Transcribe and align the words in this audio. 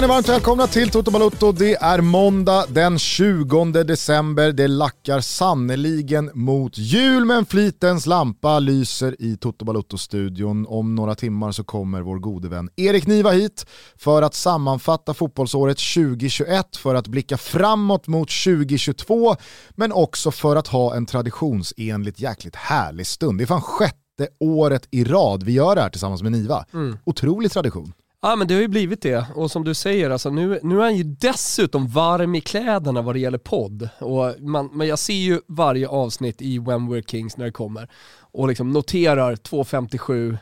Känner 0.00 0.14
varmt 0.14 0.28
välkomna 0.28 0.66
till 0.66 0.90
Toto 0.90 1.10
Balotto. 1.10 1.52
Det 1.52 1.74
är 1.74 2.00
måndag 2.00 2.64
den 2.68 2.98
20 2.98 3.64
december. 3.64 4.52
Det 4.52 4.68
lackar 4.68 5.20
sannoliken 5.20 6.30
mot 6.34 6.78
jul 6.78 7.24
men 7.24 7.46
flitens 7.46 8.06
lampa 8.06 8.58
lyser 8.58 9.16
i 9.18 9.36
Toto 9.36 9.64
Balotto-studion. 9.64 10.66
Om 10.66 10.94
några 10.94 11.14
timmar 11.14 11.52
så 11.52 11.64
kommer 11.64 12.00
vår 12.00 12.18
gode 12.18 12.48
vän 12.48 12.70
Erik 12.76 13.06
Niva 13.06 13.30
hit 13.30 13.66
för 13.96 14.22
att 14.22 14.34
sammanfatta 14.34 15.14
fotbollsåret 15.14 15.78
2021, 15.94 16.76
för 16.76 16.94
att 16.94 17.08
blicka 17.08 17.36
framåt 17.36 18.06
mot 18.06 18.28
2022 18.44 19.36
men 19.70 19.92
också 19.92 20.30
för 20.30 20.56
att 20.56 20.66
ha 20.66 20.96
en 20.96 21.06
traditionsenligt 21.06 22.20
jäkligt 22.20 22.56
härlig 22.56 23.06
stund. 23.06 23.38
Det 23.38 23.44
är 23.44 23.46
fan 23.46 23.62
sjätte 23.62 24.28
året 24.40 24.88
i 24.90 25.04
rad 25.04 25.42
vi 25.42 25.52
gör 25.52 25.74
det 25.74 25.82
här 25.82 25.90
tillsammans 25.90 26.22
med 26.22 26.32
Niva. 26.32 26.64
Mm. 26.72 26.98
Otrolig 27.04 27.52
tradition. 27.52 27.92
Ja 28.22 28.36
men 28.36 28.48
det 28.48 28.54
har 28.54 28.60
ju 28.60 28.68
blivit 28.68 29.02
det 29.02 29.26
och 29.34 29.50
som 29.50 29.64
du 29.64 29.74
säger, 29.74 30.10
alltså, 30.10 30.30
nu, 30.30 30.60
nu 30.62 30.78
är 30.78 30.82
han 30.82 30.96
ju 30.96 31.04
dessutom 31.04 31.88
varm 31.88 32.34
i 32.34 32.40
kläderna 32.40 33.02
vad 33.02 33.14
det 33.14 33.18
gäller 33.18 33.38
podd. 33.38 33.88
Och 33.98 34.40
man, 34.40 34.70
men 34.72 34.86
jag 34.86 34.98
ser 34.98 35.14
ju 35.14 35.40
varje 35.46 35.88
avsnitt 35.88 36.42
i 36.42 36.58
When 36.58 36.88
We're 36.92 37.10
Kings 37.10 37.36
när 37.36 37.44
det 37.44 37.52
kommer 37.52 37.88
och 38.20 38.48
liksom 38.48 38.70
noterar 38.70 39.36
2.57, 39.36 40.38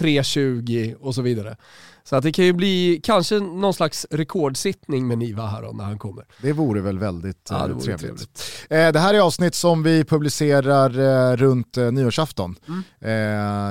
3.20 0.00 0.94
och 0.94 1.14
så 1.14 1.22
vidare. 1.22 1.56
Så 2.04 2.16
att 2.16 2.22
det 2.22 2.32
kan 2.32 2.44
ju 2.44 2.52
bli 2.52 3.00
kanske 3.02 3.38
någon 3.38 3.74
slags 3.74 4.06
rekordsittning 4.10 5.08
med 5.08 5.18
Niva 5.18 5.46
här 5.46 5.62
då, 5.62 5.72
när 5.72 5.84
han 5.84 5.98
kommer. 5.98 6.24
Det 6.42 6.52
vore 6.52 6.80
väl 6.80 6.98
väldigt 6.98 7.48
ja, 7.50 7.66
det 7.66 7.72
eh, 7.72 7.78
trevligt. 7.78 8.00
trevligt. 8.00 8.66
Eh, 8.70 8.92
det 8.92 8.98
här 8.98 9.14
är 9.14 9.20
avsnitt 9.20 9.54
som 9.54 9.82
vi 9.82 10.04
publicerar 10.04 10.98
eh, 10.98 11.36
runt 11.36 11.76
eh, 11.76 11.92
nyårsafton. 11.92 12.56
Mm. 12.68 12.82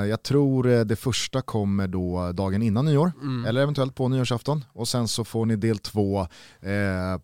Jag 0.09 0.23
tror 0.23 0.83
det 0.85 0.95
första 0.95 1.41
kommer 1.41 1.87
då 1.87 2.31
dagen 2.31 2.61
innan 2.61 2.85
nyår, 2.85 3.11
mm. 3.21 3.45
eller 3.45 3.61
eventuellt 3.61 3.95
på 3.95 4.07
nyårsafton. 4.07 4.65
Och 4.73 4.87
sen 4.87 5.07
så 5.07 5.23
får 5.23 5.45
ni 5.45 5.55
del 5.55 5.77
två 5.77 6.27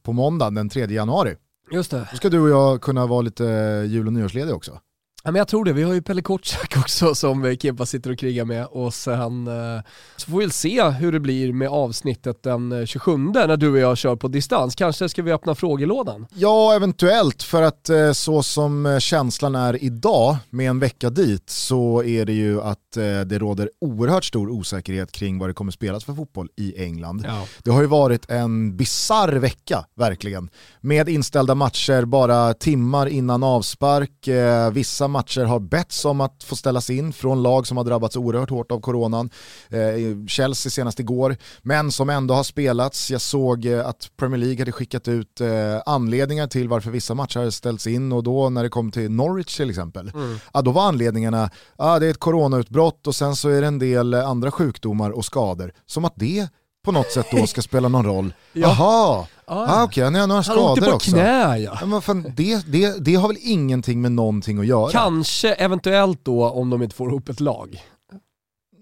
på 0.03 0.14
måndag 0.14 0.50
den 0.50 0.69
3 0.69 0.86
januari. 0.86 1.36
Just 1.72 1.92
det. 1.92 2.08
Då 2.12 2.17
ska 2.17 2.30
du 2.30 2.40
och 2.40 2.50
jag 2.50 2.81
kunna 2.81 3.06
vara 3.06 3.22
lite 3.22 3.44
jul 3.88 4.08
och 4.08 4.14
nyårslediga 4.14 4.56
också. 4.56 4.80
Ja, 5.26 5.31
men 5.31 5.40
jag 5.40 5.48
tror 5.48 5.66
det, 5.66 5.73
vi 5.73 5.84
har 5.84 5.94
ju 5.94 6.02
Pelle 6.02 6.22
Kotschack 6.22 6.78
också 6.80 7.16
som 7.16 7.58
Kimpa 7.58 7.86
sitter 7.86 8.12
och 8.12 8.20
krigar 8.20 8.45
med 8.45 8.66
och 8.66 8.94
sen 8.94 9.48
eh, 9.48 9.81
så 10.16 10.31
får 10.31 10.38
vi 10.38 10.45
väl 10.45 10.52
se 10.52 10.90
hur 10.90 11.12
det 11.12 11.20
blir 11.20 11.54
med 11.54 11.70
avsnittet 11.70 12.44
den 12.44 12.88
27 12.88 13.12
eh, 13.12 13.18
när 13.18 13.58
du 13.58 13.72
och 13.72 13.78
jag 13.78 13.98
kör 13.98 14.16
på 14.16 14.28
distans. 14.28 14.76
Kanske 14.76 15.09
ska 15.09 15.22
vi 15.22 15.31
öppna 15.31 15.56
frågelådan? 15.56 16.28
Ja, 16.34 16.76
eventuellt 16.76 17.44
för 17.44 17.62
att 17.62 17.90
eh, 17.90 18.12
så 18.12 18.44
som 18.44 19.00
känslan 19.02 19.56
är 19.56 19.84
idag 19.84 20.38
med 20.50 20.70
en 20.70 20.80
vecka 20.80 21.09
dit 21.09 21.50
så 21.50 22.03
är 22.03 22.26
det 22.26 22.34
ju 22.34 22.62
att 22.62 22.80
det 23.26 23.40
råder 23.40 23.70
oerhört 23.81 24.26
stor 24.26 24.50
osäkerhet 24.50 25.12
kring 25.12 25.40
vad 25.40 25.50
det 25.50 25.53
kommer 25.53 25.72
spelas 25.72 26.03
för 26.06 26.14
fotboll 26.14 26.50
i 26.56 26.84
England. 26.84 27.23
Ja. 27.28 27.48
Det 27.64 27.72
har 27.72 27.81
ju 27.81 27.88
varit 27.88 28.30
en 28.30 28.78
bizarr 28.78 29.34
vecka, 29.34 29.86
verkligen. 29.96 30.50
Med 30.81 31.09
inställda 31.09 31.56
matcher 31.56 32.06
bara 32.06 32.53
timmar 32.53 33.08
innan 33.08 33.44
avspark, 33.44 34.28
vissa 34.73 35.08
matcher 35.16 35.44
har 35.44 35.60
betts 35.60 36.06
om 36.06 36.22
att 36.22 36.44
få 36.44 36.56
ställas 36.56 36.90
in 36.90 37.14
från 37.14 37.44
lag 37.44 37.68
som 37.68 37.78
har 37.78 37.84
drabbats 37.84 38.16
oerhört 38.16 38.50
hårt 38.50 38.72
av 38.72 38.80
coronan. 38.80 39.30
Eh, 39.70 40.28
Chelsea 40.28 40.70
senast 40.70 41.00
igår, 41.00 41.38
men 41.62 41.92
som 41.92 42.09
ändå 42.09 42.34
har 42.34 42.44
spelats. 42.44 43.12
Jag 43.12 43.22
såg 43.22 43.66
eh, 43.66 43.88
att 43.88 44.12
Premier 44.18 44.38
League 44.38 44.62
hade 44.62 44.72
skickat 44.72 45.08
ut 45.08 45.42
eh, 45.42 45.48
anledningar 45.86 46.48
till 46.48 46.70
varför 46.70 46.92
vissa 46.92 47.14
matcher 47.14 47.40
hade 47.40 47.52
ställts 47.52 47.88
in 47.88 48.12
och 48.12 48.24
då 48.24 48.50
när 48.50 48.64
det 48.64 48.70
kom 48.70 48.92
till 48.92 49.12
Norwich 49.12 49.58
till 49.58 49.70
exempel, 49.70 50.12
mm. 50.14 50.38
ja, 50.54 50.62
då 50.62 50.72
var 50.72 50.88
anledningarna, 50.88 51.50
ja, 51.78 52.00
det 52.00 52.06
är 52.06 52.12
ett 52.12 52.20
coronautbrott 52.20 53.08
och 53.08 53.16
sen 53.16 53.36
så 53.36 53.50
är 53.50 53.62
det 53.62 53.68
en 53.68 53.80
del 53.80 54.14
andra 54.14 54.52
sjukdomar 54.52 55.09
och 55.09 55.25
skador. 55.25 55.72
Som 55.86 56.06
att 56.06 56.14
det 56.16 56.50
på 56.85 56.91
något 56.91 57.12
sätt 57.12 57.28
då 57.31 57.47
ska 57.47 57.62
spela 57.62 57.88
någon 57.88 58.06
roll. 58.06 58.34
Jaha, 58.53 59.25
Ah, 59.47 59.56
ah, 59.56 59.84
Okej, 59.84 60.03
okay. 60.03 60.03
han 60.03 60.16
har 60.16 60.28
några 60.28 60.44
skador 60.44 60.94
också. 60.94 61.12
På 61.12 61.18
knä 61.18 61.57
ja. 61.57 61.78
ja 61.79 61.85
men 61.85 62.01
fan, 62.01 62.34
det, 62.35 62.66
det, 62.68 63.06
det 63.06 63.16
har 63.16 63.28
väl 63.28 63.38
ingenting 63.41 64.01
med 64.01 64.12
någonting 64.12 64.59
att 64.59 64.66
göra? 64.66 64.91
Kanske 64.91 65.53
eventuellt 65.53 66.25
då 66.25 66.50
om 66.50 66.69
de 66.69 66.84
inte 66.84 66.95
får 66.95 67.09
ihop 67.09 67.29
ett 67.29 67.40
lag. 67.40 67.84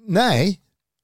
Nej, 0.07 0.59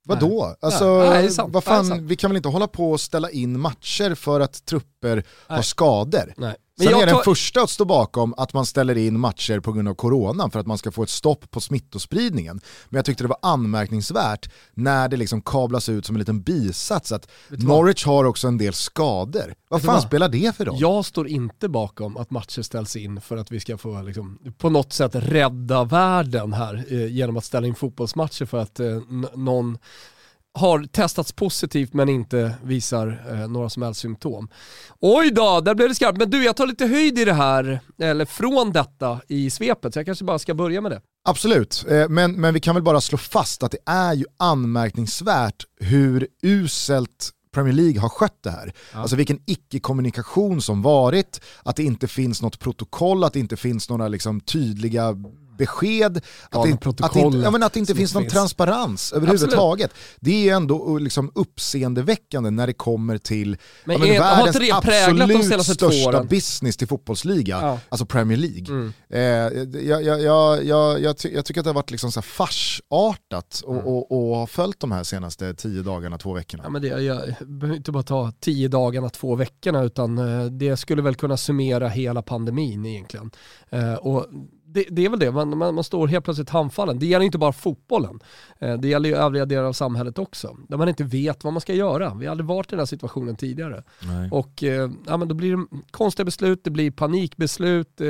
vadå? 0.06 0.46
Nej. 0.46 0.56
Alltså, 0.60 1.00
Nej, 1.00 1.30
vad 1.48 1.64
fan, 1.64 2.08
vi 2.08 2.16
kan 2.16 2.30
väl 2.30 2.38
inte 2.38 2.50
hålla 2.50 2.68
på 2.68 2.92
och 2.92 3.02
ställa 3.02 3.30
in 3.30 3.60
matcher 3.60 4.16
för 4.16 4.40
att 4.40 4.66
trupper 4.66 5.16
Nej. 5.16 5.24
har 5.48 5.62
skador? 5.62 6.34
Nej. 6.38 6.56
Sen 6.84 6.94
är 6.94 7.00
jag 7.00 7.08
den 7.08 7.24
första 7.24 7.62
att 7.62 7.70
stå 7.70 7.86
bakom 7.86 8.34
att 8.38 8.54
man 8.54 8.66
ställer 8.66 8.98
in 8.98 9.20
matcher 9.20 9.60
på 9.60 9.72
grund 9.72 9.88
av 9.88 9.94
corona 9.94 10.50
för 10.50 10.60
att 10.60 10.68
man 10.68 10.78
ska 10.78 10.92
få 10.92 11.04
ett 11.04 11.10
stopp 11.10 11.52
på 11.52 11.62
smittospridningen. 11.62 12.62
Men 12.90 12.98
jag 12.98 13.06
tyckte 13.06 13.24
det 13.24 13.28
var 13.28 13.40
anmärkningsvärt 13.42 14.52
när 14.74 15.08
det 15.08 15.18
liksom 15.18 15.42
kablas 15.42 15.90
ut 15.90 16.06
som 16.06 16.16
en 16.16 16.20
liten 16.20 16.42
bisats 16.42 17.12
att 17.12 17.30
Norwich 17.48 18.06
har 18.06 18.24
också 18.24 18.48
en 18.48 18.58
del 18.58 18.74
skador. 18.74 19.54
Vad 19.70 19.82
fan 19.82 19.94
vad? 19.94 20.04
spelar 20.04 20.30
det 20.30 20.56
för 20.56 20.66
roll? 20.66 20.78
Jag 20.80 21.06
står 21.06 21.28
inte 21.28 21.70
bakom 21.70 22.18
att 22.18 22.32
matcher 22.32 22.62
ställs 22.62 22.96
in 22.96 23.22
för 23.22 23.38
att 23.38 23.52
vi 23.52 23.60
ska 23.60 23.78
få 23.78 24.02
liksom, 24.02 24.40
på 24.58 24.70
något 24.70 24.94
sätt 24.94 25.12
rädda 25.16 25.84
världen 25.84 26.54
här 26.54 26.86
eh, 26.90 27.08
genom 27.08 27.38
att 27.38 27.46
ställa 27.46 27.68
in 27.68 27.76
fotbollsmatcher 27.76 28.46
för 28.46 28.58
att 28.58 28.80
eh, 28.80 29.02
någon 29.36 29.78
har 30.54 30.84
testats 30.84 31.32
positivt 31.32 31.94
men 31.94 32.10
inte 32.10 32.54
visar 32.64 33.26
eh, 33.30 33.48
några 33.48 33.70
som 33.70 33.84
helst 33.84 34.02
symptom. 34.02 34.50
Oj 35.00 35.32
då, 35.32 35.62
där 35.62 35.76
blev 35.76 35.90
det 35.90 35.96
skarpt. 35.96 36.18
Men 36.18 36.30
du, 36.30 36.44
jag 36.44 36.56
tar 36.56 36.68
lite 36.68 36.86
höjd 36.86 37.20
i 37.20 37.26
det 37.26 37.34
här, 37.34 37.80
eller 38.02 38.26
från 38.26 38.72
detta 38.72 39.22
i 39.28 39.50
svepet, 39.50 39.94
så 39.94 40.00
jag 40.00 40.06
kanske 40.06 40.26
bara 40.26 40.40
ska 40.40 40.54
börja 40.54 40.82
med 40.82 40.92
det. 40.92 41.02
Absolut, 41.30 41.86
eh, 41.90 42.10
men, 42.10 42.32
men 42.32 42.54
vi 42.54 42.60
kan 42.60 42.76
väl 42.76 42.84
bara 42.84 43.02
slå 43.02 43.18
fast 43.18 43.64
att 43.64 43.72
det 43.72 43.78
är 43.86 44.14
ju 44.14 44.26
anmärkningsvärt 44.38 45.66
hur 45.80 46.28
uselt 46.44 47.32
Premier 47.54 47.74
League 47.74 48.00
har 48.00 48.10
skött 48.10 48.44
det 48.44 48.52
här. 48.52 48.74
Ja. 48.94 49.00
Alltså 49.00 49.16
vilken 49.16 49.40
icke-kommunikation 49.46 50.62
som 50.62 50.82
varit, 50.82 51.42
att 51.64 51.76
det 51.76 51.84
inte 51.84 52.08
finns 52.08 52.42
något 52.42 52.60
protokoll, 52.60 53.24
att 53.24 53.34
det 53.34 53.40
inte 53.40 53.58
finns 53.58 53.90
några 53.90 54.08
liksom, 54.08 54.42
tydliga 54.42 55.16
besked, 55.60 56.18
att, 56.50 56.64
det, 56.64 56.88
att, 57.06 57.14
det, 57.14 57.20
ja, 57.20 57.52
men 57.52 57.64
att 57.64 57.74
det 57.74 57.80
inte 57.80 57.96
finns 57.96 58.14
någon 58.14 58.24
finns. 58.24 58.34
transparens 58.34 59.14
överhuvudtaget. 59.14 59.92
Det 60.20 60.50
är 60.50 60.56
ändå 60.56 60.98
liksom 60.98 61.32
uppseendeväckande 61.36 62.50
när 62.50 62.68
det 62.68 62.74
kommer 62.74 63.18
till 63.18 63.58
men, 63.86 63.94
ja, 63.94 64.06
men, 64.06 64.20
världens 64.20 64.72
absolut 64.74 65.66
största 65.66 66.24
business 66.24 66.78
till 66.78 66.88
fotbollsliga, 66.88 67.60
ja. 67.62 67.80
alltså 67.90 68.06
Premier 68.06 68.38
League. 68.38 68.66
Mm. 68.70 68.94
Eh, 69.10 69.80
jag, 69.82 70.04
jag, 70.04 70.22
jag, 70.22 70.66
jag, 70.66 71.02
jag, 71.02 71.18
ty 71.18 71.30
jag, 71.34 71.46
tycker 71.46 71.62
att 71.62 71.66
det 71.66 71.70
har 71.70 71.76
varit 71.76 71.92
liksom 71.92 72.12
så 72.12 72.22
farsartat 72.22 73.62
och, 73.66 73.74
mm. 73.74 73.86
och, 73.86 74.12
och, 74.12 74.38
har 74.38 74.48
följt 74.48 74.80
de 74.80 74.92
här 74.92 75.04
senaste 75.04 75.54
tio 75.54 75.82
dagarna, 75.82 76.18
två 76.18 76.34
veckorna. 76.34 76.64
Ja, 76.64 76.70
men 76.70 76.82
det, 76.82 76.88
jag 76.88 77.22
behöver 77.40 77.78
inte 77.78 77.92
bara 77.92 78.04
ta 78.04 78.32
tio 78.40 78.68
dagarna, 78.68 79.10
två 79.10 79.36
veckorna, 79.36 79.84
utan 79.84 80.18
eh, 80.18 80.46
det 80.46 80.78
skulle 80.78 81.02
väl 81.02 81.16
kunna 81.16 81.38
summera 81.38 81.88
hela 81.88 82.22
pandemin 82.22 82.86
egentligen. 82.86 83.32
Eh, 83.70 83.94
och 83.94 84.26
det, 84.74 84.86
det, 84.90 85.06
är 85.06 85.10
väl 85.10 85.20
det, 85.20 85.32
man, 85.32 85.58
man, 85.58 85.76
man, 85.76 85.84
står 85.84 86.08
helt 86.08 86.26
plötsligt 86.26 86.50
handfallen. 86.50 87.00
Det 87.00 87.06
gäller 87.06 87.26
inte 87.26 87.38
bara 87.38 87.52
fotbollen, 87.52 88.20
eh, 88.60 88.74
det 88.74 88.88
gäller 88.88 89.10
ju 89.10 89.16
övriga 89.16 89.46
delar 89.46 89.64
av 89.64 89.74
samhället 89.74 90.20
också. 90.20 90.58
Där 90.68 90.78
man 90.78 90.90
inte 90.90 91.04
vet 91.04 91.44
vad 91.44 91.54
man 91.54 91.62
ska 91.62 91.74
göra. 91.74 92.14
Vi 92.14 92.26
har 92.26 92.32
aldrig 92.32 92.48
varit 92.48 92.68
i 92.68 92.70
den 92.70 92.80
här 92.80 92.86
situationen 92.86 93.36
tidigare. 93.36 93.84
Nej. 94.02 94.30
Och 94.32 94.64
eh, 94.64 94.92
ja, 95.08 95.18
men 95.18 95.28
då 95.28 95.36
blir 95.36 95.58
det 95.58 95.66
konstiga 95.92 96.26
beslut, 96.26 96.64
det 96.64 96.70
blir 96.70 96.92
panikbeslut. 96.92 98.02
Eh, 98.02 98.08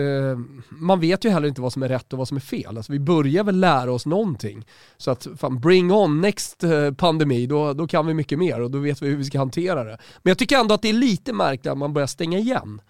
man 0.70 1.00
vet 1.00 1.26
ju 1.26 1.30
heller 1.30 1.48
inte 1.48 1.62
vad 1.62 1.74
som 1.74 1.84
är 1.84 1.90
rätt 1.90 2.14
och 2.14 2.20
vad 2.20 2.28
som 2.28 2.38
är 2.38 2.42
fel. 2.42 2.78
Alltså, 2.78 2.92
vi 2.92 3.00
börjar 3.00 3.44
väl 3.44 3.60
lära 3.60 3.92
oss 3.92 4.06
någonting. 4.06 4.66
Så 4.98 5.12
att 5.12 5.28
fan, 5.38 5.60
bring 5.60 5.92
on 5.92 6.22
next 6.22 6.64
pandemi, 6.98 7.46
då, 7.46 7.74
då 7.74 7.88
kan 7.88 8.08
vi 8.08 8.14
mycket 8.14 8.40
mer 8.40 8.62
och 8.62 8.72
då 8.72 8.78
vet 8.78 9.02
vi 9.02 9.08
hur 9.08 9.18
vi 9.18 9.24
ska 9.24 9.38
hantera 9.38 9.84
det. 9.84 9.98
Men 10.24 10.32
jag 10.32 10.38
tycker 10.38 10.58
ändå 10.58 10.76
att 10.76 10.82
det 10.82 10.90
är 10.90 10.94
lite 10.94 11.34
märkligt 11.34 11.72
att 11.72 11.78
man 11.78 11.94
börjar 11.94 12.08
stänga 12.08 12.38
igen. 12.38 12.82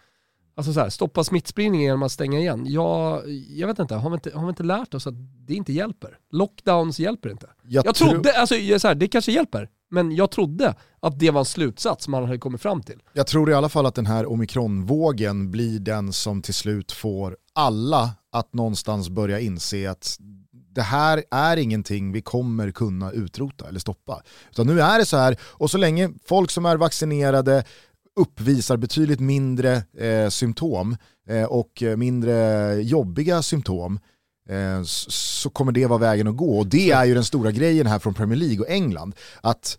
Alltså 0.60 0.74
så 0.74 0.80
här, 0.80 0.90
stoppa 0.90 1.24
smittspridningen 1.24 1.86
genom 1.86 2.04
att 2.04 2.12
stänga 2.12 2.40
igen. 2.40 2.66
Ja, 2.68 3.24
jag 3.50 3.68
vet 3.68 3.80
inte, 3.80 3.96
har 3.96 4.10
vi 4.10 4.14
inte, 4.14 4.32
har 4.34 4.44
vi 4.44 4.50
inte 4.50 4.64
lärt 4.64 4.94
oss 4.94 5.08
att 5.08 5.14
det 5.48 5.54
inte 5.54 5.74
hjälper? 5.74 6.18
Lockdowns 6.32 7.00
hjälper 7.00 7.30
inte. 7.30 7.48
Jag, 7.64 7.86
jag 7.86 7.96
trodde, 7.96 8.40
alltså 8.40 8.56
så 8.80 8.88
här, 8.88 8.96
det 8.96 9.08
kanske 9.08 9.32
hjälper, 9.32 9.70
men 9.92 10.16
jag 10.16 10.32
trodde 10.32 10.76
att 11.00 11.20
det 11.20 11.32
var 11.32 11.40
en 11.40 11.46
slutsats 11.46 12.08
man 12.08 12.26
hade 12.26 12.38
kommit 12.38 12.62
fram 12.62 12.84
till. 12.84 13.02
Jag 13.14 13.28
tror 13.28 13.52
i 13.52 13.54
alla 13.54 13.70
fall 13.70 13.86
att 13.86 13.96
den 13.96 14.06
här 14.06 14.26
omikronvågen 14.26 15.52
blir 15.52 15.80
den 15.80 16.14
som 16.14 16.42
till 16.42 16.54
slut 16.54 16.92
får 16.92 17.38
alla 17.54 18.12
att 18.32 18.54
någonstans 18.54 19.10
börja 19.10 19.40
inse 19.40 19.92
att 19.92 20.18
det 20.52 20.82
här 20.82 21.24
är 21.32 21.58
ingenting 21.58 22.12
vi 22.12 22.22
kommer 22.22 22.72
kunna 22.72 23.12
utrota 23.12 23.68
eller 23.68 23.80
stoppa. 23.80 24.22
Utan 24.52 24.68
nu 24.68 24.82
är 24.82 25.00
det 25.00 25.06
så 25.06 25.18
här, 25.18 25.38
och 25.42 25.72
så 25.72 25.78
länge 25.78 26.10
folk 26.26 26.52
som 26.52 26.66
är 26.66 26.78
vaccinerade 26.78 27.64
uppvisar 28.16 28.78
betydligt 28.78 29.20
mindre 29.20 29.84
eh, 29.98 30.30
symptom 30.30 30.98
eh, 31.30 31.44
och 31.44 31.84
mindre 31.98 32.76
jobbiga 32.82 33.42
symptom 33.42 34.00
eh, 34.50 34.84
så 34.84 35.50
kommer 35.50 35.72
det 35.72 35.86
vara 35.86 36.00
vägen 36.00 36.28
att 36.28 36.38
gå. 36.38 36.60
Och 36.60 36.68
det 36.68 36.92
är 36.92 37.06
ju 37.06 37.14
den 37.14 37.24
stora 37.26 37.52
grejen 37.52 37.88
här 37.88 38.00
från 38.00 38.14
Premier 38.14 38.38
League 38.38 38.60
och 38.60 38.70
England. 38.70 39.16
Att 39.42 39.78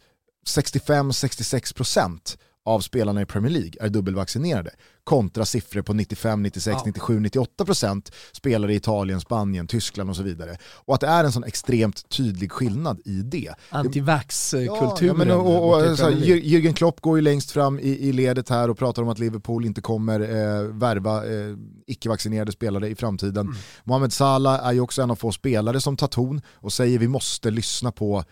65-66% 0.48 2.38
av 2.64 2.80
spelarna 2.80 3.22
i 3.22 3.26
Premier 3.26 3.52
League 3.52 3.72
är 3.80 3.88
dubbelvaccinerade 3.88 4.70
kontra 5.10 5.44
siffror 5.44 5.82
på 5.82 5.92
95, 5.92 6.42
96, 6.42 6.76
ja. 6.78 6.82
97, 6.86 7.20
98 7.20 7.64
procent 7.64 8.12
spelare 8.32 8.72
i 8.72 8.76
Italien, 8.76 9.20
Spanien, 9.20 9.66
Tyskland 9.66 10.10
och 10.10 10.16
så 10.16 10.22
vidare. 10.22 10.56
Och 10.74 10.94
att 10.94 11.00
det 11.00 11.06
är 11.06 11.24
en 11.24 11.32
sån 11.32 11.44
extremt 11.44 12.08
tydlig 12.08 12.52
skillnad 12.52 13.00
i 13.04 13.22
det. 13.22 13.54
Antivax-kulturen. 13.70 15.28
Ja, 15.28 15.34
och, 15.34 15.68
och, 15.68 15.76
och, 15.76 16.10
Jürgen 16.12 16.72
Klopp 16.72 17.00
går 17.00 17.18
ju 17.18 17.22
längst 17.22 17.50
fram 17.50 17.78
i, 17.78 18.08
i 18.08 18.12
ledet 18.12 18.48
här 18.48 18.70
och 18.70 18.78
pratar 18.78 19.02
om 19.02 19.08
att 19.08 19.18
Liverpool 19.18 19.64
inte 19.64 19.80
kommer 19.80 20.20
eh, 20.20 20.62
värva 20.62 21.26
eh, 21.26 21.56
icke-vaccinerade 21.86 22.52
spelare 22.52 22.88
i 22.88 22.94
framtiden. 22.94 23.46
Mm. 23.46 23.58
Mohamed 23.84 24.12
Salah 24.12 24.66
är 24.66 24.72
ju 24.72 24.80
också 24.80 25.02
en 25.02 25.10
av 25.10 25.16
få 25.16 25.32
spelare 25.32 25.80
som 25.80 25.96
tar 25.96 26.08
ton 26.08 26.40
och 26.52 26.72
säger 26.72 26.98
vi 26.98 27.08
måste 27.08 27.50
lyssna 27.50 27.92
på 27.92 28.24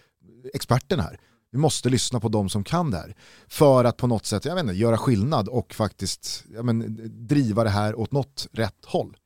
experterna 0.54 1.02
här. 1.02 1.18
Vi 1.50 1.58
måste 1.58 1.88
lyssna 1.88 2.20
på 2.20 2.28
de 2.28 2.48
som 2.48 2.64
kan 2.64 2.90
det 2.90 2.96
här. 2.96 3.16
För 3.48 3.84
att 3.84 3.96
på 3.96 4.06
något 4.06 4.26
sätt 4.26 4.44
jag 4.44 4.54
vet 4.54 4.62
inte, 4.62 4.74
göra 4.74 4.98
skillnad 4.98 5.48
och 5.48 5.74
faktiskt 5.74 6.44
men, 6.62 6.98
driva 7.26 7.64
det 7.64 7.70
här 7.70 7.98
åt 7.98 8.12
något 8.12 8.46
rätt 8.52 8.84
håll. 8.84 9.16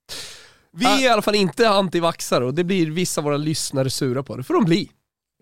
Vi 0.72 0.86
är 0.86 1.02
i 1.02 1.08
alla 1.08 1.22
fall 1.22 1.34
inte 1.34 1.68
antivaxare 1.68 2.44
och 2.44 2.54
det 2.54 2.64
blir 2.64 2.90
vissa 2.90 3.20
av 3.20 3.24
våra 3.24 3.36
lyssnare 3.36 3.90
sura 3.90 4.22
på. 4.22 4.36
Det 4.36 4.42
får 4.42 4.54
de 4.54 4.64
bli. 4.64 4.90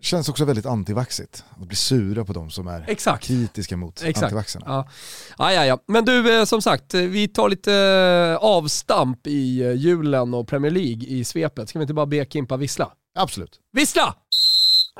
Känns 0.01 0.29
också 0.29 0.45
väldigt 0.45 0.65
antivaxigt 0.65 1.43
att 1.61 1.67
bli 1.67 1.75
sura 1.75 2.25
på 2.25 2.33
de 2.33 2.49
som 2.49 2.67
är 2.67 2.85
Exakt. 2.87 3.23
kritiska 3.23 3.77
mot 3.77 4.03
Exakt. 4.03 4.23
antivaxarna. 4.23 4.65
Ja. 4.67 4.89
Ja, 5.37 5.53
ja, 5.53 5.65
ja. 5.65 5.79
Men 5.87 6.05
du, 6.05 6.39
eh, 6.39 6.45
som 6.45 6.61
sagt, 6.61 6.93
vi 6.93 7.27
tar 7.27 7.49
lite 7.49 7.73
eh, 7.73 8.45
avstamp 8.45 9.27
i 9.27 9.61
eh, 9.61 9.73
julen 9.73 10.33
och 10.33 10.47
Premier 10.47 10.71
League 10.71 11.03
i 11.07 11.23
svepet. 11.23 11.69
Ska 11.69 11.79
vi 11.79 11.83
inte 11.83 11.93
bara 11.93 12.05
be 12.05 12.25
Kimpa 12.29 12.57
vissla? 12.57 12.91
Absolut. 13.15 13.59
Vissla! 13.71 14.15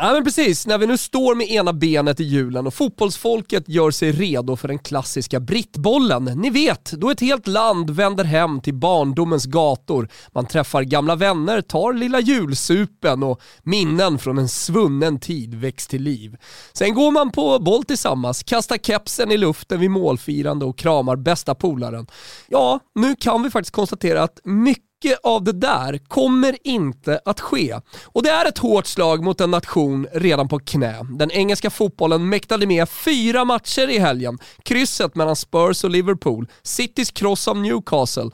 Ja 0.04 0.14
men 0.14 0.24
precis, 0.24 0.68
när 0.68 0.78
vi 0.78 0.88
nu 0.88 0.98
står 0.98 1.36
med 1.36 1.52
ena 1.52 1.74
benet 1.74 2.20
i 2.20 2.24
hjulen 2.24 2.68
och 2.68 2.74
fotbollsfolket 2.74 3.70
gör 3.70 3.92
sig 3.92 4.12
redo 4.12 4.56
för 4.56 4.68
den 4.68 4.80
klassiska 4.80 5.40
brittbollen. 5.40 6.24
Ni 6.24 6.50
vet, 6.50 6.92
då 6.92 7.10
ett 7.10 7.20
helt 7.20 7.48
land 7.48 7.90
vänder 7.90 8.24
hem 8.24 8.62
till 8.62 8.74
barndomens 8.74 9.46
gator. 9.46 10.10
Man 10.34 10.46
träffar 10.46 10.84
gamla 10.84 11.16
vänner, 11.16 11.62
tar 11.62 11.94
lilla 11.94 12.20
julsupen 12.20 13.24
och 13.24 13.42
minnen 13.64 14.20
från 14.20 14.38
en 14.38 14.50
svunnen 14.50 15.20
tid 15.20 15.54
väcks 15.56 15.88
till 15.88 16.02
liv. 16.02 16.38
Sen 16.74 16.94
går 16.94 17.12
man 17.12 17.32
på 17.32 17.60
boll 17.60 17.84
tillsammans, 17.84 18.44
kastar 18.44 18.78
kepsen 18.78 19.32
i 19.32 19.38
luften 19.38 19.80
vid 19.80 19.92
målfirande 19.92 20.66
och 20.66 20.78
kramar 20.78 21.16
bästa 21.16 21.56
polaren. 21.56 22.08
Ja, 22.48 22.80
nu 22.96 23.16
kan 23.16 23.44
vi 23.44 23.50
faktiskt 23.50 23.76
konstatera 23.76 24.24
att 24.24 24.40
mycket 24.44 24.91
mycket 25.04 25.20
av 25.24 25.44
det 25.44 25.52
där 25.52 25.98
kommer 26.08 26.58
inte 26.64 27.20
att 27.26 27.40
ske. 27.40 27.76
Och 28.06 28.24
det 28.24 28.30
är 28.30 28.46
ett 28.46 28.58
hårt 28.58 28.88
slag 28.88 29.24
mot 29.24 29.42
en 29.42 29.52
nation 29.52 30.08
redan 30.14 30.48
på 30.48 30.60
knä. 30.60 31.06
Den 31.10 31.32
engelska 31.32 31.70
fotbollen 31.70 32.30
mäktade 32.30 32.68
med 32.68 32.90
fyra 32.90 33.46
matcher 33.46 33.90
i 33.90 33.98
helgen. 34.00 34.40
Krysset 34.64 35.16
mellan 35.16 35.36
Spurs 35.36 35.84
och 35.84 35.90
Liverpool, 35.90 36.48
Citys 36.64 37.12
kross 37.12 37.48
av 37.48 37.58
Newcastle, 37.58 38.30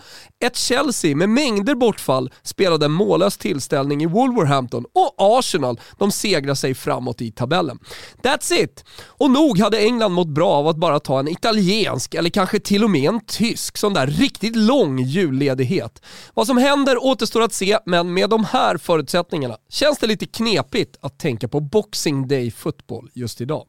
ett 0.45 0.55
Chelsea 0.55 1.15
med 1.15 1.29
mängder 1.29 1.75
bortfall 1.75 2.31
spelade 2.43 2.85
en 2.85 2.91
mållös 2.91 3.37
tillställning 3.37 4.03
i 4.03 4.05
Wolverhampton 4.05 4.85
och 4.93 5.15
Arsenal, 5.17 5.79
de 5.97 6.11
segrar 6.11 6.55
sig 6.55 6.75
framåt 6.75 7.21
i 7.21 7.31
tabellen. 7.31 7.79
That's 8.23 8.53
it! 8.53 8.85
Och 9.05 9.31
nog 9.31 9.59
hade 9.59 9.79
England 9.79 10.11
mått 10.11 10.27
bra 10.27 10.49
av 10.49 10.67
att 10.67 10.77
bara 10.77 10.99
ta 10.99 11.19
en 11.19 11.27
italiensk, 11.27 12.13
eller 12.13 12.29
kanske 12.29 12.59
till 12.59 12.83
och 12.83 12.89
med 12.89 13.09
en 13.09 13.21
tysk, 13.25 13.77
sån 13.77 13.93
där 13.93 14.07
riktigt 14.07 14.55
lång 14.55 14.99
julledighet. 14.99 16.01
Vad 16.33 16.47
som 16.47 16.57
händer 16.57 17.03
återstår 17.03 17.41
att 17.41 17.53
se, 17.53 17.77
men 17.85 18.13
med 18.13 18.29
de 18.29 18.45
här 18.45 18.77
förutsättningarna 18.77 19.57
känns 19.69 19.97
det 19.97 20.07
lite 20.07 20.25
knepigt 20.25 20.97
att 21.01 21.19
tänka 21.19 21.47
på 21.47 21.59
Boxing 21.59 22.27
Day 22.27 22.51
Football 22.51 23.09
just 23.13 23.41
idag. 23.41 23.67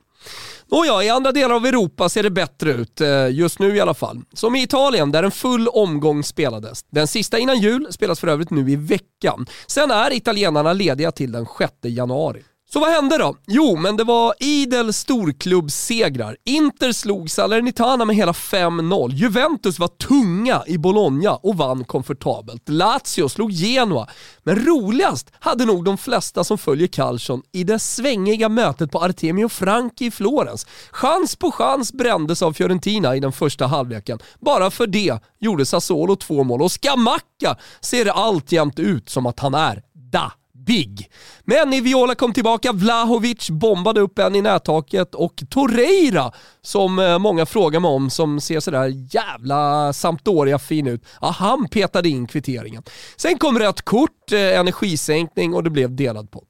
Nåja, 0.70 1.02
i 1.02 1.08
andra 1.08 1.32
delar 1.32 1.54
av 1.54 1.66
Europa 1.66 2.08
ser 2.08 2.22
det 2.22 2.30
bättre 2.30 2.70
ut, 2.70 3.00
eh, 3.00 3.28
just 3.30 3.58
nu 3.58 3.76
i 3.76 3.80
alla 3.80 3.94
fall. 3.94 4.22
Som 4.32 4.56
i 4.56 4.62
Italien, 4.62 5.12
där 5.12 5.22
en 5.22 5.30
full 5.30 5.68
omgång 5.68 6.24
spelades. 6.24 6.84
Den 6.90 7.06
sista 7.06 7.38
innan 7.38 7.60
jul 7.60 7.86
spelas 7.90 8.20
för 8.20 8.28
övrigt 8.28 8.50
nu 8.50 8.70
i 8.70 8.76
veckan. 8.76 9.46
Sen 9.66 9.90
är 9.90 10.12
italienarna 10.12 10.72
lediga 10.72 11.12
till 11.12 11.32
den 11.32 11.46
6 11.58 11.72
januari. 11.82 12.42
Så 12.72 12.80
vad 12.80 12.90
hände 12.90 13.18
då? 13.18 13.36
Jo, 13.46 13.76
men 13.76 13.96
det 13.96 14.04
var 14.04 14.34
idel 14.40 14.92
storklubbssegrar. 14.92 16.36
Inter 16.44 16.92
slog 16.92 17.30
Salernitana 17.30 18.04
med 18.04 18.16
hela 18.16 18.32
5-0. 18.32 19.12
Juventus 19.12 19.78
var 19.78 19.88
tunga 19.88 20.62
i 20.66 20.78
Bologna 20.78 21.36
och 21.36 21.56
vann 21.56 21.84
komfortabelt. 21.84 22.68
Lazio 22.68 23.28
slog 23.28 23.50
Genoa. 23.52 24.08
Men 24.42 24.66
roligast 24.66 25.32
hade 25.40 25.64
nog 25.64 25.84
de 25.84 25.98
flesta 25.98 26.44
som 26.44 26.58
följer 26.58 26.88
Calcion 26.88 27.42
i 27.52 27.64
det 27.64 27.78
svängiga 27.78 28.48
mötet 28.48 28.90
på 28.90 28.98
Artemio 28.98 29.48
Franchi 29.48 30.06
i 30.06 30.10
Florens. 30.10 30.66
Chans 30.90 31.36
på 31.36 31.50
chans 31.50 31.92
brändes 31.92 32.42
av 32.42 32.52
Fiorentina 32.52 33.16
i 33.16 33.20
den 33.20 33.32
första 33.32 33.66
halvleken. 33.66 34.18
Bara 34.40 34.70
för 34.70 34.86
det 34.86 35.18
gjorde 35.40 35.66
Sassuolo 35.66 36.16
två 36.16 36.44
mål 36.44 36.62
och 36.62 36.72
Scamacca 36.72 37.56
ser 37.80 38.04
det 38.04 38.12
alltjämt 38.12 38.78
ut 38.78 39.08
som 39.08 39.26
att 39.26 39.40
han 39.40 39.54
är 39.54 39.82
da 40.12 40.32
big. 40.68 41.10
Men 41.44 41.72
i 41.72 41.80
Viola 41.80 42.14
kom 42.14 42.32
tillbaka, 42.32 42.72
Vlahovic 42.72 43.50
bombade 43.50 44.00
upp 44.00 44.18
en 44.18 44.36
i 44.36 44.42
nättaket 44.42 45.14
och 45.14 45.42
Torreira, 45.50 46.32
som 46.62 46.98
eh, 46.98 47.18
många 47.18 47.46
frågar 47.46 47.80
mig 47.80 47.88
om, 47.88 48.10
som 48.10 48.40
ser 48.40 48.60
sådär 48.60 48.92
jävla 49.14 49.92
Sampdoria-fin 49.92 50.86
ut, 50.86 51.04
ja, 51.20 51.30
han 51.38 51.68
petade 51.68 52.08
in 52.08 52.26
kvitteringen. 52.26 52.82
Sen 53.16 53.38
kom 53.38 53.58
rött 53.58 53.82
kort, 53.82 54.32
eh, 54.32 54.58
energisänkning 54.60 55.54
och 55.54 55.64
det 55.64 55.70
blev 55.70 55.96
delad 55.96 56.30
pott. 56.30 56.47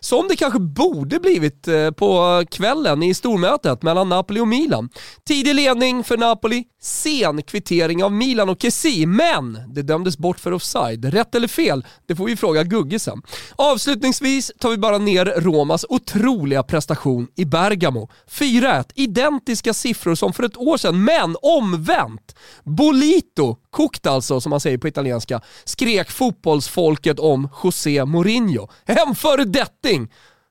Som 0.00 0.28
det 0.28 0.36
kanske 0.36 0.58
borde 0.58 1.20
blivit 1.20 1.68
eh, 1.68 1.90
på 1.90 2.44
kvällen 2.50 3.02
i 3.02 3.14
stormötet 3.14 3.82
mellan 3.82 4.08
Napoli 4.08 4.40
och 4.40 4.48
Milan. 4.48 4.88
Tidig 5.26 5.54
ledning 5.54 6.04
för 6.04 6.16
Napoli, 6.16 6.64
sen 6.82 7.42
kvittering 7.42 8.04
av 8.04 8.12
Milan 8.12 8.48
och 8.48 8.62
Kessi, 8.62 9.06
men 9.06 9.58
det 9.68 9.82
dömdes 9.82 10.18
bort 10.18 10.40
för 10.40 10.52
offside. 10.52 11.04
Rätt 11.04 11.34
eller 11.34 11.48
fel? 11.48 11.86
Det 12.06 12.16
får 12.16 12.26
vi 12.26 12.36
fråga 12.36 12.62
Gugge 12.62 12.98
sen. 12.98 13.22
Avslutningsvis 13.56 14.52
tar 14.58 14.70
vi 14.70 14.76
bara 14.76 14.98
ner 14.98 15.24
Romas 15.24 15.86
otroliga 15.88 16.62
prestation 16.62 17.28
i 17.36 17.44
Bergamo. 17.44 18.10
4-1, 18.30 18.84
identiska 18.94 19.74
siffror 19.74 20.14
som 20.14 20.32
för 20.32 20.42
ett 20.42 20.56
år 20.56 20.76
sedan, 20.76 21.04
men 21.04 21.36
omvänt. 21.42 22.34
Bolito, 22.64 23.56
kokt 23.70 24.06
alltså 24.06 24.40
som 24.40 24.50
man 24.50 24.60
säger 24.60 24.78
på 24.78 24.88
italienska, 24.88 25.40
skrek 25.64 26.10
fotbollsfolket 26.10 27.18
om 27.18 27.48
José 27.64 28.04
Mourinho. 28.04 28.68
En 28.84 29.14
föredetting! 29.14 30.08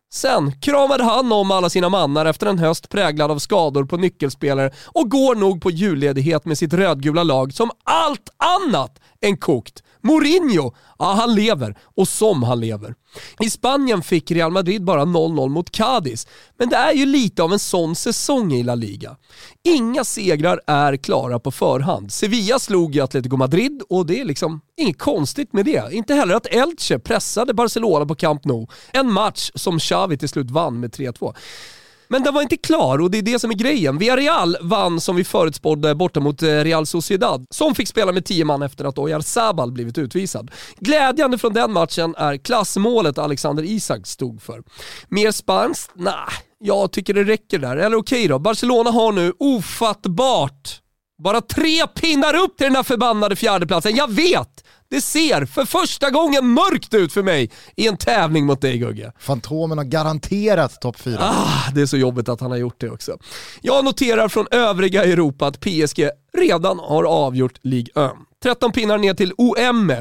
Sen 0.10 0.60
kramade 0.60 1.04
han 1.04 1.32
om 1.32 1.52
alla 1.52 1.70
sina 1.70 1.90
mannar 1.90 2.26
efter 2.26 2.48
en 2.48 2.60
höst 2.60 2.90
präglad 2.90 3.32
av 3.32 3.40
skador 3.40 3.86
på 3.86 3.98
nyckelspelare 3.98 4.72
och 4.86 5.12
går 5.12 5.36
nog 5.36 5.62
på 5.62 5.72
julledighet 5.72 6.46
med 6.46 6.58
sitt 6.58 6.74
rödgula 6.74 7.24
lag 7.24 7.54
som 7.54 7.72
allt 7.84 8.30
annat 8.38 9.00
än 9.22 9.38
kokt. 9.38 9.84
Mourinho, 10.08 10.74
ja 11.00 11.14
han 11.14 11.36
lever 11.36 11.78
och 11.96 12.08
som 12.08 12.44
han 12.44 12.60
lever. 12.60 12.96
I 13.40 13.50
Spanien 13.50 14.02
fick 14.02 14.32
Real 14.32 14.52
Madrid 14.52 14.84
bara 14.84 15.02
0-0 15.02 15.50
mot 15.50 15.72
Cadiz, 15.72 16.28
men 16.58 16.70
det 16.70 16.76
är 16.76 16.94
ju 16.94 17.06
lite 17.06 17.44
av 17.44 17.54
en 17.54 17.60
sån 17.60 17.96
säsong 17.96 18.54
i 18.54 18.64
La 18.64 18.76
Liga. 18.76 19.16
Inga 19.64 20.04
segrar 20.04 20.62
är 20.68 20.98
klara 20.98 21.40
på 21.40 21.52
förhand. 21.52 22.14
Sevilla 22.14 22.60
slog 22.60 22.96
ju 22.96 23.02
Atletico 23.02 23.38
Madrid 23.38 23.82
och 23.90 24.06
det 24.06 24.22
är 24.22 24.26
liksom 24.26 24.62
inget 24.78 25.00
konstigt 25.00 25.54
med 25.54 25.66
det. 25.66 25.90
Inte 25.92 26.14
heller 26.14 26.36
att 26.36 26.46
Elche 26.46 27.00
pressade 27.00 27.54
Barcelona 27.54 28.06
på 28.06 28.16
Camp 28.16 28.46
Nou, 28.46 28.68
en 28.92 29.12
match 29.12 29.52
som 29.56 29.80
Xavi 29.80 30.18
till 30.18 30.30
slut 30.30 30.52
vann 30.52 30.80
med 30.80 30.92
3-2. 30.96 31.36
Men 32.08 32.24
den 32.24 32.34
var 32.34 32.42
inte 32.42 32.58
klar 32.58 33.02
och 33.02 33.12
det 33.12 33.18
är 33.18 33.22
det 33.22 33.40
som 33.40 33.52
är 33.52 33.56
grejen. 33.56 33.98
Villarreal 33.98 34.58
vann 34.62 35.02
som 35.02 35.16
vi 35.16 35.24
förutspådde 35.24 35.96
borta 35.96 36.20
mot 36.20 36.44
eh, 36.44 36.48
Real 36.48 36.86
Sociedad, 36.86 37.46
som 37.50 37.76
fick 37.76 37.88
spela 37.88 38.12
med 38.12 38.26
10 38.26 38.46
man 38.46 38.62
efter 38.62 38.86
att 38.86 38.98
Oyar 38.98 39.22
Sabal 39.22 39.72
blivit 39.72 39.98
utvisad. 39.98 40.52
Glädjande 40.80 41.38
från 41.38 41.54
den 41.54 41.72
matchen 41.72 42.16
är 42.18 42.38
klassmålet 42.38 43.18
Alexander 43.18 43.64
Isak 43.64 44.08
stod 44.08 44.42
för. 44.42 44.64
Mer 45.08 45.32
spanskt? 45.32 45.92
Nej, 45.96 46.14
jag 46.60 46.92
tycker 46.92 47.14
det 47.14 47.24
räcker 47.24 47.60
där. 47.60 47.78
Eller 47.78 47.98
okej 47.98 48.20
okay 48.20 48.28
då, 48.28 48.40
Barcelona 48.40 48.92
har 48.92 49.12
nu 49.12 49.34
ofattbart 49.40 50.82
bara 51.24 51.42
tre 51.42 51.88
pinnar 51.88 52.36
upp 52.36 52.58
till 52.58 52.66
den 52.66 52.76
här 52.76 52.84
förbannade 52.84 53.36
fjärdeplatsen. 53.36 53.96
Jag 53.96 54.12
vet! 54.12 54.64
Det 54.90 55.02
ser 55.02 55.46
för 55.46 55.66
första 55.66 56.10
gången 56.10 56.48
mörkt 56.48 56.94
ut 56.94 57.14
för 57.14 57.24
mig 57.24 57.52
i 57.76 57.88
en 57.88 57.98
tävling 57.98 58.46
mot 58.46 58.62
dig 58.62 58.78
Gugge. 58.78 59.12
Fantomen 59.20 59.78
har 59.78 59.86
garanterat 59.86 60.82
topp 60.82 61.00
4. 61.00 61.18
Ah, 61.22 61.72
det 61.76 61.82
är 61.82 61.86
så 61.86 61.98
jobbigt 61.98 62.30
att 62.30 62.42
han 62.42 62.52
har 62.52 62.58
gjort 62.58 62.82
det 62.82 62.90
också. 62.90 63.18
Jag 63.62 63.86
noterar 63.86 64.28
från 64.28 64.48
övriga 64.52 65.04
Europa 65.04 65.48
att 65.48 65.60
PSG 65.60 66.10
redan 66.38 66.80
har 66.80 67.04
avgjort 67.04 67.60
Ligue 67.62 68.06
1. 68.06 68.12
13 68.44 68.72
pinnar 68.72 68.98
ner 68.98 69.14
till 69.14 69.34
OM. 69.38 69.94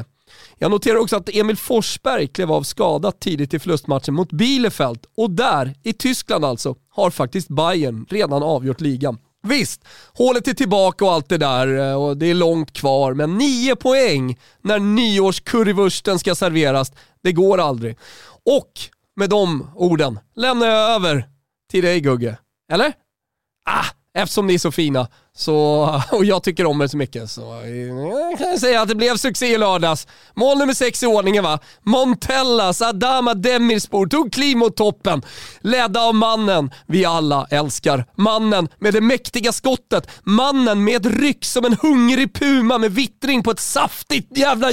Jag 0.59 0.71
noterar 0.71 0.97
också 0.97 1.15
att 1.15 1.29
Emil 1.29 1.57
Forsberg 1.57 2.27
klev 2.27 2.51
av 2.51 2.63
skadat 2.63 3.19
tidigt 3.19 3.53
i 3.53 3.59
förlustmatchen 3.59 4.13
mot 4.13 4.31
Bielefeld 4.31 4.99
och 5.17 5.31
där, 5.31 5.73
i 5.83 5.93
Tyskland 5.93 6.45
alltså, 6.45 6.75
har 6.89 7.09
faktiskt 7.09 7.47
Bayern 7.47 8.05
redan 8.09 8.43
avgjort 8.43 8.81
ligan. 8.81 9.17
Visst, 9.43 9.85
hålet 10.13 10.47
är 10.47 10.53
tillbaka 10.53 11.05
och 11.05 11.13
allt 11.13 11.29
det 11.29 11.37
där 11.37 11.77
eh, 11.77 12.03
och 12.03 12.17
det 12.17 12.25
är 12.25 12.33
långt 12.33 12.73
kvar, 12.73 13.13
men 13.13 13.37
nio 13.37 13.75
poäng 13.75 14.39
när 14.61 14.79
nyårskurvursten 14.79 16.19
ska 16.19 16.35
serveras, 16.35 16.91
det 17.23 17.31
går 17.31 17.57
aldrig. 17.57 17.97
Och 18.45 18.71
med 19.15 19.29
de 19.29 19.71
orden 19.75 20.19
lämnar 20.35 20.67
jag 20.67 20.91
över 20.91 21.29
till 21.71 21.83
dig 21.83 22.01
Gugge. 22.01 22.37
Eller? 22.71 22.93
Ah, 23.65 23.85
eftersom 24.13 24.47
ni 24.47 24.53
är 24.53 24.59
så 24.59 24.71
fina 24.71 25.07
så, 25.37 26.01
och 26.11 26.25
jag 26.25 26.43
tycker 26.43 26.65
om 26.65 26.81
er 26.81 26.87
så 26.87 26.97
mycket 26.97 27.31
så 27.31 27.41
jag 28.31 28.37
kan 28.37 28.59
säga 28.59 28.81
att 28.81 28.87
det 28.87 28.95
blev 28.95 29.17
succé 29.17 29.47
i 29.47 29.57
lördags. 29.57 30.07
Mål 30.35 30.57
nummer 30.57 30.73
sex 30.73 31.03
i 31.03 31.05
ordningen 31.05 31.43
va. 31.43 31.59
Montellas 31.83 32.81
Adama 32.81 33.33
Demirspor 33.33 34.07
tog 34.07 34.33
kliv 34.33 34.57
mot 34.57 34.75
toppen. 34.75 35.21
Ledda 35.61 36.01
av 36.01 36.15
mannen 36.15 36.71
vi 36.87 37.05
alla 37.05 37.47
älskar. 37.49 38.05
Mannen 38.15 38.67
med 38.79 38.93
det 38.93 39.01
mäktiga 39.01 39.51
skottet. 39.51 40.09
Mannen 40.23 40.83
med 40.83 41.05
ett 41.05 41.19
ryck 41.19 41.45
som 41.45 41.65
en 41.65 41.77
hungrig 41.81 42.33
puma 42.33 42.77
med 42.77 42.91
vittring 42.91 43.43
på 43.43 43.51
ett 43.51 43.59
saftigt 43.59 44.37
jävla 44.37 44.67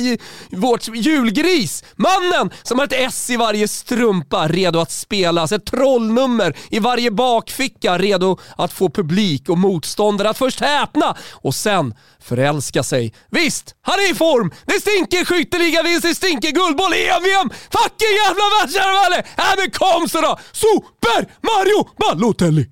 vårt 0.51 0.89
julgris. 0.89 1.85
Mannen 1.97 2.51
som 2.63 2.79
har 2.79 2.87
ett 2.87 2.93
S 2.97 3.31
i 3.31 3.37
varje 3.37 3.69
strumpa 3.69 4.49
redo 4.49 4.79
att 4.79 4.91
spelas. 4.91 5.53
Ett 5.53 5.67
trollnummer 5.67 6.57
i 6.71 6.79
varje 6.79 7.11
bakficka 7.11 7.99
redo 7.99 8.39
att 8.57 8.73
få 8.73 8.89
publik 8.89 9.49
och 9.49 9.59
motståndare 9.59 10.31
att 10.31 10.39
först 10.39 10.54
häpna 10.61 11.17
och 11.33 11.55
sen 11.55 11.95
förälska 12.21 12.83
sig. 12.83 13.15
Visst, 13.31 13.75
han 13.83 13.95
är 13.95 14.11
i 14.11 14.15
form! 14.15 14.53
Det 14.67 14.81
stinker 14.81 15.25
skytteligavinst, 15.25 16.03
det 16.03 16.15
stinker 16.15 16.51
guldboll, 16.51 16.93
EM-VM, 16.93 17.51
fucking 17.51 18.15
jävla 18.25 18.45
världsherravälde! 18.55 19.19
Äh 19.19 19.55
men 19.57 19.71
kom 19.71 20.09
så 20.09 20.21
då! 20.21 20.39
Super 20.53 21.21
Mario 21.43 21.89
Balotelli! 21.99 22.71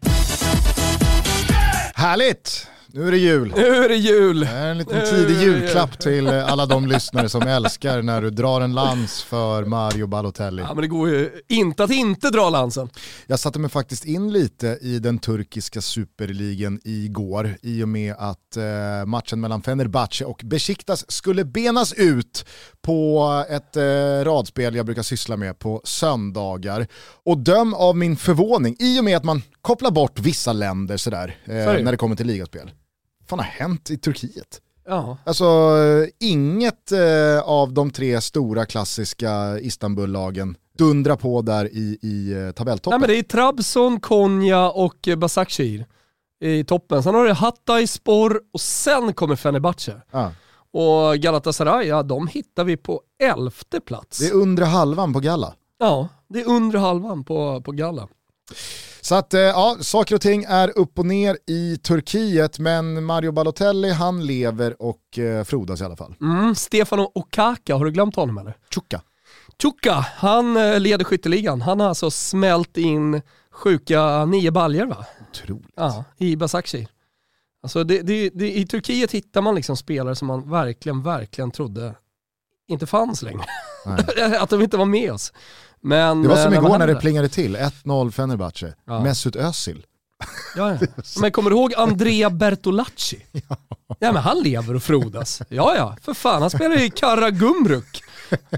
Härligt! 1.95 2.72
Nu 2.95 3.09
är 3.09 3.11
det 3.11 3.19
jul. 3.19 3.53
Nu 3.57 3.67
är 3.67 3.89
det 3.89 3.97
jul. 3.97 4.41
Det 4.41 4.47
är 4.47 4.71
en 4.71 4.79
liten 4.79 5.07
tidig 5.11 5.43
julklapp 5.43 5.99
till 5.99 6.29
alla 6.29 6.67
de 6.67 6.87
lyssnare 6.87 7.29
som 7.29 7.43
älskar 7.43 8.03
när 8.03 8.23
du 8.23 8.31
drar 8.31 8.61
en 8.61 8.75
lans 8.75 9.23
för 9.23 9.65
Mario 9.65 10.07
Balotelli. 10.07 10.63
Ja 10.63 10.75
men 10.75 10.83
det 10.83 10.89
går 10.89 11.09
ju 11.09 11.31
inte 11.49 11.85
att 11.85 11.91
inte 11.91 12.31
dra 12.31 12.51
lansen. 12.51 12.89
Jag 13.27 13.39
satte 13.39 13.59
mig 13.59 13.71
faktiskt 13.71 14.05
in 14.05 14.33
lite 14.33 14.79
i 14.81 14.99
den 14.99 15.19
turkiska 15.19 15.81
superligan 15.81 16.81
igår 16.85 17.57
i 17.63 17.83
och 17.83 17.89
med 17.89 18.15
att 18.19 18.57
eh, 18.57 19.07
matchen 19.07 19.41
mellan 19.41 19.63
Fenerbahce 19.63 20.25
och 20.25 20.41
Besiktas 20.45 21.11
skulle 21.11 21.45
benas 21.45 21.93
ut 21.93 22.47
på 22.83 23.29
ett 23.49 23.77
eh, 23.77 23.83
radspel 24.25 24.75
jag 24.75 24.87
brukar 24.87 25.03
syssla 25.03 25.37
med 25.37 25.59
på 25.59 25.81
söndagar. 25.85 26.87
Och 27.25 27.39
döm 27.39 27.75
av 27.75 27.97
min 27.97 28.17
förvåning, 28.17 28.77
i 28.79 29.01
och 29.01 29.05
med 29.05 29.17
att 29.17 29.25
man 29.25 29.43
kopplar 29.61 29.91
bort 29.91 30.19
vissa 30.19 30.53
länder 30.53 30.97
sådär 30.97 31.37
eh, 31.45 31.55
när 31.55 31.91
det 31.91 31.97
kommer 31.97 32.17
till 32.17 32.27
ligaspel 32.27 32.71
fan 33.33 33.39
har 33.39 33.67
hänt 33.67 33.91
i 33.91 33.97
Turkiet? 33.97 34.61
Ja. 34.87 35.19
Alltså 35.25 35.47
inget 36.21 36.93
eh, 36.93 37.41
av 37.45 37.73
de 37.73 37.91
tre 37.91 38.21
stora 38.21 38.67
klassiska 38.67 39.59
Istanbullagen 39.59 40.57
dundrar 40.79 41.17
på 41.17 41.43
där 41.43 41.65
i, 41.73 41.99
i 42.03 42.33
eh, 42.33 42.53
tabelltoppen. 42.53 43.01
Nej 43.01 43.09
men 43.09 43.15
det 43.15 43.19
är 43.19 43.23
Trabzon, 43.23 44.01
Konya 44.01 44.71
och 44.71 45.09
Basakshir 45.17 45.87
i 46.41 46.65
toppen. 46.65 47.03
Sen 47.03 47.15
har 47.15 47.25
du 47.25 47.33
Hatay, 47.33 47.87
Spor 47.87 48.41
och 48.53 48.61
sen 48.61 49.13
kommer 49.13 49.37
Fenerbahce. 49.37 50.01
Ja. 50.11 50.33
Och 50.73 51.17
Galatasaray, 51.17 51.87
ja 51.87 52.03
de 52.03 52.27
hittar 52.27 52.65
vi 52.65 52.77
på 52.77 53.01
elfte 53.23 53.81
plats. 53.81 54.19
Det 54.19 54.27
är 54.27 54.35
undre 54.35 54.65
halvan 54.65 55.13
på 55.13 55.21
Galla. 55.21 55.55
Ja, 55.79 56.09
det 56.29 56.41
är 56.41 56.49
undre 56.49 56.79
halvan 56.79 57.25
på, 57.25 57.61
på 57.61 57.73
Galla. 57.73 58.09
Så 59.05 59.15
att 59.15 59.35
eh, 59.35 59.41
ja, 59.41 59.77
saker 59.81 60.15
och 60.15 60.21
ting 60.21 60.45
är 60.49 60.79
upp 60.79 60.99
och 60.99 61.07
ner 61.07 61.39
i 61.47 61.77
Turkiet, 61.77 62.59
men 62.59 63.05
Mario 63.05 63.33
Balotelli 63.33 63.91
han 63.91 64.27
lever 64.27 64.83
och 64.83 65.19
eh, 65.19 65.45
frodas 65.45 65.81
i 65.81 65.85
alla 65.85 65.97
fall. 65.97 66.15
Mm, 66.21 66.55
Stefano 66.55 67.11
Okaka, 67.15 67.77
har 67.77 67.85
du 67.85 67.91
glömt 67.91 68.17
honom 68.17 68.39
eller? 68.39 68.57
Chuka. 68.75 69.03
Chuka, 69.63 69.93
han 70.17 70.57
eh, 70.57 70.81
leder 70.81 71.05
skytteligan. 71.05 71.63
Han 71.63 71.81
har 71.81 71.89
alltså 71.89 72.11
smält 72.11 72.77
in 72.77 73.23
sjuka 73.51 74.25
nio 74.25 74.51
baljer 74.51 74.87
va? 74.87 75.07
Otroligt. 75.31 75.73
Ja, 75.77 76.05
i 76.19 76.37
Basakci. 76.37 76.89
Alltså 77.63 77.85
det, 77.85 78.03
det, 78.03 78.31
det, 78.35 78.59
I 78.59 78.67
Turkiet 78.67 79.13
hittar 79.13 79.43
man 79.43 79.55
liksom 79.55 79.77
spelare 79.77 80.15
som 80.15 80.29
man 80.29 80.51
verkligen, 80.51 81.03
verkligen 81.03 81.51
trodde 81.51 81.95
inte 82.69 82.87
fanns 82.87 83.23
längre. 83.23 83.45
att 84.39 84.51
de 84.51 84.63
inte 84.63 84.77
var 84.77 84.85
med 84.85 85.13
oss. 85.13 85.33
Men, 85.83 86.23
det 86.23 86.29
var 86.29 86.37
som 86.37 86.53
eh, 86.53 86.59
igår 86.59 86.79
när 86.79 86.87
det 86.87 86.97
plingade 86.97 87.29
till, 87.29 87.57
1-0 87.57 88.11
Fenerbahce, 88.11 88.75
ja. 88.85 89.01
Mesut 89.01 89.37
Özil. 89.37 89.87
Ja, 90.57 90.73
ja. 90.81 90.87
Men 91.21 91.33
kommer 91.33 91.51
du 91.51 91.57
ihåg 91.57 91.75
Andrea 91.75 92.31
Bertolacci? 92.31 93.27
Ja. 93.49 93.57
ja 94.07 94.13
men 94.13 94.23
han 94.23 94.43
lever 94.43 94.75
och 94.75 94.83
frodas. 94.83 95.43
Ja 95.49 95.75
ja, 95.77 95.97
för 96.03 96.15
fan 96.15 96.43
han 96.43 96.51
spelar 96.51 96.83
i 96.83 96.91
Karagumruk. 96.91 98.03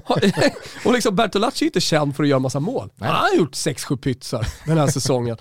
och 0.85 0.93
liksom 0.93 1.15
Bertolacci 1.15 1.65
är 1.65 1.67
inte 1.67 1.81
känd 1.81 2.15
för 2.15 2.23
att 2.23 2.29
göra 2.29 2.39
massa 2.39 2.59
mål. 2.59 2.89
Nej. 2.95 3.09
Han 3.09 3.23
har 3.23 3.33
gjort 3.37 3.53
6-7 3.53 3.97
pytsar 3.97 4.47
den 4.65 4.77
här 4.77 4.87
säsongen. 4.87 5.37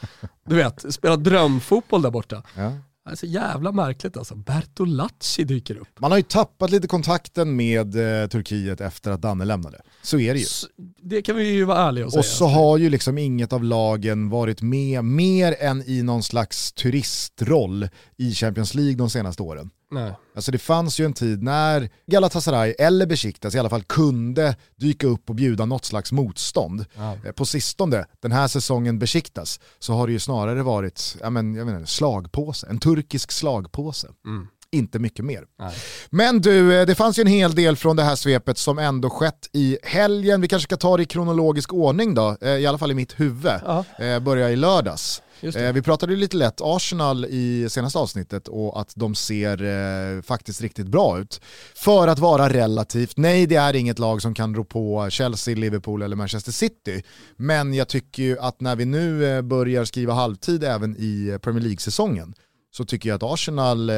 Du 0.47 0.57
vet, 0.57 0.95
spelat 0.95 1.25
drömfotboll 1.25 2.03
där 2.03 2.11
borta. 2.11 2.43
Ja. 2.57 2.73
Det 3.05 3.11
är 3.11 3.17
så 3.17 3.27
jävla 3.27 3.73
märkligt 3.73 4.17
alltså. 4.17 4.35
Bertolacci 4.35 5.45
dyker 5.45 5.77
upp. 5.77 6.01
Man 6.01 6.11
har 6.11 6.19
ju 6.19 6.23
tappat 6.23 6.71
lite 6.71 6.89
kontakten 6.89 7.57
med 7.57 8.23
eh, 8.23 8.29
Turkiet 8.29 8.81
efter 8.81 9.11
att 9.11 9.23
Danne 9.23 9.45
lämnade. 9.45 9.81
Så 10.03 10.19
är 10.19 10.35
det 10.35 10.41
ju. 10.41 10.47
Så, 10.47 10.67
det 11.03 11.23
kan 11.23 11.37
vi 11.37 11.45
ju 11.45 11.65
vara 11.65 11.79
ärliga 11.79 12.07
och 12.07 12.13
säga. 12.13 12.19
Och 12.19 12.25
så 12.25 12.47
har 12.47 12.79
ju 12.79 12.91
liksom 12.91 13.19
inget 13.19 13.53
av 13.53 13.65
lagen 13.65 14.29
varit 14.29 14.63
med 14.63 15.05
mer 15.05 15.57
än 15.61 15.83
i 15.87 16.03
någon 16.03 16.23
slags 16.23 16.73
turistroll 16.73 17.89
i 18.17 18.35
Champions 18.35 18.75
League 18.75 18.95
de 18.95 19.11
senaste 19.11 19.43
åren. 19.43 19.71
Nej. 19.95 20.13
Alltså 20.35 20.53
det 20.53 20.59
fanns 20.59 21.01
ju 21.01 21.05
en 21.05 21.13
tid 21.13 21.43
när 21.43 21.91
Galatasaray 22.07 22.75
eller 22.79 23.07
Besiktas 23.07 23.55
i 23.55 23.59
alla 23.59 23.71
fall 23.71 23.83
kunde 23.83 24.57
dyka 24.77 25.07
upp 25.07 25.31
och 25.31 25.35
bjuda 25.35 25.67
något 25.67 25.85
slags 25.85 26.13
motstånd. 26.13 26.85
Ja. 26.95 27.17
Eh, 27.25 27.33
på 27.33 27.45
sistone, 27.45 28.07
den 28.21 28.33
här 28.33 28.49
säsongen 28.49 28.99
Besiktas, 28.99 29.61
så 29.79 29.93
har 29.93 30.07
det 30.07 30.13
ju 30.13 30.19
snarare 30.19 30.63
varit 30.63 31.17
ja, 31.21 31.31
men, 31.31 31.55
jag 31.55 31.67
menar, 31.67 31.85
slagpåse, 31.85 32.67
en 32.71 32.79
turkisk 32.79 33.33
slagpåse. 33.33 34.09
Mm 34.27 34.49
inte 34.75 34.99
mycket 34.99 35.25
mer. 35.25 35.45
Nej. 35.59 35.75
Men 36.11 36.41
du, 36.41 36.81
eh, 36.81 36.87
det 36.87 36.95
fanns 36.95 37.19
ju 37.19 37.21
en 37.21 37.27
hel 37.27 37.55
del 37.55 37.77
från 37.77 37.97
det 37.97 38.03
här 38.03 38.17
svepet 38.17 38.59
som 38.59 38.79
ändå 38.79 39.11
skett 39.11 39.51
i 39.53 39.79
helgen. 39.83 40.41
Vi 40.41 40.49
kanske 40.49 40.65
ska 40.65 40.77
ta 40.77 40.97
det 40.97 41.03
i 41.03 41.07
kronologisk 41.07 41.73
ordning 41.73 42.15
då, 42.15 42.37
eh, 42.41 42.49
i 42.49 42.67
alla 42.67 42.79
fall 42.79 42.91
i 42.91 42.95
mitt 42.95 43.21
huvud. 43.21 43.53
Ja. 43.67 43.85
Börja 44.21 44.51
i 44.51 44.57
lördags. 44.57 45.23
Eh, 45.45 45.73
vi 45.73 45.83
pratade 45.83 46.13
ju 46.13 46.19
lite 46.19 46.37
lätt 46.37 46.61
Arsenal 46.61 47.25
i 47.25 47.67
senaste 47.71 47.99
avsnittet 47.99 48.49
och 48.49 48.81
att 48.81 48.93
de 48.97 49.15
ser 49.15 49.63
eh, 49.63 50.23
faktiskt 50.23 50.61
riktigt 50.61 50.87
bra 50.87 51.19
ut. 51.19 51.41
För 51.75 52.09
att 52.09 52.19
vara 52.19 52.49
relativt, 52.49 53.17
nej 53.17 53.47
det 53.47 53.57
är 53.57 53.77
inget 53.77 53.99
lag 53.99 54.23
som 54.23 54.35
kan 54.35 54.55
rå 54.55 54.65
på 54.65 55.11
Chelsea, 55.11 55.57
Liverpool 55.57 56.03
eller 56.03 56.17
Manchester 56.17 56.53
City. 56.53 57.03
Men 57.37 57.75
jag 57.75 57.89
tycker 57.89 58.23
ju 58.23 58.39
att 58.39 58.61
när 58.61 58.77
vi 58.77 58.85
nu 58.85 59.27
eh, 59.27 59.43
börjar 59.43 59.85
skriva 59.85 60.13
halvtid 60.15 60.65
även 60.65 60.97
i 60.97 61.39
Premier 61.43 61.63
League-säsongen 61.63 62.35
så 62.71 62.85
tycker 62.85 63.09
jag 63.09 63.17
att 63.17 63.33
Arsenal 63.33 63.91
eh, 63.91 63.97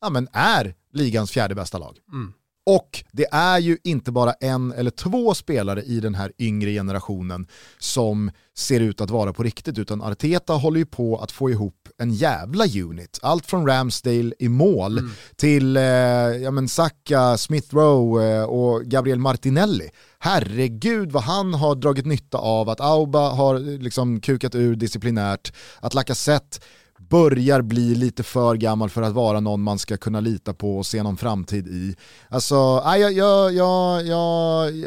ja, 0.00 0.10
men 0.10 0.28
är 0.32 0.74
ligans 0.92 1.30
fjärde 1.30 1.54
bästa 1.54 1.78
lag. 1.78 1.96
Mm. 2.12 2.32
Och 2.66 3.04
det 3.12 3.26
är 3.32 3.58
ju 3.58 3.78
inte 3.84 4.12
bara 4.12 4.32
en 4.32 4.72
eller 4.72 4.90
två 4.90 5.34
spelare 5.34 5.82
i 5.82 6.00
den 6.00 6.14
här 6.14 6.32
yngre 6.38 6.70
generationen 6.70 7.46
som 7.78 8.30
ser 8.56 8.80
ut 8.80 9.00
att 9.00 9.10
vara 9.10 9.32
på 9.32 9.42
riktigt, 9.42 9.78
utan 9.78 10.02
Arteta 10.02 10.52
håller 10.52 10.78
ju 10.78 10.86
på 10.86 11.18
att 11.18 11.32
få 11.32 11.50
ihop 11.50 11.88
en 11.98 12.10
jävla 12.10 12.64
unit. 12.64 13.18
Allt 13.22 13.46
från 13.46 13.66
Ramsdale 13.66 14.32
i 14.38 14.48
mål 14.48 14.98
mm. 14.98 15.10
till 15.36 15.76
eh, 15.76 15.82
ja, 15.82 16.50
men 16.50 16.68
Saka, 16.68 17.36
Smith 17.36 17.74
Rowe 17.74 18.36
eh, 18.36 18.44
och 18.44 18.84
Gabriel 18.84 19.18
Martinelli. 19.18 19.90
Herregud 20.18 21.12
vad 21.12 21.22
han 21.22 21.54
har 21.54 21.74
dragit 21.74 22.06
nytta 22.06 22.38
av 22.38 22.68
att 22.68 22.80
Auba 22.80 23.28
har 23.28 23.58
liksom 23.58 24.20
kukat 24.20 24.54
ur 24.54 24.76
disciplinärt, 24.76 25.52
att 25.80 25.94
Lacazette 25.94 26.58
börjar 27.14 27.62
bli 27.62 27.94
lite 27.94 28.22
för 28.22 28.56
gammal 28.56 28.90
för 28.90 29.02
att 29.02 29.12
vara 29.12 29.40
någon 29.40 29.62
man 29.62 29.78
ska 29.78 29.96
kunna 29.96 30.20
lita 30.20 30.54
på 30.54 30.78
och 30.78 30.86
se 30.86 31.02
någon 31.02 31.16
framtid 31.16 31.66
i. 31.68 31.96
Alltså, 32.28 32.54
jag, 32.84 33.12
jag, 33.12 33.52
jag, 33.52 34.06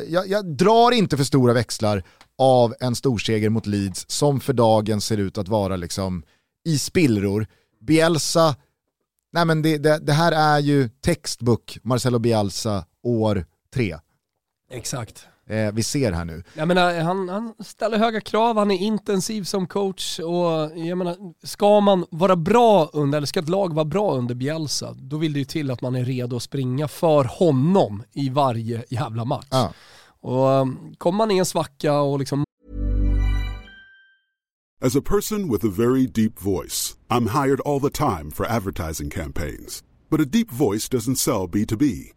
jag, 0.10 0.28
jag 0.28 0.46
drar 0.46 0.92
inte 0.92 1.18
för 1.18 1.24
stora 1.24 1.54
växlar 1.54 2.04
av 2.38 2.76
en 2.80 2.96
storseger 2.96 3.50
mot 3.50 3.66
Leeds 3.66 4.06
som 4.08 4.40
för 4.40 4.54
dagen 4.54 5.02
ser 5.02 5.18
ut 5.18 5.38
att 5.38 5.48
vara 5.48 5.76
liksom 5.76 6.24
i 6.66 6.78
spillror. 6.78 7.48
Bielsa, 7.82 8.56
nej 9.34 9.46
men 9.46 9.62
det, 9.62 9.78
det, 9.78 10.00
det 10.00 10.14
här 10.14 10.32
är 10.32 10.60
ju 10.60 10.90
textbook 10.90 11.80
Marcelo 11.84 12.20
Bielsa 12.20 12.86
år 13.04 13.46
tre. 13.74 13.98
Exakt 14.72 15.28
eh, 15.48 15.72
vi 15.74 15.84
ser 15.84 16.12
här 16.12 16.26
nu. 16.26 16.44
Jag 16.54 16.68
menar, 16.68 17.00
han, 17.00 17.30
han 17.30 17.54
ställer 17.60 17.98
höga 17.98 18.22
krav, 18.22 18.58
han 18.58 18.72
är 18.72 18.78
intensiv 18.78 19.44
som 19.44 19.68
coach 19.68 20.20
och 20.20 20.78
jag 20.78 20.98
menar, 20.98 21.16
ska 21.48 21.80
man 21.80 22.06
vara 22.10 22.36
bra 22.36 22.90
under, 22.94 23.18
eller 23.18 23.28
ska 23.28 23.40
ett 23.40 23.50
lag 23.50 23.74
vara 23.74 23.86
bra 23.86 24.16
under 24.16 24.36
Bielsa, 24.36 24.94
då 24.94 25.18
vill 25.18 25.34
det 25.34 25.40
ju 25.40 25.46
till 25.46 25.72
att 25.72 25.82
man 25.82 25.96
är 25.96 26.06
redo 26.06 26.36
att 26.36 26.44
springa 26.44 26.88
för 26.88 27.24
honom 27.24 28.04
i 28.14 28.30
varje 28.30 28.84
jävla 28.90 29.26
match. 29.26 29.48
Ja. 29.52 29.74
Och 30.22 30.48
um, 30.48 30.96
kommer 30.98 31.18
man 31.18 31.32
i 31.32 31.38
en 31.38 31.46
svacka 31.46 32.00
och 32.00 32.20
liksom 32.20 32.44
As 34.82 34.96
a 34.96 35.02
person 35.02 35.52
with 35.52 35.66
a 35.66 35.70
very 35.70 36.06
deep 36.06 36.40
voice, 36.40 36.98
I'm 37.10 37.28
hired 37.28 37.60
all 37.62 37.80
the 37.80 37.90
time 37.90 38.32
for 38.32 38.46
advertising 38.46 39.10
campaigns. 39.10 39.84
But 40.10 40.22
a 40.22 40.26
deep 40.26 40.52
voice 40.52 40.88
doesn't 40.88 41.16
sell 41.16 41.48
B2B. 41.48 42.17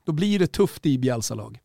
Då 0.11 0.15
blir 0.15 0.39
det 0.39 0.47
tufft 0.47 0.85
i 0.85 0.97
Bjälsalag. 0.97 1.59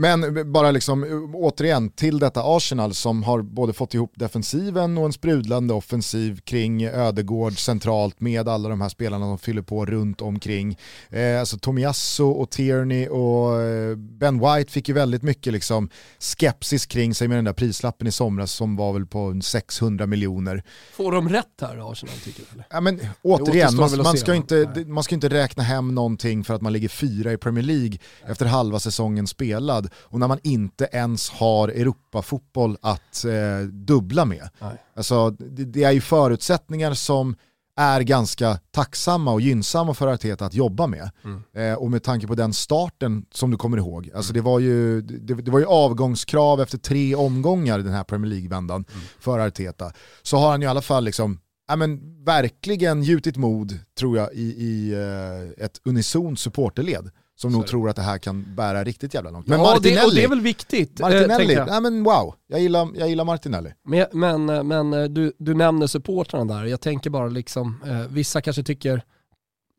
Men 0.00 0.52
bara 0.52 0.70
liksom 0.70 1.30
återigen 1.34 1.90
till 1.90 2.18
detta 2.18 2.42
Arsenal 2.44 2.94
som 2.94 3.22
har 3.22 3.42
både 3.42 3.72
fått 3.72 3.94
ihop 3.94 4.12
defensiven 4.14 4.98
och 4.98 5.04
en 5.04 5.12
sprudlande 5.12 5.74
offensiv 5.74 6.40
kring 6.40 6.84
Ödegård 6.86 7.58
centralt 7.58 8.20
med 8.20 8.48
alla 8.48 8.68
de 8.68 8.80
här 8.80 8.88
spelarna 8.88 9.24
som 9.24 9.38
fyller 9.38 9.62
på 9.62 9.86
runt 9.86 10.20
omkring. 10.20 10.78
Eh, 11.10 11.40
alltså 11.40 11.58
Tomiasso 11.58 12.30
och 12.30 12.50
Tierney 12.50 13.08
och 13.08 13.60
eh, 13.60 13.96
Ben 13.96 14.40
White 14.40 14.72
fick 14.72 14.88
ju 14.88 14.94
väldigt 14.94 15.22
mycket 15.22 15.52
liksom 15.52 15.90
skepsis 16.18 16.86
kring 16.86 17.14
sig 17.14 17.28
med 17.28 17.38
den 17.38 17.44
där 17.44 17.52
prislappen 17.52 18.06
i 18.06 18.12
somras 18.12 18.52
som 18.52 18.76
var 18.76 18.92
väl 18.92 19.06
på 19.06 19.40
600 19.42 20.06
miljoner. 20.06 20.62
Får 20.92 21.12
de 21.12 21.28
rätt 21.28 21.44
här 21.60 21.92
Arsenal 21.92 22.14
tycker 22.24 22.42
du? 22.42 22.46
Eller? 22.54 22.66
Ja, 22.70 22.80
men, 22.80 23.00
återigen, 23.22 23.76
man, 23.76 24.02
man, 24.02 24.16
ska 24.16 24.34
inte, 24.34 24.84
man 24.86 25.04
ska 25.04 25.14
inte 25.14 25.28
räkna 25.28 25.62
hem 25.62 25.94
någonting 25.94 26.44
för 26.44 26.54
att 26.54 26.62
man 26.62 26.72
ligger 26.72 26.88
fyra 26.88 27.32
i 27.32 27.36
Premier 27.36 27.64
League 27.64 27.98
efter 28.26 28.46
halva 28.46 28.80
säsongen 28.80 29.26
spelad 29.26 29.87
och 29.94 30.20
när 30.20 30.28
man 30.28 30.38
inte 30.42 30.88
ens 30.92 31.30
har 31.30 31.68
Europafotboll 31.68 32.76
att 32.80 33.24
eh, 33.24 33.66
dubbla 33.66 34.24
med. 34.24 34.48
Alltså, 34.96 35.30
det, 35.30 35.64
det, 35.64 35.84
är 35.84 35.92
ju 35.92 36.00
förutsättningar 36.00 36.94
som 36.94 37.36
är 37.76 38.00
ganska 38.00 38.58
tacksamma 38.70 39.32
och 39.32 39.40
gynnsamma 39.40 39.94
för 39.94 40.06
Arteta 40.06 40.46
att 40.46 40.54
jobba 40.54 40.86
med. 40.86 41.10
Mm. 41.24 41.42
Eh, 41.52 41.78
och 41.78 41.90
med 41.90 42.02
tanke 42.02 42.26
på 42.26 42.34
den 42.34 42.52
starten 42.52 43.24
som 43.30 43.50
du 43.50 43.56
kommer 43.56 43.78
ihåg, 43.78 44.10
alltså 44.14 44.32
det, 44.32 44.40
var 44.40 44.58
ju, 44.58 45.00
det, 45.00 45.34
det 45.34 45.50
var 45.50 45.58
ju 45.58 45.66
avgångskrav 45.66 46.60
efter 46.60 46.78
tre 46.78 47.14
omgångar 47.14 47.78
den 47.78 47.92
här 47.92 48.04
Premier 48.04 48.30
League-vändan 48.30 48.84
mm. 48.92 49.04
för 49.20 49.38
Arteta. 49.38 49.92
Så 50.22 50.36
har 50.36 50.50
han 50.50 50.60
ju 50.60 50.66
i 50.66 50.70
alla 50.70 50.82
fall 50.82 51.04
liksom 51.04 51.40
ja, 51.68 51.76
men, 51.76 52.24
verkligen 52.24 53.02
gjutit 53.02 53.36
mod, 53.36 53.78
tror 53.98 54.16
jag, 54.16 54.32
i, 54.32 54.54
i 54.64 54.94
uh, 54.94 55.64
ett 55.64 55.80
unisont 55.84 56.40
supporterled 56.40 57.10
som 57.40 57.52
nog 57.52 57.66
tror 57.66 57.88
att 57.88 57.96
det 57.96 58.02
här 58.02 58.18
kan 58.18 58.54
bära 58.54 58.84
riktigt 58.84 59.14
jävla 59.14 59.30
långt. 59.30 59.46
Men 59.46 59.60
ja, 59.60 59.66
Martinelli, 59.66 60.00
det, 60.00 60.06
och 60.06 60.14
det 60.14 60.24
är 60.24 60.28
väl 60.28 60.40
viktigt. 60.40 61.00
Eh, 61.00 61.06
Martinelli, 61.06 61.54
äh, 61.54 61.64
ja, 61.68 61.80
men 61.80 62.04
wow, 62.04 62.34
jag 62.46 62.60
gillar, 62.60 62.88
jag 62.94 63.08
gillar 63.08 63.24
Martinelli. 63.24 63.72
Men, 63.84 64.06
men, 64.12 64.48
eh, 64.48 64.62
men 64.62 64.92
eh, 64.92 65.04
du, 65.04 65.32
du 65.38 65.54
nämner 65.54 65.86
supportrarna 65.86 66.54
där, 66.54 66.64
jag 66.64 66.80
tänker 66.80 67.10
bara 67.10 67.28
liksom, 67.28 67.82
eh, 67.86 68.12
vissa 68.12 68.40
kanske 68.40 68.62
tycker, 68.62 69.02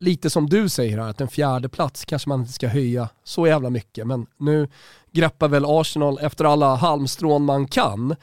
lite 0.00 0.30
som 0.30 0.48
du 0.48 0.68
säger 0.68 0.98
här, 0.98 1.08
att 1.08 1.20
en 1.20 1.28
fjärde 1.28 1.68
plats 1.68 2.04
kanske 2.04 2.28
man 2.28 2.40
inte 2.40 2.52
ska 2.52 2.68
höja 2.68 3.08
så 3.24 3.46
jävla 3.46 3.70
mycket, 3.70 4.06
men 4.06 4.26
nu 4.38 4.68
greppar 5.12 5.48
väl 5.48 5.64
Arsenal 5.66 6.18
efter 6.18 6.44
alla 6.44 6.74
halmstrån 6.74 7.44
man 7.44 7.68
kan, 7.68 8.16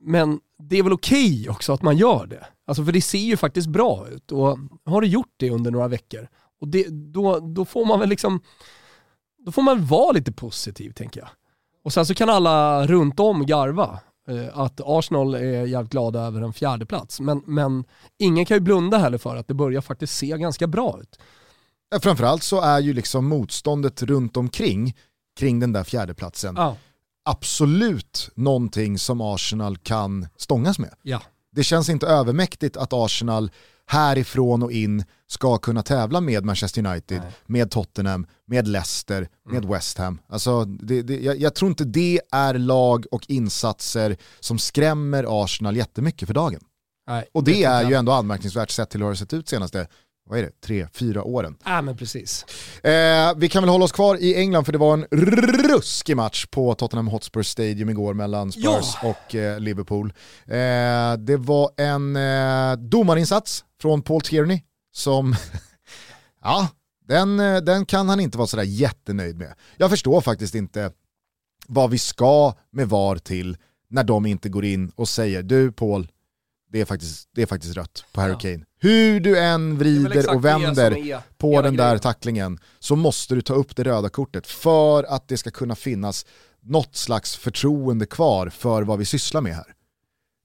men 0.00 0.40
det 0.58 0.78
är 0.78 0.82
väl 0.82 0.92
okej 0.92 1.40
okay 1.40 1.48
också 1.48 1.72
att 1.72 1.82
man 1.82 1.96
gör 1.96 2.26
det. 2.26 2.46
Alltså 2.66 2.84
för 2.84 2.92
det 2.92 3.02
ser 3.02 3.18
ju 3.18 3.36
faktiskt 3.36 3.68
bra 3.68 4.06
ut 4.08 4.32
och 4.32 4.58
har 4.84 5.00
det 5.00 5.06
gjort 5.06 5.34
det 5.36 5.50
under 5.50 5.70
några 5.70 5.88
veckor 5.88 6.28
och 6.62 6.68
det, 6.68 6.86
då, 6.88 7.40
då 7.40 7.64
får 7.64 7.84
man 7.84 8.00
väl 8.00 8.08
liksom, 8.08 8.40
då 9.44 9.52
får 9.52 9.62
man 9.62 9.86
vara 9.86 10.12
lite 10.12 10.32
positiv 10.32 10.90
tänker 10.90 11.20
jag. 11.20 11.28
Och 11.84 11.92
sen 11.92 12.06
så 12.06 12.14
kan 12.14 12.30
alla 12.30 12.86
runt 12.86 13.20
om 13.20 13.46
garva 13.46 14.00
eh, 14.28 14.58
att 14.58 14.80
Arsenal 14.84 15.34
är 15.34 15.66
jävligt 15.66 15.92
glada 15.92 16.20
över 16.20 16.42
en 16.42 16.52
fjärde 16.52 16.86
plats. 16.86 17.20
Men, 17.20 17.42
men 17.46 17.84
ingen 18.18 18.46
kan 18.46 18.56
ju 18.56 18.60
blunda 18.60 18.98
heller 18.98 19.18
för 19.18 19.36
att 19.36 19.48
det 19.48 19.54
börjar 19.54 19.80
faktiskt 19.80 20.16
se 20.16 20.26
ganska 20.26 20.66
bra 20.66 20.98
ut. 21.00 21.18
Framförallt 22.02 22.42
så 22.42 22.60
är 22.60 22.80
ju 22.80 22.92
liksom 22.92 23.26
motståndet 23.28 24.02
runt 24.02 24.36
omkring, 24.36 24.96
kring 25.38 25.60
den 25.60 25.72
där 25.72 25.84
fjärdeplatsen, 25.84 26.54
ja. 26.58 26.76
absolut 27.24 28.30
någonting 28.34 28.98
som 28.98 29.20
Arsenal 29.20 29.76
kan 29.76 30.28
stångas 30.36 30.78
med. 30.78 30.94
Ja. 31.02 31.22
Det 31.50 31.64
känns 31.64 31.88
inte 31.88 32.06
övermäktigt 32.06 32.76
att 32.76 32.92
Arsenal 32.92 33.50
härifrån 33.86 34.62
och 34.62 34.72
in 34.72 35.04
ska 35.32 35.58
kunna 35.58 35.82
tävla 35.82 36.20
med 36.20 36.44
Manchester 36.44 36.86
United, 36.86 37.20
Nej. 37.20 37.32
med 37.46 37.70
Tottenham, 37.70 38.26
med 38.46 38.68
Leicester, 38.68 39.28
med 39.50 39.58
mm. 39.58 39.70
West 39.70 39.98
Ham. 39.98 40.20
Alltså, 40.28 40.64
det, 40.64 41.02
det, 41.02 41.20
jag, 41.20 41.36
jag, 41.36 41.54
tror 41.54 41.68
inte 41.68 41.84
det 41.84 42.20
är 42.32 42.54
lag 42.54 43.06
och 43.10 43.24
insatser 43.28 44.16
som 44.40 44.58
skrämmer 44.58 45.44
Arsenal 45.44 45.76
jättemycket 45.76 46.26
för 46.26 46.34
dagen. 46.34 46.60
Nej, 47.06 47.24
och 47.32 47.44
det, 47.44 47.64
är 47.64 47.88
ju 47.88 47.94
ändå 47.94 48.12
anmärkningsvärt 48.12 48.70
sett 48.70 48.90
till 48.90 49.02
hur 49.02 49.10
det 49.10 49.16
sett 49.16 49.32
ut 49.32 49.48
senaste 49.48 49.86
vad 50.28 50.38
är 50.38 50.42
det, 50.42 50.60
tre, 50.60 50.86
fyra 50.92 51.24
åren. 51.24 51.56
Ja 51.64 51.82
men 51.82 51.96
precis. 51.96 52.44
Eh, 52.84 53.32
vi 53.36 53.48
kan 53.48 53.62
väl 53.62 53.70
hålla 53.70 53.84
oss 53.84 53.92
kvar 53.92 54.16
i 54.20 54.34
England 54.34 54.64
för 54.64 54.72
det 54.72 54.78
var 54.78 54.94
en 54.94 55.04
ruskig 55.72 56.16
match 56.16 56.46
på 56.46 56.74
Tottenham 56.74 57.08
Hotspur 57.08 57.42
Stadium 57.42 57.88
igår 57.88 58.14
mellan 58.14 58.52
Spurs 58.52 58.64
ja. 59.02 59.08
och 59.08 59.34
eh, 59.34 59.60
Liverpool. 59.60 60.12
Eh, 60.46 61.16
det 61.18 61.36
var 61.36 61.70
en 61.76 62.16
eh, 62.16 62.76
domarinsats 62.76 63.64
från 63.80 64.02
Paul 64.02 64.20
Tierney 64.20 64.60
som, 64.92 65.34
ja, 66.42 66.68
den, 67.08 67.40
eh, 67.40 67.56
den 67.56 67.86
kan 67.86 68.08
han 68.08 68.20
inte 68.20 68.38
vara 68.38 68.46
sådär 68.46 68.62
jättenöjd 68.62 69.38
med. 69.38 69.54
Jag 69.76 69.90
förstår 69.90 70.20
faktiskt 70.20 70.54
inte 70.54 70.92
vad 71.66 71.90
vi 71.90 71.98
ska 71.98 72.54
med 72.70 72.88
VAR 72.88 73.16
till 73.16 73.56
när 73.90 74.04
de 74.04 74.26
inte 74.26 74.48
går 74.48 74.64
in 74.64 74.92
och 74.96 75.08
säger 75.08 75.42
du 75.42 75.72
Paul, 75.72 76.08
det 76.72 76.80
är 76.80 76.84
faktiskt, 76.84 77.28
det 77.34 77.42
är 77.42 77.46
faktiskt 77.46 77.76
rött 77.76 78.04
på 78.12 78.20
Harry 78.20 78.36
Kane. 78.40 78.64
Hur 78.80 79.20
du 79.20 79.38
än 79.38 79.78
vrider 79.78 80.34
och 80.34 80.44
vänder 80.44 81.20
på 81.38 81.62
den 81.62 81.76
där 81.76 81.98
tacklingen 81.98 82.58
så 82.78 82.96
måste 82.96 83.34
du 83.34 83.42
ta 83.42 83.54
upp 83.54 83.76
det 83.76 83.84
röda 83.84 84.08
kortet 84.08 84.46
för 84.46 85.04
att 85.04 85.28
det 85.28 85.36
ska 85.36 85.50
kunna 85.50 85.74
finnas 85.74 86.26
något 86.60 86.96
slags 86.96 87.36
förtroende 87.36 88.06
kvar 88.06 88.48
för 88.48 88.82
vad 88.82 88.98
vi 88.98 89.04
sysslar 89.04 89.40
med 89.40 89.54
här. 89.54 89.74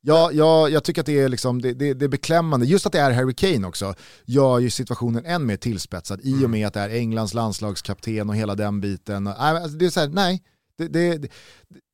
Ja, 0.02 0.32
ja, 0.34 0.70
jag 0.70 0.84
tycker 0.84 1.02
att 1.02 1.06
det 1.06 1.20
är, 1.20 1.30
liksom, 1.30 1.62
det, 1.62 1.74
det, 1.74 1.94
det, 1.94 2.06
är 2.06 2.10
beklämmande. 2.10 2.66
Just 2.66 2.86
att 2.86 2.92
det 2.92 3.00
är 3.00 3.12
Harry 3.12 3.34
Kane 3.34 3.68
också 3.68 3.94
gör 4.26 4.60
ju 4.60 4.70
situationen 4.70 5.26
än 5.26 5.46
mer 5.46 5.58
tillspetsad 5.58 6.20
i 6.24 6.34
och 6.34 6.38
mm. 6.38 6.52
med 6.52 6.68
att 6.68 6.74
det 6.74 6.80
är 6.80 6.90
Englands 6.90 7.34
landslagskapten 7.34 8.30
och 8.30 8.36
hela 8.36 8.56
den 8.56 8.82
biten. 8.82 9.28
Alltså, 9.28 9.78
det 9.78 9.86
är 9.86 9.90
så 9.90 10.00
här, 10.00 10.08
nej, 10.08 10.44
det, 10.78 10.88
det, 10.88 11.32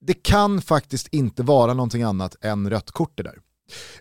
det, 0.02 0.14
kan 0.14 0.62
faktiskt 0.62 1.08
inte 1.08 1.44
vara 1.44 1.74
någonting 1.74 2.04
annat 2.04 2.36
än 2.42 2.70
rött 2.70 2.92
kort 2.92 3.12
det 3.16 3.24
där. 3.24 3.40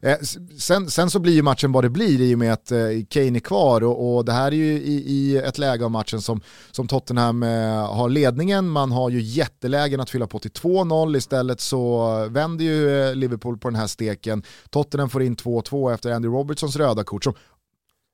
Eh, 0.03 0.19
sen, 0.59 0.91
sen, 0.91 1.11
så 1.11 1.19
blir 1.19 1.33
ju 1.33 1.43
matchen 1.43 1.73
vad 1.73 1.85
det 1.85 1.91
blir 1.91 2.21
i 2.21 2.35
och 2.35 2.39
med 2.39 2.53
att 2.53 2.73
eh, 2.73 2.79
Kane 3.09 3.39
är 3.39 3.41
kvar 3.41 3.83
och, 3.85 4.17
och 4.17 4.25
det 4.25 4.33
här 4.33 4.47
är 4.47 4.57
ju 4.57 4.73
i, 4.73 5.03
i, 5.07 5.37
ett 5.37 5.59
läge 5.59 5.85
av 5.85 5.91
matchen 5.91 6.21
som, 6.21 6.41
som 6.71 6.89
Tottenham 6.89 7.43
eh, 7.43 7.95
har 7.95 8.09
ledningen, 8.09 8.69
man 8.69 8.93
har 8.93 9.11
ju 9.11 9.21
jättelägen 9.21 10.01
att 10.01 10.11
fylla 10.11 10.27
på 10.27 10.39
till 10.39 10.51
2-0, 10.51 11.17
istället 11.17 11.61
så 11.61 12.09
vänder 12.31 12.65
ju 12.65 13.15
Liverpool 13.15 13.59
på 13.59 13.71
den 13.71 13.77
här 13.77 13.87
steken, 13.87 14.43
Tottenham 14.71 15.11
får 15.11 15.23
in 15.23 15.37
2-2 15.37 15.95
efter 15.95 16.13
Andy 16.13 16.29
Robertsons 16.29 16.77
röda 16.77 17.05
kort 17.05 17.25
som 17.25 17.35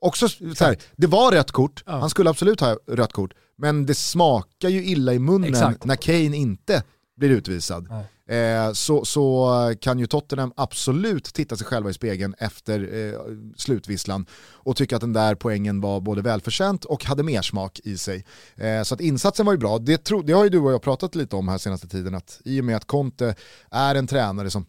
också, 0.01 0.29
så 0.29 0.65
här, 0.65 0.79
det 0.97 1.07
var 1.07 1.33
rött 1.33 1.53
kort, 1.53 1.83
ja. 1.87 1.93
han 1.93 2.11
skulle 2.11 2.31
absolut 2.31 2.61
ha 2.61 2.77
rött 2.87 3.13
kort, 3.13 3.35
men 3.57 3.87
det 3.87 3.95
smakar 3.95 4.69
ju 4.69 4.85
illa 4.85 5.15
i 5.15 5.19
munnen 5.19 5.51
Exakt. 5.51 5.85
när 5.85 5.97
Kane 5.97 6.37
inte 6.37 6.83
blir 7.17 7.31
utvisad. 7.31 7.87
Nej 7.91 8.05
eh, 8.29 8.73
så, 8.73 9.05
så 9.05 9.75
kan 9.81 9.99
ju 9.99 10.07
Tottenham 10.07 10.53
absolut 10.57 11.25
titta 11.25 11.57
sig 11.57 11.67
själva 11.67 11.91
i 11.91 11.95
spegeln 11.95 12.35
efter 12.39 12.81
eh, 12.81 13.21
slutvisslan 13.57 14.27
och 14.53 14.77
tycka 14.77 14.97
att 14.97 15.01
den 15.01 15.13
där 15.13 15.35
poängen 15.35 15.81
var 15.81 16.01
både 16.01 16.23
välförtjänt 16.23 16.85
och 16.85 17.05
hade 17.05 17.23
mer 17.23 17.43
smak 17.43 17.81
i 17.85 17.99
sig. 17.99 18.25
Eh, 18.57 18.83
så 18.83 18.95
att 18.95 19.01
insatsen 19.01 19.47
var 19.47 19.53
ju 19.53 19.59
bra. 19.59 19.79
Det, 19.79 20.05
tro, 20.05 20.23
det 20.23 20.33
har 20.33 20.45
ju 20.45 20.51
du 20.51 20.59
och 20.59 20.73
jag 20.73 20.83
pratat 20.83 21.15
lite 21.15 21.37
om 21.37 21.49
här 21.49 21.59
senaste 21.59 21.89
tiden, 21.89 22.15
att 22.15 22.41
i 22.45 22.61
och 22.61 22.65
med 22.65 22.77
att 22.77 22.87
Conte 22.87 23.35
är 23.71 23.95
en 23.95 24.07
tränare 24.07 24.51
som 24.51 24.67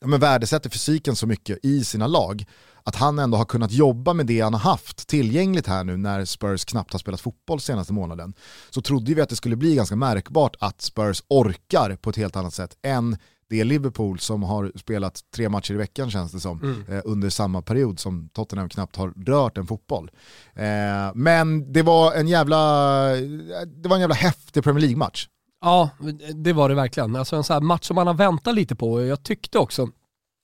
men 0.00 0.20
värdesätter 0.20 0.70
fysiken 0.70 1.16
så 1.16 1.26
mycket 1.26 1.64
i 1.64 1.84
sina 1.84 2.06
lag 2.06 2.44
att 2.86 2.96
han 2.96 3.18
ändå 3.18 3.38
har 3.38 3.44
kunnat 3.44 3.72
jobba 3.72 4.12
med 4.12 4.26
det 4.26 4.40
han 4.40 4.54
har 4.54 4.60
haft 4.60 5.06
tillgängligt 5.08 5.66
här 5.66 5.84
nu 5.84 5.96
när 5.96 6.24
Spurs 6.24 6.64
knappt 6.64 6.92
har 6.92 6.98
spelat 6.98 7.20
fotboll 7.20 7.60
senaste 7.60 7.92
månaden. 7.92 8.34
Så 8.70 8.82
trodde 8.82 9.14
vi 9.14 9.20
att 9.20 9.28
det 9.28 9.36
skulle 9.36 9.56
bli 9.56 9.74
ganska 9.74 9.96
märkbart 9.96 10.56
att 10.60 10.80
Spurs 10.82 11.22
orkar 11.28 11.96
på 11.96 12.10
ett 12.10 12.16
helt 12.16 12.36
annat 12.36 12.54
sätt 12.54 12.76
än 12.82 13.16
det 13.48 13.64
Liverpool 13.64 14.18
som 14.18 14.42
har 14.42 14.72
spelat 14.76 15.20
tre 15.34 15.48
matcher 15.48 15.74
i 15.74 15.76
veckan 15.76 16.10
känns 16.10 16.32
det 16.32 16.40
som, 16.40 16.60
Mm. 16.62 16.84
eh, 16.88 17.02
under 17.04 17.30
samma 17.30 17.62
period 17.62 18.00
som 18.00 18.28
Tottenham 18.28 18.68
knappt 18.68 18.96
har 18.96 19.10
rört 19.26 19.58
en 19.58 19.66
fotboll. 19.66 20.10
Eh, 20.54 20.64
men 21.14 21.72
det 21.72 21.82
var 21.82 22.12
en 22.14 22.28
jävla, 22.28 22.56
det 23.66 23.88
var 23.88 23.94
en 23.96 24.00
jävla 24.00 24.14
häftig 24.14 24.64
Premier 24.64 24.80
League-match. 24.86 25.28
Ja, 25.60 25.90
det 26.34 26.52
var 26.52 26.68
det 26.68 26.74
verkligen. 26.74 27.16
Alltså 27.16 27.36
en 27.36 27.44
sån 27.44 27.54
här 27.54 27.60
match 27.60 27.86
som 27.86 27.94
man 27.94 28.06
har 28.06 28.14
väntat 28.14 28.54
lite 28.54 28.76
på. 28.76 29.02
Jag 29.06 29.22
tyckte 29.22 29.58
också, 29.58 29.88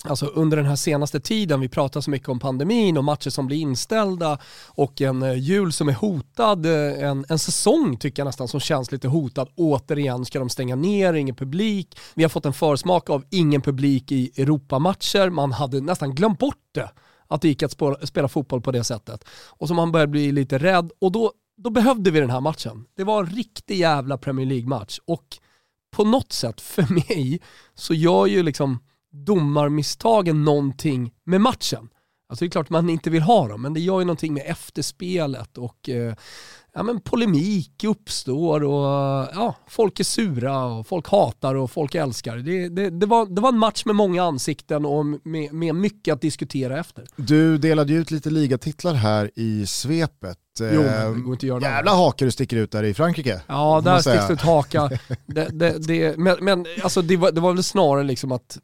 alltså 0.04 0.26
under 0.26 0.56
den 0.56 0.66
här 0.66 0.76
senaste 0.76 1.20
tiden, 1.20 1.60
vi 1.60 1.68
pratar 1.68 2.00
så 2.00 2.10
mycket 2.10 2.28
om 2.28 2.38
pandemin 2.38 2.96
och 2.96 3.04
matcher 3.04 3.30
som 3.30 3.46
blir 3.46 3.58
inställda 3.58 4.38
och 4.68 5.00
en 5.00 5.22
eh, 5.22 5.38
jul 5.38 5.72
som 5.72 5.88
är 5.88 5.92
hotad, 5.92 6.66
eh, 6.66 7.08
en, 7.08 7.24
en 7.28 7.38
säsong 7.38 7.96
tycker 7.96 8.20
jag 8.20 8.26
nästan 8.26 8.48
som 8.48 8.60
känns 8.60 8.92
lite 8.92 9.08
hotad. 9.08 9.48
Återigen 9.54 10.24
ska 10.24 10.38
de 10.38 10.48
stänga 10.48 10.76
ner, 10.76 11.14
ingen 11.14 11.34
publik. 11.34 11.98
Vi 12.14 12.22
har 12.22 12.30
fått 12.30 12.46
en 12.46 12.52
försmak 12.52 13.10
av 13.10 13.24
ingen 13.30 13.62
publik 13.62 14.12
i 14.12 14.30
Europamatcher. 14.36 15.30
Man 15.30 15.52
hade 15.52 15.80
nästan 15.80 16.14
glömt 16.14 16.38
bort 16.38 16.68
det 16.72 16.90
att 17.28 17.42
det 17.42 17.48
gick 17.48 17.62
att 17.62 17.72
spela, 17.72 18.06
spela 18.06 18.28
fotboll 18.28 18.60
på 18.60 18.72
det 18.72 18.84
sättet. 18.84 19.24
Och 19.48 19.68
så 19.68 19.74
man 19.74 19.92
började 19.92 20.10
bli 20.10 20.32
lite 20.32 20.58
rädd 20.58 20.92
och 21.00 21.12
då, 21.12 21.32
då 21.56 21.70
behövde 21.70 22.10
vi 22.10 22.20
den 22.20 22.30
här 22.30 22.40
matchen. 22.40 22.84
Det 22.96 23.04
var 23.04 23.20
en 23.20 23.30
riktig 23.30 23.78
jävla 23.78 24.18
Premier 24.18 24.46
League-match 24.46 24.98
och 25.04 25.24
på 25.96 26.04
något 26.04 26.32
sätt 26.32 26.60
för 26.60 26.94
mig 26.94 27.40
så 27.74 27.94
gör 27.94 28.26
ju 28.26 28.42
liksom 28.42 28.78
domarmisstagen 29.12 30.44
någonting 30.44 31.12
med 31.24 31.40
matchen. 31.40 31.88
Alltså 32.28 32.44
det 32.44 32.48
är 32.48 32.50
klart 32.50 32.70
man 32.70 32.90
inte 32.90 33.10
vill 33.10 33.22
ha 33.22 33.48
dem, 33.48 33.62
men 33.62 33.74
det 33.74 33.80
gör 33.80 33.98
ju 33.98 34.04
någonting 34.04 34.34
med 34.34 34.42
efterspelet 34.46 35.58
och 35.58 35.88
eh, 35.88 36.14
ja, 36.74 36.82
men 36.82 37.00
polemik 37.00 37.84
uppstår 37.84 38.64
och 38.64 38.84
ja, 39.34 39.54
folk 39.68 40.00
är 40.00 40.04
sura 40.04 40.64
och 40.64 40.86
folk 40.86 41.08
hatar 41.08 41.54
och 41.54 41.70
folk 41.70 41.94
älskar. 41.94 42.36
Det, 42.36 42.68
det, 42.68 42.90
det, 42.90 43.06
var, 43.06 43.26
det 43.26 43.40
var 43.40 43.48
en 43.48 43.58
match 43.58 43.84
med 43.84 43.94
många 43.94 44.22
ansikten 44.22 44.84
och 44.84 45.06
med, 45.06 45.52
med 45.52 45.74
mycket 45.74 46.14
att 46.14 46.20
diskutera 46.20 46.80
efter. 46.80 47.04
Du 47.16 47.58
delade 47.58 47.92
ju 47.92 48.00
ut 48.00 48.10
lite 48.10 48.30
ligatitlar 48.30 48.94
här 48.94 49.30
i 49.34 49.66
svepet. 49.66 50.38
Jo, 50.60 50.82
men 50.82 51.14
det 51.14 51.20
går 51.20 51.32
inte 51.32 51.44
att 51.44 51.48
göra 51.48 51.58
något. 51.58 51.64
Jävla 51.64 51.90
hakar 51.90 52.26
du 52.26 52.32
sticker 52.32 52.56
ut 52.56 52.70
där 52.70 52.82
i 52.82 52.94
Frankrike. 52.94 53.40
Ja, 53.46 53.80
där 53.84 53.98
sticks 53.98 54.26
det 54.26 54.32
ett 54.32 54.40
haka. 54.40 54.90
Det, 55.26 55.48
det, 55.48 55.86
det, 55.86 56.18
men 56.18 56.36
men 56.40 56.66
alltså 56.82 57.02
det, 57.02 57.16
var, 57.16 57.32
det 57.32 57.40
var 57.40 57.52
väl 57.52 57.62
snarare 57.62 58.04
liksom 58.04 58.32
att 58.32 58.58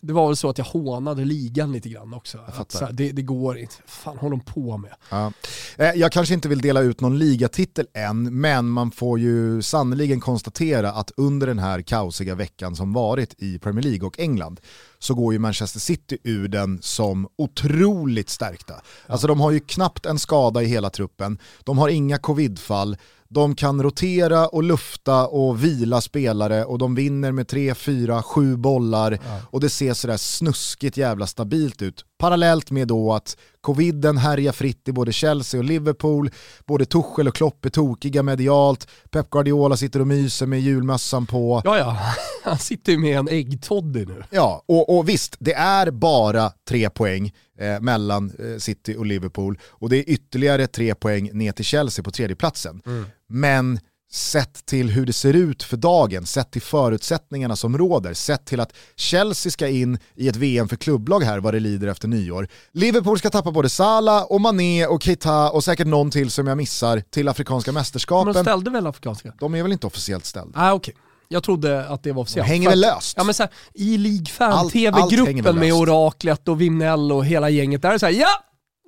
det, 0.00 0.12
var 0.12 0.26
väl 0.26 0.36
så 0.36 0.48
att 0.48 0.58
jag 0.58 0.64
hånade 0.64 1.24
ligan 1.24 1.72
lite 1.72 1.88
grann 1.88 2.14
också. 2.14 2.38
Att 2.46 2.80
här, 2.80 2.92
det, 2.92 3.12
det 3.12 3.22
går 3.22 3.58
inte. 3.58 3.74
fan 3.86 4.18
håller 4.18 4.36
de 4.36 4.40
på 4.40 4.76
med? 4.76 4.94
Ja. 5.10 5.32
Eh, 5.76 5.90
Jag 5.90 6.12
kanske 6.12 6.34
inte 6.34 6.48
vill 6.48 6.60
dela 6.60 6.80
ut 6.80 7.00
någon 7.00 7.18
ligatitel 7.18 7.86
än, 7.94 8.40
men 8.40 8.68
man 8.68 8.90
får 8.90 9.18
ju 9.18 9.62
sannoliken 9.62 10.20
konstatera 10.20 10.92
att 10.92 11.12
under 11.16 11.46
den 11.46 11.58
här 11.58 11.82
kaosiga 11.82 12.34
veckan 12.34 12.76
som 12.76 12.92
varit 12.92 13.34
i 13.38 13.58
Premier 13.58 13.82
League 13.82 14.06
och 14.06 14.18
England 14.18 14.60
så 14.98 15.14
går 15.14 15.32
ju 15.32 15.38
Manchester 15.38 15.80
City 15.80 16.18
ur 16.24 16.48
den 16.48 16.78
som 16.82 17.28
otroligt 17.36 18.30
stärkta. 18.30 18.74
Alltså 19.06 19.26
de 19.26 19.40
har 19.40 19.50
ju 19.50 19.60
knappt 19.60 20.06
en 20.06 20.18
skada 20.18 20.62
i 20.62 20.66
hela 20.66 20.90
truppen, 20.90 21.38
de 21.64 21.78
har 21.78 21.88
inga 21.88 22.18
covidfall, 22.18 22.96
de 23.30 23.54
kan 23.54 23.82
rotera 23.82 24.46
och 24.46 24.62
lufta 24.62 25.26
och 25.26 25.64
vila 25.64 26.00
spelare 26.00 26.64
och 26.64 26.78
de 26.78 26.94
vinner 26.94 27.32
med 27.32 27.48
3, 27.48 27.74
4, 27.74 28.22
7 28.22 28.56
bollar 28.56 29.18
och 29.50 29.60
det 29.60 29.70
ser 29.70 29.94
sådär 29.94 30.16
snuskigt 30.16 30.96
jävla 30.96 31.26
stabilt 31.26 31.82
ut. 31.82 32.04
Parallellt 32.20 32.70
med 32.70 32.88
då 32.88 33.12
att 33.12 33.36
coviden 33.60 34.16
härjar 34.16 34.52
fritt 34.52 34.88
i 34.88 34.92
både 34.92 35.12
Chelsea 35.12 35.58
och 35.60 35.64
Liverpool, 35.64 36.30
både 36.66 36.84
Tuchel 36.84 37.28
och 37.28 37.34
Klopp 37.34 37.64
är 37.64 37.70
tokiga 37.70 38.22
medialt, 38.22 38.88
Pep 39.10 39.30
Guardiola 39.30 39.76
sitter 39.76 40.00
och 40.00 40.06
myser 40.06 40.46
med 40.46 40.60
julmössan 40.60 41.26
på. 41.26 41.62
Ja, 41.64 41.78
ja. 41.78 41.98
Han 42.44 42.58
sitter 42.58 42.92
ju 42.92 42.98
med 42.98 43.18
en 43.18 43.28
äggtoddy 43.28 44.06
nu. 44.06 44.22
Ja, 44.30 44.62
och, 44.66 44.98
och 44.98 45.08
visst, 45.08 45.36
det 45.38 45.52
är 45.54 45.90
bara 45.90 46.52
tre 46.68 46.90
poäng 46.90 47.32
eh, 47.58 47.80
mellan 47.80 48.32
eh, 48.38 48.58
City 48.58 48.96
och 48.96 49.06
Liverpool 49.06 49.58
och 49.64 49.88
det 49.88 49.96
är 49.96 50.10
ytterligare 50.10 50.66
tre 50.66 50.94
poäng 50.94 51.30
ner 51.32 51.52
till 51.52 51.64
Chelsea 51.64 52.02
på 52.02 52.10
tredjeplatsen. 52.10 52.82
Men 53.28 53.80
sett 54.12 54.66
till 54.66 54.90
hur 54.90 55.06
det 55.06 55.12
ser 55.12 55.32
ut 55.34 55.62
för 55.62 55.76
dagen, 55.76 56.26
sett 56.26 56.50
till 56.50 56.62
förutsättningarna 56.62 57.56
som 57.56 57.78
råder, 57.78 58.14
sett 58.14 58.44
till 58.44 58.60
att 58.60 58.72
Chelsea 58.96 59.52
ska 59.52 59.68
in 59.68 59.98
i 60.16 60.28
ett 60.28 60.36
VM 60.36 60.68
för 60.68 60.76
klubblag 60.76 61.20
här 61.20 61.38
vad 61.38 61.54
det 61.54 61.60
lider 61.60 61.88
efter 61.88 62.08
nyår. 62.08 62.48
Liverpool 62.72 63.18
ska 63.18 63.30
tappa 63.30 63.50
både 63.50 63.68
Salah 63.68 64.22
och 64.22 64.40
Mané 64.40 64.86
och 64.86 65.02
Keita 65.02 65.50
och 65.50 65.64
säkert 65.64 65.86
någon 65.86 66.10
till 66.10 66.30
som 66.30 66.46
jag 66.46 66.56
missar 66.56 67.00
till 67.10 67.28
Afrikanska 67.28 67.68
Men 67.70 67.74
de 67.74 67.80
mästerskapen. 67.80 68.34
ställde 68.44 68.70
väl 68.70 68.86
afrikanska? 68.86 69.32
De 69.40 69.54
är 69.54 69.62
väl 69.62 69.72
inte 69.72 69.86
officiellt 69.86 70.24
ställda? 70.26 70.60
Nej, 70.60 70.72
okej. 70.72 70.94
Jag 71.28 71.42
trodde 71.42 71.88
att 71.88 72.02
det 72.02 72.10
var 72.10 72.14
De 72.14 72.20
officiellt. 72.22 72.48
hänger 72.48 72.64
För 72.64 72.70
väl 72.70 72.80
löst? 72.80 73.14
Ja 73.16 73.24
men 73.24 73.34
så 73.34 73.42
här, 73.42 73.52
i 73.74 73.98
League 73.98 74.18
hänger 74.38 74.54
Fan-TV-gruppen 74.54 75.44
med 75.58 75.68
löst. 75.68 75.80
Oraklet 75.80 76.48
och 76.48 76.60
Vimnell 76.60 77.12
och 77.12 77.26
hela 77.26 77.50
gänget 77.50 77.82
där 77.82 77.88
är 77.88 77.92
det 77.92 77.98
så 77.98 78.06
här, 78.06 78.12
ja! 78.12 78.28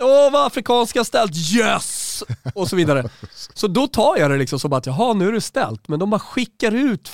Åh 0.03 0.33
vad 0.33 0.47
afrikanska 0.47 1.05
ställt, 1.05 1.33
yes! 1.55 2.02
Och 2.55 2.69
så 2.69 2.77
vidare. 2.77 3.09
Så 3.55 3.67
då 3.69 3.87
tar 3.87 4.17
jag 4.17 4.31
det 4.31 4.37
liksom 4.37 4.61
som 4.61 4.73
att, 4.73 4.87
jaha 4.87 5.13
nu 5.15 5.29
är 5.29 5.33
det 5.33 5.41
ställt, 5.41 5.89
men 5.89 5.99
de 5.99 6.11
bara 6.11 6.21
skickar 6.21 6.73
ut 6.73 7.11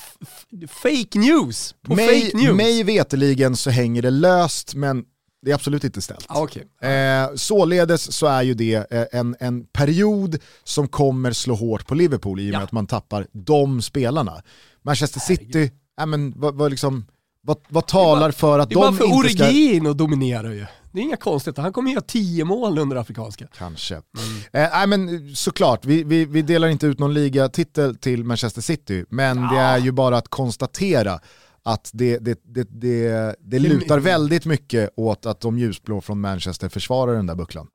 fake 0.68 1.18
news 1.18 1.74
på 1.86 1.94
mig, 1.94 2.22
fake 2.22 2.36
news. 2.36 2.56
mig 2.56 2.82
veteligen 2.82 3.56
så 3.56 3.70
hänger 3.70 4.02
det 4.02 4.10
löst 4.10 4.74
men 4.74 5.04
det 5.42 5.50
är 5.50 5.54
absolut 5.54 5.84
inte 5.84 6.00
ställt. 6.00 6.26
Ja, 6.28 6.42
okej. 6.42 6.90
Eh, 6.92 7.28
således 7.34 8.12
så 8.12 8.26
är 8.26 8.42
ju 8.42 8.54
det 8.54 8.92
eh, 8.92 9.04
en, 9.20 9.36
en 9.40 9.64
period 9.64 10.38
som 10.64 10.88
kommer 10.88 11.32
slå 11.32 11.54
hårt 11.54 11.86
på 11.86 11.94
Liverpool 11.94 12.40
i 12.40 12.48
och 12.48 12.52
med 12.52 12.60
Ja. 12.60 12.64
att 12.64 12.72
man 12.72 12.86
tappar 12.86 13.26
de 13.32 13.82
spelarna. 13.82 14.42
Manchester 14.82 15.20
City, 15.20 15.70
äh, 16.00 16.06
men, 16.06 16.32
vad, 16.36 16.54
vad, 16.54 16.70
liksom, 16.70 17.06
vad, 17.42 17.56
vad 17.68 17.86
talar 17.86 18.30
för 18.30 18.58
att 18.58 18.68
Det 18.68 18.74
är 18.74 18.76
bara 18.76 18.90
de 18.90 18.96
för 18.96 19.04
inte 19.04 19.28
ska... 19.28 19.44
Origin 19.44 19.86
att 19.86 19.98
dominera 19.98 20.54
ju. 20.54 20.66
Det 20.98 21.02
är 21.02 21.04
inga 21.04 21.16
konstigheter, 21.16 21.62
han 21.62 21.72
kommer 21.72 21.90
göra 21.90 22.00
10 22.00 22.44
mål 22.44 22.78
under 22.78 22.96
afrikanska. 22.96 23.46
Kanske. 23.58 23.94
Mm. 23.94 24.64
Eh, 24.64 24.70
nej 24.72 24.86
men 24.86 25.36
såklart, 25.36 25.84
vi, 25.84 26.04
vi, 26.04 26.24
vi 26.24 26.42
delar 26.42 26.68
inte 26.68 26.86
ut 26.86 26.98
någon 26.98 27.14
ligatitel 27.14 27.96
till 27.96 28.24
Manchester 28.24 28.60
City, 28.60 29.04
men 29.08 29.36
det 29.36 29.58
är 29.58 29.78
ju 29.78 29.92
bara 29.92 30.16
att 30.18 30.28
konstatera 30.28 31.20
att 31.62 31.90
det, 31.92 32.18
det, 32.18 32.40
det, 32.44 32.68
det, 32.70 33.36
det 33.40 33.58
lutar 33.58 33.98
väldigt 33.98 34.46
mycket 34.46 34.90
åt 34.96 35.26
att 35.26 35.40
de 35.40 35.58
ljusblå 35.58 36.00
från 36.00 36.20
Manchester 36.20 36.68
försvarar 36.68 37.14
den 37.14 37.26
där 37.26 37.34
bucklan. 37.34 37.68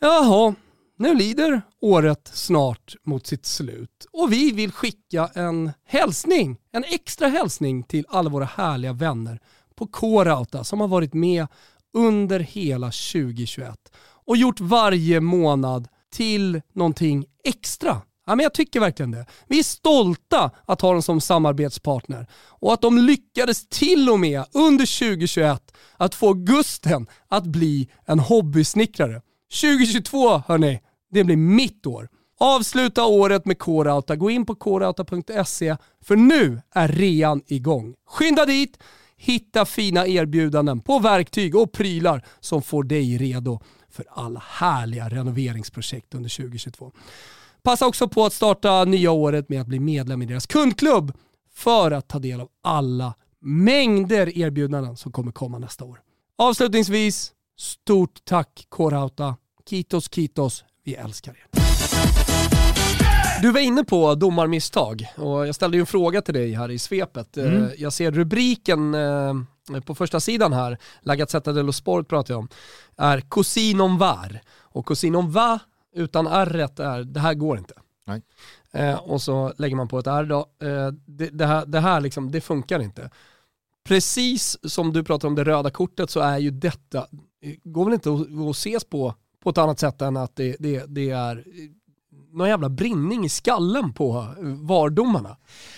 Jaha, 0.00 0.54
nu 0.98 1.14
lider 1.14 1.62
året 1.80 2.30
snart 2.34 2.94
mot 3.06 3.26
sitt 3.26 3.46
slut 3.46 4.06
och 4.12 4.32
vi 4.32 4.52
vill 4.52 4.72
skicka 4.72 5.30
en 5.34 5.72
hälsning, 5.86 6.56
en 6.72 6.84
extra 6.84 7.28
hälsning 7.28 7.82
till 7.82 8.06
alla 8.08 8.30
våra 8.30 8.44
härliga 8.44 8.92
vänner 8.92 9.40
på 9.76 9.86
K-Rauta 9.86 10.64
som 10.64 10.80
har 10.80 10.88
varit 10.88 11.14
med 11.14 11.46
under 11.94 12.40
hela 12.40 12.86
2021 12.86 13.78
och 14.26 14.36
gjort 14.36 14.60
varje 14.60 15.20
månad 15.20 15.88
till 16.12 16.60
någonting 16.74 17.24
extra. 17.44 18.02
Ja, 18.26 18.34
men 18.36 18.42
jag 18.42 18.54
tycker 18.54 18.80
verkligen 18.80 19.10
det. 19.10 19.26
Vi 19.46 19.58
är 19.58 19.62
stolta 19.62 20.50
att 20.66 20.80
ha 20.80 20.92
dem 20.92 21.02
som 21.02 21.20
samarbetspartner 21.20 22.26
och 22.48 22.72
att 22.72 22.82
de 22.82 22.98
lyckades 22.98 23.68
till 23.68 24.10
och 24.10 24.20
med 24.20 24.44
under 24.52 24.98
2021 24.98 25.74
att 25.96 26.14
få 26.14 26.32
Gusten 26.32 27.06
att 27.28 27.44
bli 27.44 27.88
en 28.06 28.18
hobbysnickrare. 28.18 29.22
2022 29.60 30.42
hörni, 30.46 30.80
det 31.10 31.24
blir 31.24 31.36
mitt 31.36 31.86
år. 31.86 32.08
Avsluta 32.38 33.04
året 33.04 33.46
med 33.46 33.58
K-Rauta. 33.58 34.16
Gå 34.16 34.30
in 34.30 34.46
på 34.46 34.54
krauta.se 34.54 35.76
för 36.04 36.16
nu 36.16 36.60
är 36.74 36.88
rean 36.88 37.42
igång. 37.46 37.94
Skynda 38.06 38.46
dit, 38.46 38.78
hitta 39.22 39.64
fina 39.64 40.06
erbjudanden 40.06 40.80
på 40.80 40.98
verktyg 40.98 41.56
och 41.56 41.72
prylar 41.72 42.24
som 42.40 42.62
får 42.62 42.84
dig 42.84 43.18
redo 43.18 43.60
för 43.90 44.04
alla 44.10 44.42
härliga 44.46 45.08
renoveringsprojekt 45.08 46.14
under 46.14 46.30
2022. 46.30 46.92
Passa 47.62 47.86
också 47.86 48.08
på 48.08 48.24
att 48.24 48.32
starta 48.32 48.84
nya 48.84 49.10
året 49.10 49.48
med 49.48 49.60
att 49.60 49.66
bli 49.66 49.80
medlem 49.80 50.22
i 50.22 50.26
deras 50.26 50.46
kundklubb 50.46 51.12
för 51.54 51.90
att 51.90 52.08
ta 52.08 52.18
del 52.18 52.40
av 52.40 52.48
alla 52.62 53.14
mängder 53.40 54.38
erbjudanden 54.38 54.96
som 54.96 55.12
kommer 55.12 55.32
komma 55.32 55.58
nästa 55.58 55.84
år. 55.84 56.00
Avslutningsvis, 56.38 57.32
stort 57.58 58.24
tack 58.24 58.66
K-Rauta. 58.68 59.36
Kitos 59.70 60.08
Kitos, 60.14 60.64
vi 60.84 60.94
älskar 60.94 61.32
er. 61.32 61.61
Du 63.42 63.50
var 63.50 63.60
inne 63.60 63.84
på 63.84 64.14
domarmisstag 64.14 65.06
och 65.16 65.46
jag 65.46 65.54
ställde 65.54 65.76
ju 65.76 65.80
en 65.80 65.86
fråga 65.86 66.22
till 66.22 66.34
dig 66.34 66.52
här 66.52 66.70
i 66.70 66.78
svepet. 66.78 67.36
Eh, 67.36 67.68
Jag 67.76 67.92
ser 67.92 68.10
rubriken 68.10 68.94
eh, 68.94 69.34
på 69.84 69.94
första 69.94 70.20
sidan 70.20 70.52
här, 70.52 70.78
La 71.00 71.16
Gazzetta 71.16 71.52
dello 71.52 71.72
Sport 71.72 72.08
pratar 72.08 72.34
jag 72.34 72.38
om, 72.38 72.48
är 72.96 73.20
Cousin 73.20 73.80
on 73.80 73.98
var. 73.98 74.40
Och 74.60 74.86
Cousin 74.86 75.16
on 75.16 75.30
va 75.30 75.58
utan 75.94 76.26
r 76.26 76.60
är, 76.60 77.04
det 77.04 77.20
här 77.20 77.34
går 77.34 77.58
inte. 77.58 77.74
Nej. 78.06 78.22
Eh, 78.72 78.98
och 78.98 79.22
så 79.22 79.52
lägger 79.58 79.76
man 79.76 79.88
på 79.88 79.98
ett 79.98 80.06
r 80.06 80.24
då. 80.24 80.66
Eh, 80.66 80.88
det, 81.06 81.28
det 81.28 81.46
här, 81.46 81.66
det 81.66 81.80
här 81.80 82.00
liksom, 82.00 82.30
det 82.30 82.40
funkar 82.40 82.80
inte. 82.82 83.10
Precis 83.84 84.58
som 84.72 84.92
du 84.92 85.04
pratar 85.04 85.28
om 85.28 85.34
det 85.34 85.44
röda 85.44 85.70
kortet 85.70 86.10
så 86.10 86.20
är 86.20 86.38
ju 86.38 86.50
detta, 86.50 87.06
går 87.64 87.84
väl 87.84 87.94
inte 87.94 88.12
att, 88.12 88.48
att 88.48 88.56
ses 88.56 88.84
på 88.84 89.14
på 89.42 89.50
ett 89.50 89.58
annat 89.58 89.78
sätt 89.78 90.02
än 90.02 90.16
att 90.16 90.36
det, 90.36 90.56
det, 90.58 90.84
det 90.88 91.10
är 91.10 91.44
någon 92.32 92.48
jävla 92.48 92.68
brinning 92.68 93.24
i 93.24 93.28
skallen 93.28 93.92
på 93.92 94.26
eh, 94.38 94.44
VAR-domarna. 94.44 95.36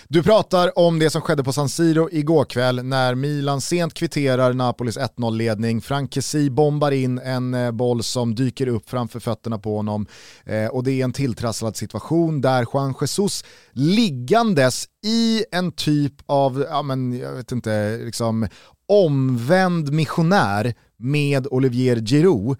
Du 0.08 0.22
pratar 0.22 0.78
om 0.78 0.98
det 0.98 1.10
som 1.10 1.22
skedde 1.22 1.44
på 1.44 1.52
San 1.52 1.68
Siro 1.68 2.08
igår 2.12 2.44
kväll 2.44 2.84
när 2.84 3.14
Milan 3.14 3.60
sent 3.60 3.94
kvitterar 3.94 4.52
Napolis 4.52 4.98
1-0-ledning. 4.98 5.80
Frank 5.80 6.14
Kessie 6.14 6.50
bombar 6.50 6.90
in 6.90 7.18
en 7.18 7.54
eh, 7.54 7.70
boll 7.70 8.02
som 8.02 8.34
dyker 8.34 8.66
upp 8.66 8.90
framför 8.90 9.20
fötterna 9.20 9.58
på 9.58 9.76
honom 9.76 10.06
eh, 10.44 10.66
och 10.66 10.84
det 10.84 11.00
är 11.00 11.04
en 11.04 11.12
tilltrasslad 11.12 11.76
situation 11.76 12.40
där 12.40 12.66
Juan 12.74 12.94
Jesus 13.00 13.44
liggandes 13.72 14.84
i 15.06 15.44
en 15.50 15.72
typ 15.72 16.14
av, 16.26 16.66
ja 16.70 16.82
men 16.82 17.18
jag 17.18 17.32
vet 17.32 17.52
inte, 17.52 17.98
liksom 18.04 18.48
omvänd 18.88 19.92
missionär 19.92 20.74
med 20.96 21.46
Olivier 21.50 21.96
Giroud 21.96 22.58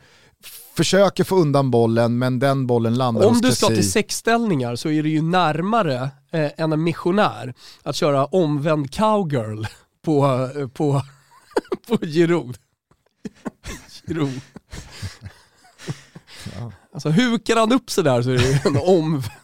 försöker 0.77 1.25
få 1.25 1.37
undan 1.37 1.71
bollen 1.71 2.19
men 2.19 2.39
den 2.39 2.67
bollen 2.67 2.95
landar 2.95 3.27
Om 3.27 3.33
hos 3.33 3.43
du 3.43 3.53
ska 3.53 3.67
till 3.67 3.91
sexställningar 3.91 4.77
så 4.77 4.89
är 4.89 5.03
det 5.03 5.09
ju 5.09 5.23
närmare 5.23 6.11
eh, 6.31 6.51
än 6.57 6.73
en 6.73 6.83
missionär 6.83 7.55
att 7.83 7.97
köra 7.97 8.25
omvänd 8.27 8.95
cowgirl 8.95 9.65
på, 10.05 10.51
eh, 10.57 10.69
på, 10.69 11.03
på 11.89 12.07
Giroud. 12.07 12.57
Giroud. 14.07 14.41
Ja. 16.55 16.73
Alltså 16.95 17.11
hukar 17.11 17.57
han 17.57 17.73
upp 17.73 17.91
sig 17.91 18.05
där 18.05 18.23
så 18.23 18.31
är 18.31 18.39
det 18.39 18.51
ju 18.51 18.59
en 18.65 18.77
omvänd 18.77 19.44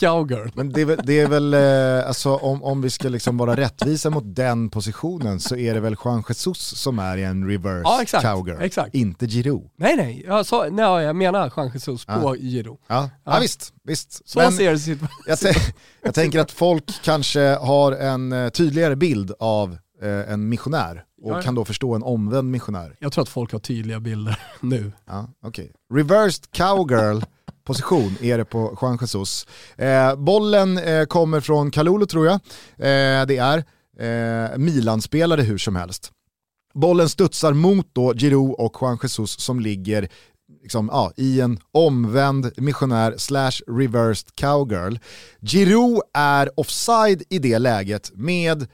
cowgirl. 0.00 0.48
Men 0.54 0.72
det 0.72 0.80
är 0.80 0.84
väl, 0.84 1.00
det 1.04 1.20
är 1.20 1.26
väl 1.28 1.54
eh, 1.54 2.08
alltså, 2.08 2.36
om, 2.36 2.62
om 2.62 2.82
vi 2.82 2.90
ska 2.90 3.08
liksom 3.08 3.36
vara 3.36 3.56
rättvisa 3.56 4.10
mot 4.10 4.24
den 4.26 4.70
positionen 4.70 5.40
så 5.40 5.56
är 5.56 5.74
det 5.74 5.80
väl 5.80 5.96
Juan 6.04 6.22
Jesus 6.28 6.58
som 6.58 6.98
är 6.98 7.16
i 7.16 7.24
en 7.24 7.48
reverse 7.48 7.82
Ja, 7.84 8.02
exakt, 8.02 8.24
cowgirl, 8.24 8.60
exakt. 8.60 8.94
inte 8.94 9.26
Giroud. 9.26 9.70
Nej 9.76 9.96
nej, 9.96 10.24
jag, 10.26 10.46
sa, 10.46 10.66
nej, 10.70 10.84
jag 11.04 11.16
menar 11.16 11.52
Juan 11.56 11.70
Jesus 11.74 12.04
Ja. 12.08 12.20
på 12.20 12.36
Giro. 12.36 12.78
Ja, 12.86 13.10
ja. 13.24 13.32
Ja. 13.32 13.38
visst, 13.40 13.72
visst. 13.84 14.28
Så 14.28 14.38
Men 14.38 14.52
ser 14.52 14.76
situationen 14.76 15.10
jag, 15.26 15.38
jag 16.02 16.14
tänker 16.14 16.40
att 16.40 16.50
folk 16.50 16.84
kanske 17.02 17.40
har 17.54 17.92
en 17.92 18.32
eh, 18.32 18.48
tydligare 18.48 18.96
bild 18.96 19.32
av 19.38 19.78
eh, 20.02 20.32
en 20.32 20.48
missionär 20.48 21.02
och 21.22 21.30
Ja, 21.32 21.36
ja. 21.36 21.42
kan 21.42 21.54
då 21.54 21.64
förstå 21.64 21.94
en 21.94 22.02
omvänd 22.02 22.50
missionär. 22.50 22.96
Jag 22.98 23.12
tror 23.12 23.22
att 23.22 23.28
folk 23.28 23.52
har 23.52 23.58
tydliga 23.58 24.00
bilder 24.00 24.38
nu. 24.60 24.92
Ja, 25.06 25.28
okay. 25.42 25.68
Reversed 25.94 26.44
cowgirl 26.52 27.20
position 27.66 28.16
är 28.20 28.38
det 28.38 28.44
på 28.44 28.78
Juan 28.82 28.98
Jesus. 29.00 29.46
Eh, 29.76 30.16
bollen 30.16 30.78
eh, 30.78 31.04
kommer 31.04 31.40
från 31.40 31.70
Kalulu 31.70 32.06
tror 32.06 32.26
jag. 32.26 32.34
Eh, 32.76 33.26
det 33.26 33.36
är 33.36 33.64
eh, 33.98 34.58
Milan-spelare 34.58 35.42
hur 35.42 35.58
som 35.58 35.76
helst. 35.76 36.12
Bollen 36.74 37.08
studsar 37.08 37.52
mot 37.52 37.86
då 37.92 38.14
Giroud 38.14 38.54
och 38.58 38.76
Juan 38.80 38.98
Jesus 39.02 39.40
som 39.40 39.60
ligger 39.60 40.08
liksom, 40.62 40.90
ja, 40.92 41.12
i 41.16 41.40
en 41.40 41.58
omvänd 41.72 42.52
missionär 42.56 43.14
slash 43.18 43.52
reversed 43.66 44.34
cowgirl. 44.34 44.96
Giroud 45.40 46.00
är 46.14 46.60
offside 46.60 47.22
i 47.30 47.38
det 47.38 47.58
läget 47.58 48.10
med 48.14 48.66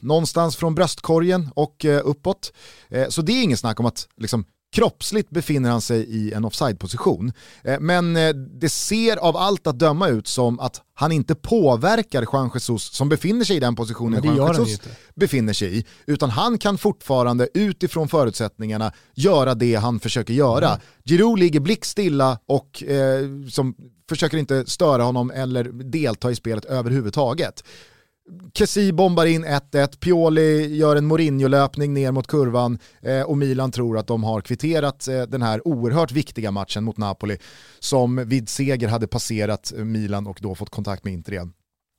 någonstans 0.00 0.56
från 0.56 0.74
bröstkorgen 0.74 1.48
och 1.54 1.84
eh, 1.84 2.00
uppåt. 2.04 2.52
Eh, 2.88 3.08
så 3.08 3.22
det 3.22 3.32
är 3.32 3.42
inget 3.42 3.58
snack 3.58 3.80
om 3.80 3.86
att 3.86 4.08
liksom, 4.16 4.44
kroppsligt 4.72 5.30
befinner 5.30 5.70
han 5.70 5.80
sig 5.80 6.04
i 6.04 6.32
en 6.32 6.44
offside-position. 6.44 7.32
Eh, 7.64 7.80
men 7.80 8.16
eh, 8.16 8.28
det 8.34 8.68
ser 8.68 9.16
av 9.16 9.36
allt 9.36 9.66
att 9.66 9.78
döma 9.78 10.08
ut 10.08 10.26
som 10.26 10.60
att 10.60 10.82
han 10.94 11.12
inte 11.12 11.34
påverkar 11.34 12.26
Juan 12.32 12.50
Jesus 12.54 12.82
som 12.82 13.08
befinner 13.08 13.44
sig 13.44 13.56
i 13.56 13.60
den 13.60 13.76
positionen 13.76 14.24
Juan 14.24 14.64
Jesus 14.64 14.80
befinner 15.14 15.52
sig 15.52 15.78
i. 15.78 15.84
Utan 16.06 16.30
han 16.30 16.58
kan 16.58 16.78
fortfarande 16.78 17.48
utifrån 17.54 18.08
förutsättningarna 18.08 18.92
göra 19.14 19.54
det 19.54 19.74
han 19.74 20.00
försöker 20.00 20.34
göra. 20.34 20.68
Mm. 20.68 20.80
Giroud 21.04 21.38
ligger 21.38 21.60
blickstilla 21.60 22.38
och 22.46 22.82
eh, 22.82 23.26
som 23.50 23.74
försöker 24.08 24.36
inte 24.36 24.66
störa 24.66 25.02
honom 25.02 25.30
eller 25.30 25.64
delta 25.64 26.30
i 26.30 26.34
spelet 26.34 26.64
överhuvudtaget. 26.64 27.64
Kessie 28.54 28.92
bombar 28.92 29.26
in 29.26 29.44
1-1, 29.44 29.98
Pioli 30.00 30.76
gör 30.76 30.96
en 30.96 31.06
Mourinho-löpning 31.06 31.94
ner 31.94 32.12
mot 32.12 32.26
kurvan 32.26 32.78
eh, 33.00 33.22
och 33.22 33.38
Milan 33.38 33.72
tror 33.72 33.98
att 33.98 34.06
de 34.06 34.24
har 34.24 34.40
kvitterat 34.40 35.08
eh, 35.08 35.22
den 35.22 35.42
här 35.42 35.68
oerhört 35.68 36.12
viktiga 36.12 36.50
matchen 36.50 36.84
mot 36.84 36.96
Napoli 36.96 37.38
som 37.78 38.28
vid 38.28 38.48
seger 38.48 38.88
hade 38.88 39.06
passerat 39.06 39.72
eh, 39.72 39.84
Milan 39.84 40.26
och 40.26 40.38
då 40.42 40.54
fått 40.54 40.70
kontakt 40.70 41.04
med 41.04 41.12
Inter 41.12 41.32
igen. 41.32 41.52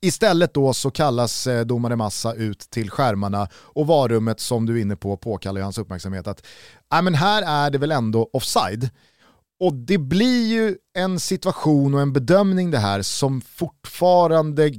Istället 0.04 0.54
då 0.54 0.74
så 0.74 0.90
kallas 0.90 1.46
eh, 1.46 1.64
domare 1.64 1.96
Massa 1.96 2.34
ut 2.34 2.58
till 2.58 2.90
skärmarna 2.90 3.48
och 3.54 3.86
varummet 3.86 4.40
som 4.40 4.66
du 4.66 4.78
är 4.78 4.82
inne 4.82 4.96
på 4.96 5.16
påkallar 5.16 5.60
ju 5.60 5.62
hans 5.62 5.78
uppmärksamhet 5.78 6.26
att 6.26 6.46
äh, 6.94 7.02
men 7.02 7.14
här 7.14 7.42
är 7.66 7.70
det 7.70 7.78
väl 7.78 7.92
ändå 7.92 8.30
offside. 8.32 8.90
Och 9.60 9.74
det 9.74 9.98
blir 9.98 10.46
ju 10.46 10.76
en 10.98 11.20
situation 11.20 11.94
och 11.94 12.00
en 12.00 12.12
bedömning 12.12 12.70
det 12.70 12.78
här 12.78 13.02
som 13.02 13.40
fortfarande 13.40 14.72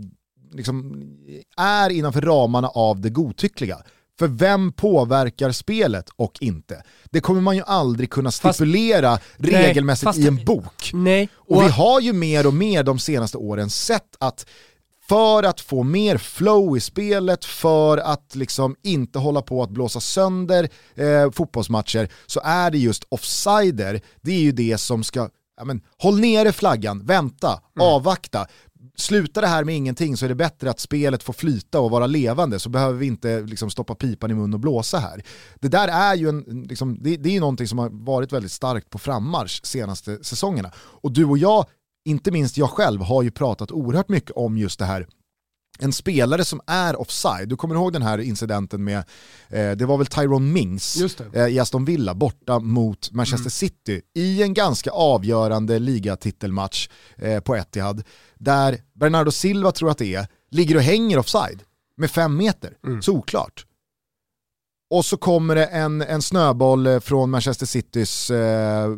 liksom 0.55 1.03
är 1.57 1.89
innanför 1.89 2.21
ramarna 2.21 2.67
av 2.67 3.01
det 3.01 3.09
godtyckliga. 3.09 3.77
För 4.19 4.27
vem 4.27 4.71
påverkar 4.71 5.51
spelet 5.51 6.09
och 6.15 6.37
inte? 6.41 6.83
Det 7.11 7.19
kommer 7.21 7.41
man 7.41 7.55
ju 7.55 7.63
aldrig 7.65 8.09
kunna 8.09 8.31
Fast- 8.31 8.55
stipulera 8.55 9.19
Nej, 9.37 9.51
regelmässigt 9.67 10.03
fast- 10.03 10.19
i 10.19 10.27
en 10.27 10.45
bok. 10.45 10.91
Nej, 10.93 11.29
Och 11.35 11.61
vi 11.63 11.67
har 11.67 11.99
ju 12.01 12.13
mer 12.13 12.47
och 12.47 12.53
mer 12.53 12.83
de 12.83 12.99
senaste 12.99 13.37
åren 13.37 13.69
sett 13.69 14.15
att 14.19 14.45
för 15.07 15.43
att 15.43 15.61
få 15.61 15.83
mer 15.83 16.17
flow 16.17 16.77
i 16.77 16.79
spelet, 16.79 17.45
för 17.45 17.97
att 17.97 18.35
liksom 18.35 18.75
inte 18.83 19.19
hålla 19.19 19.41
på 19.41 19.63
att 19.63 19.69
blåsa 19.69 19.99
sönder 19.99 20.69
eh, 20.95 21.31
fotbollsmatcher, 21.31 22.09
så 22.25 22.41
är 22.43 22.71
det 22.71 22.77
just 22.77 23.03
offsider, 23.09 24.01
det 24.21 24.31
är 24.31 24.39
ju 24.39 24.51
det 24.51 24.77
som 24.77 25.03
ska, 25.03 25.29
ja, 25.57 25.65
men, 25.65 25.81
håll 25.97 26.19
nere 26.19 26.51
flaggan, 26.51 27.05
vänta, 27.05 27.59
avvakta. 27.79 28.47
Slutar 28.95 29.41
det 29.41 29.47
här 29.47 29.63
med 29.63 29.75
ingenting 29.75 30.17
så 30.17 30.25
är 30.25 30.29
det 30.29 30.35
bättre 30.35 30.69
att 30.69 30.79
spelet 30.79 31.23
får 31.23 31.33
flyta 31.33 31.79
och 31.79 31.91
vara 31.91 32.07
levande 32.07 32.59
så 32.59 32.69
behöver 32.69 32.99
vi 32.99 33.05
inte 33.05 33.41
liksom, 33.41 33.69
stoppa 33.69 33.95
pipan 33.95 34.31
i 34.31 34.33
mun 34.33 34.53
och 34.53 34.59
blåsa 34.59 34.99
här. 34.99 35.23
Det 35.59 35.67
där 35.67 35.87
är 35.87 36.15
ju 36.15 36.29
en, 36.29 36.65
liksom, 36.69 36.97
det, 37.01 37.17
det 37.17 37.29
är 37.29 37.33
ju 37.33 37.39
någonting 37.39 37.67
som 37.67 37.79
har 37.79 37.89
varit 37.89 38.33
väldigt 38.33 38.51
starkt 38.51 38.89
på 38.89 38.99
frammarsch 38.99 39.65
senaste 39.65 40.23
säsongerna. 40.23 40.71
Och 40.77 41.11
du 41.11 41.25
och 41.25 41.37
jag, 41.37 41.65
inte 42.05 42.31
minst 42.31 42.57
jag 42.57 42.69
själv, 42.69 43.01
har 43.01 43.23
ju 43.23 43.31
pratat 43.31 43.71
oerhört 43.71 44.09
mycket 44.09 44.31
om 44.31 44.57
just 44.57 44.79
det 44.79 44.85
här 44.85 45.07
en 45.79 45.93
spelare 45.93 46.45
som 46.45 46.61
är 46.67 47.01
offside, 47.01 47.49
du 47.49 47.55
kommer 47.55 47.75
ihåg 47.75 47.93
den 47.93 48.01
här 48.01 48.17
incidenten 48.17 48.83
med, 48.83 48.97
eh, 49.49 49.71
det 49.71 49.85
var 49.85 49.97
väl 49.97 50.07
Tyrone 50.07 50.51
Mings 50.51 50.97
eh, 51.33 51.47
i 51.47 51.59
Aston 51.59 51.85
Villa 51.85 52.13
borta 52.13 52.59
mot 52.59 53.11
Manchester 53.11 53.49
City 53.49 54.01
i 54.13 54.43
en 54.43 54.53
ganska 54.53 54.91
avgörande 54.91 55.79
ligatitelmatch 55.79 56.89
eh, 57.17 57.39
på 57.39 57.55
Etihad 57.55 58.03
där 58.35 58.77
Bernardo 58.93 59.31
Silva 59.31 59.71
tror 59.71 59.89
att 59.89 59.97
det 59.97 60.15
är, 60.15 60.27
ligger 60.51 60.75
och 60.75 60.81
hänger 60.81 61.17
offside 61.17 61.63
med 61.97 62.11
fem 62.11 62.37
meter, 62.37 62.73
såklart. 63.01 63.65
Och 64.89 65.05
så 65.05 65.17
kommer 65.17 65.55
det 65.55 65.65
en, 65.65 66.01
en 66.01 66.21
snöboll 66.21 66.87
eh, 66.87 66.99
från 66.99 67.29
Manchester 67.29 67.65
Citys 67.65 68.31
eh, 68.31 68.89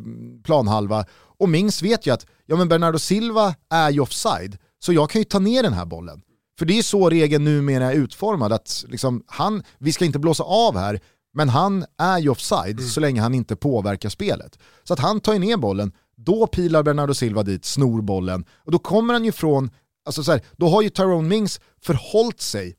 planhalva. 0.44 1.06
Och 1.40 1.50
Mings 1.50 1.82
vet 1.82 2.08
ju 2.08 2.14
att 2.14 2.26
ja, 2.46 2.56
men 2.56 2.68
Bernardo 2.68 3.00
Silva 3.00 3.56
är 3.70 3.90
ju 3.90 4.00
offside 4.00 4.58
så 4.80 4.94
jag 4.94 5.10
kan 5.10 5.22
ju 5.22 5.26
ta 5.26 5.40
ner 5.40 5.64
den 5.64 5.74
här 5.74 5.86
bollen. 5.86 6.22
För 6.58 6.66
det 6.66 6.78
är 6.78 6.84
så 6.84 7.10
regeln 7.10 7.44
numera 7.44 7.92
är 7.92 7.96
utformad, 7.96 8.54
att 8.54 8.86
liksom 8.88 9.24
han, 9.28 9.64
vi 9.78 9.94
ska 9.94 10.06
inte 10.06 10.20
blåsa 10.20 10.44
av 10.44 10.78
här, 10.78 11.00
men 11.34 11.50
han 11.50 11.86
är 11.98 12.20
ju 12.20 12.30
offside 12.30 12.82
så 12.82 13.00
länge 13.00 13.22
han 13.22 13.34
inte 13.34 13.56
påverkar 13.56 14.10
spelet. 14.10 14.60
Så 14.84 14.94
att 14.94 15.00
han 15.00 15.20
tar 15.20 15.34
ju 15.34 15.40
ner 15.40 15.58
bollen, 15.58 15.92
då 16.16 16.48
pilar 16.48 16.84
Bernardo 16.84 17.14
Silva 17.14 17.44
dit, 17.44 17.66
snor 17.66 18.02
bollen, 18.02 18.46
och 18.52 18.72
då 18.72 18.80
kommer 18.80 19.14
han 19.14 19.26
ju 19.26 19.32
från, 19.32 19.70
alltså 20.06 20.24
så 20.24 20.32
här, 20.32 20.42
då 20.58 20.68
har 20.68 20.82
ju 20.82 20.90
Tyrone 20.90 21.30
Mings 21.30 21.62
förhållit 21.82 22.42
sig 22.42 22.76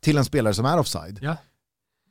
till 0.00 0.18
en 0.18 0.24
spelare 0.24 0.54
som 0.54 0.64
är 0.64 0.78
offside. 0.78 1.18
Ja. 1.22 1.36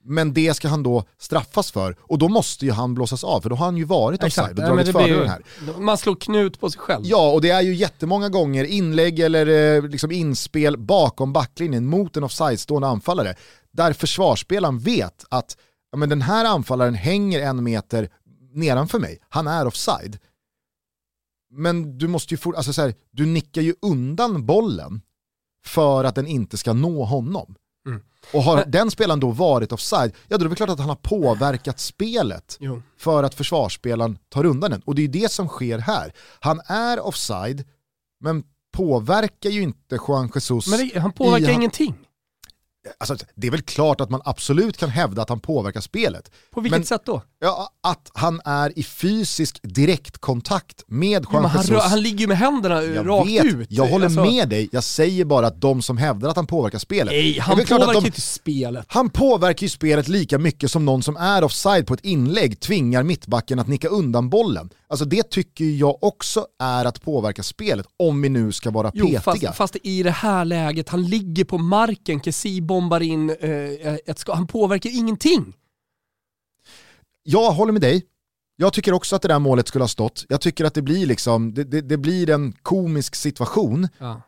Men 0.05 0.33
det 0.33 0.53
ska 0.53 0.67
han 0.67 0.83
då 0.83 1.03
straffas 1.17 1.71
för 1.71 1.97
och 2.01 2.17
då 2.17 2.29
måste 2.29 2.65
ju 2.65 2.71
han 2.71 2.93
blåsas 2.93 3.23
av 3.23 3.41
för 3.41 3.49
då 3.49 3.55
har 3.55 3.65
han 3.65 3.77
ju 3.77 3.83
varit 3.83 4.23
offside 4.23 4.59
och 4.59 4.65
Ja, 4.65 4.67
dragit 4.67 4.93
den 4.93 5.07
ju, 5.07 5.25
här. 5.25 5.43
Man 5.79 5.97
slår 5.97 6.15
knut 6.15 6.59
på 6.59 6.69
sig 6.69 6.79
själv. 6.79 7.05
Ja, 7.05 7.31
och 7.31 7.41
det 7.41 7.49
är 7.49 7.61
ju 7.61 7.75
jättemånga 7.75 8.29
gånger 8.29 8.63
inlägg 8.63 9.19
eller 9.19 9.75
eh, 9.75 9.89
liksom 9.89 10.11
inspel 10.11 10.77
bakom 10.77 11.33
backlinjen 11.33 11.85
mot 11.85 12.17
en 12.17 12.23
offside-stående 12.23 12.87
anfallare 12.87 13.35
där 13.71 13.93
försvarsspelaren 13.93 14.79
vet 14.79 15.25
att 15.29 15.57
ja, 15.91 15.97
men 15.97 16.09
den 16.09 16.21
här 16.21 16.45
anfallaren 16.45 16.93
hänger 16.93 17.41
en 17.41 17.63
meter 17.63 18.09
nedanför 18.53 18.99
mig, 18.99 19.19
han 19.29 19.47
är 19.47 19.67
offside. 19.67 20.19
Men 21.51 21.97
du 21.97 22.07
måste 22.07 22.33
ju 22.33 22.37
få, 22.37 22.55
alltså 22.55 22.73
så 22.73 22.81
här, 22.81 22.93
du 23.11 23.25
nickar 23.25 23.61
ju 23.61 23.75
undan 23.81 24.45
bollen 24.45 25.01
för 25.65 26.03
att 26.03 26.15
den 26.15 26.27
inte 26.27 26.57
ska 26.57 26.73
nå 26.73 27.03
honom. 27.03 27.55
Och 28.33 28.43
har 28.43 28.65
den 28.67 28.91
spelaren 28.91 29.19
då 29.19 29.29
varit 29.31 29.71
offside, 29.71 30.11
ja 30.27 30.29
då 30.29 30.35
är 30.35 30.39
det 30.39 30.47
väl 30.47 30.55
klart 30.55 30.69
att 30.69 30.79
han 30.79 30.89
har 30.89 30.95
påverkat 30.95 31.79
spelet 31.79 32.57
Jo. 32.59 32.81
för 32.97 33.23
att 33.23 33.35
försvarsspelaren 33.35 34.17
tar 34.29 34.45
undan 34.45 34.71
den. 34.71 34.81
Och 34.85 34.95
det 34.95 35.01
är 35.03 35.07
det 35.07 35.31
som 35.31 35.47
sker 35.47 35.77
här. 35.79 36.13
Han 36.39 36.61
är 36.65 36.99
offside, 36.99 37.63
men 38.19 38.43
påverkar 38.73 39.49
ju 39.49 39.61
inte 39.61 39.99
Juan 40.07 40.31
Jesus. 40.35 40.67
Men 40.67 40.89
det, 40.93 40.99
han 40.99 41.11
påverkar 41.11 41.49
i- 41.49 41.53
ingenting. 41.53 41.95
Alltså, 42.97 43.25
det 43.35 43.47
är 43.47 43.51
väl 43.51 43.61
klart 43.61 44.01
att 44.01 44.09
man 44.09 44.21
absolut 44.25 44.77
kan 44.77 44.89
hävda 44.89 45.21
att 45.21 45.29
han 45.29 45.39
påverkar 45.39 45.81
spelet. 45.81 46.31
På 46.51 46.61
vilket 46.61 46.79
Men- 46.79 46.85
sätt 46.85 47.01
då? 47.05 47.21
Ja, 47.41 47.69
att 47.83 48.11
han 48.13 48.41
är 48.45 48.79
i 48.79 48.83
fysisk 48.83 49.59
direktkontakt 50.07 50.83
med 50.87 51.25
Juan 51.31 51.45
han, 51.45 51.61
Jesus. 51.61 51.75
rö- 51.77 51.79
han 51.89 52.01
ligger 52.01 52.19
ju 52.19 52.27
med 52.27 52.37
händerna 52.37 52.83
jag 52.83 53.07
rakt 53.09 53.29
vet, 53.29 53.45
ut. 53.45 53.67
jag 53.71 53.85
håller 53.85 54.05
Alltså, 54.05 54.25
med 54.25 54.49
dig, 54.49 54.69
jag 54.71 54.83
säger 54.83 55.25
bara 55.25 55.47
att 55.47 55.61
de 55.61 55.81
som 55.81 55.97
hävdar 55.97 56.29
att 56.29 56.35
han 56.35 56.47
påverkar 56.47 56.79
spelet. 56.79 57.11
Nej, 57.13 57.39
han 57.39 57.55
påverkar 57.57 57.93
de- 57.93 58.05
inte 58.05 58.21
spelet. 58.21 58.85
Han 58.89 59.09
påverkar 59.09 59.63
ju 59.63 59.69
spelet 59.69 60.07
lika 60.07 60.37
mycket 60.37 60.71
som 60.71 60.85
någon 60.85 61.03
som 61.03 61.17
är 61.17 61.43
offside 61.43 61.87
på 61.87 61.93
ett 61.93 62.05
inlägg 62.05 62.59
tvingar 62.59 63.03
mittbacken 63.03 63.59
att 63.59 63.67
nicka 63.67 63.87
undan 63.87 64.29
bollen. 64.29 64.69
Alltså 64.93 65.05
det 65.05 65.29
tycker 65.29 65.65
jag 65.65 66.03
också 66.03 66.47
är 66.59 66.85
att 66.85 67.01
påverka 67.01 67.43
spelet, 67.43 67.87
om 67.97 68.21
vi 68.21 68.29
nu 68.29 68.51
ska 68.51 68.71
vara 68.71 68.91
Jo, 68.93 69.05
petiga. 69.05 69.21
fast, 69.21 69.57
fast 69.57 69.75
i 69.83 70.03
det 70.03 70.11
här 70.11 70.45
läget, 70.45 70.89
han 70.89 71.03
ligger 71.05 71.45
på 71.45 71.57
marken, 71.57 72.21
Kessie 72.21 72.61
bombar 72.61 72.99
in 72.99 73.29
eh, 73.29 73.49
ett 74.05 74.19
ska, 74.19 74.33
han 74.33 74.47
påverkar 74.47 74.89
ingenting. 74.89 75.53
Jag 77.23 77.51
håller 77.51 77.71
med 77.71 77.81
dig. 77.81 78.05
Jag 78.55 78.73
tycker 78.73 78.93
också 78.93 79.15
att 79.15 79.21
det 79.21 79.27
där 79.27 79.39
målet 79.39 79.67
skulle 79.67 79.83
ha 79.83 79.87
stått. 79.89 80.25
Jag 80.29 80.41
tycker 80.41 80.65
att 80.65 80.73
det 80.73 80.81
blir 80.81 81.05
liksom, 81.05 81.53
det, 81.53 81.63
det, 81.63 81.81
det 81.81 81.97
blir 81.97 82.29
en 82.29 82.51
komisk 82.51 83.15
situation. 83.15 83.87
Ja. 83.97 84.21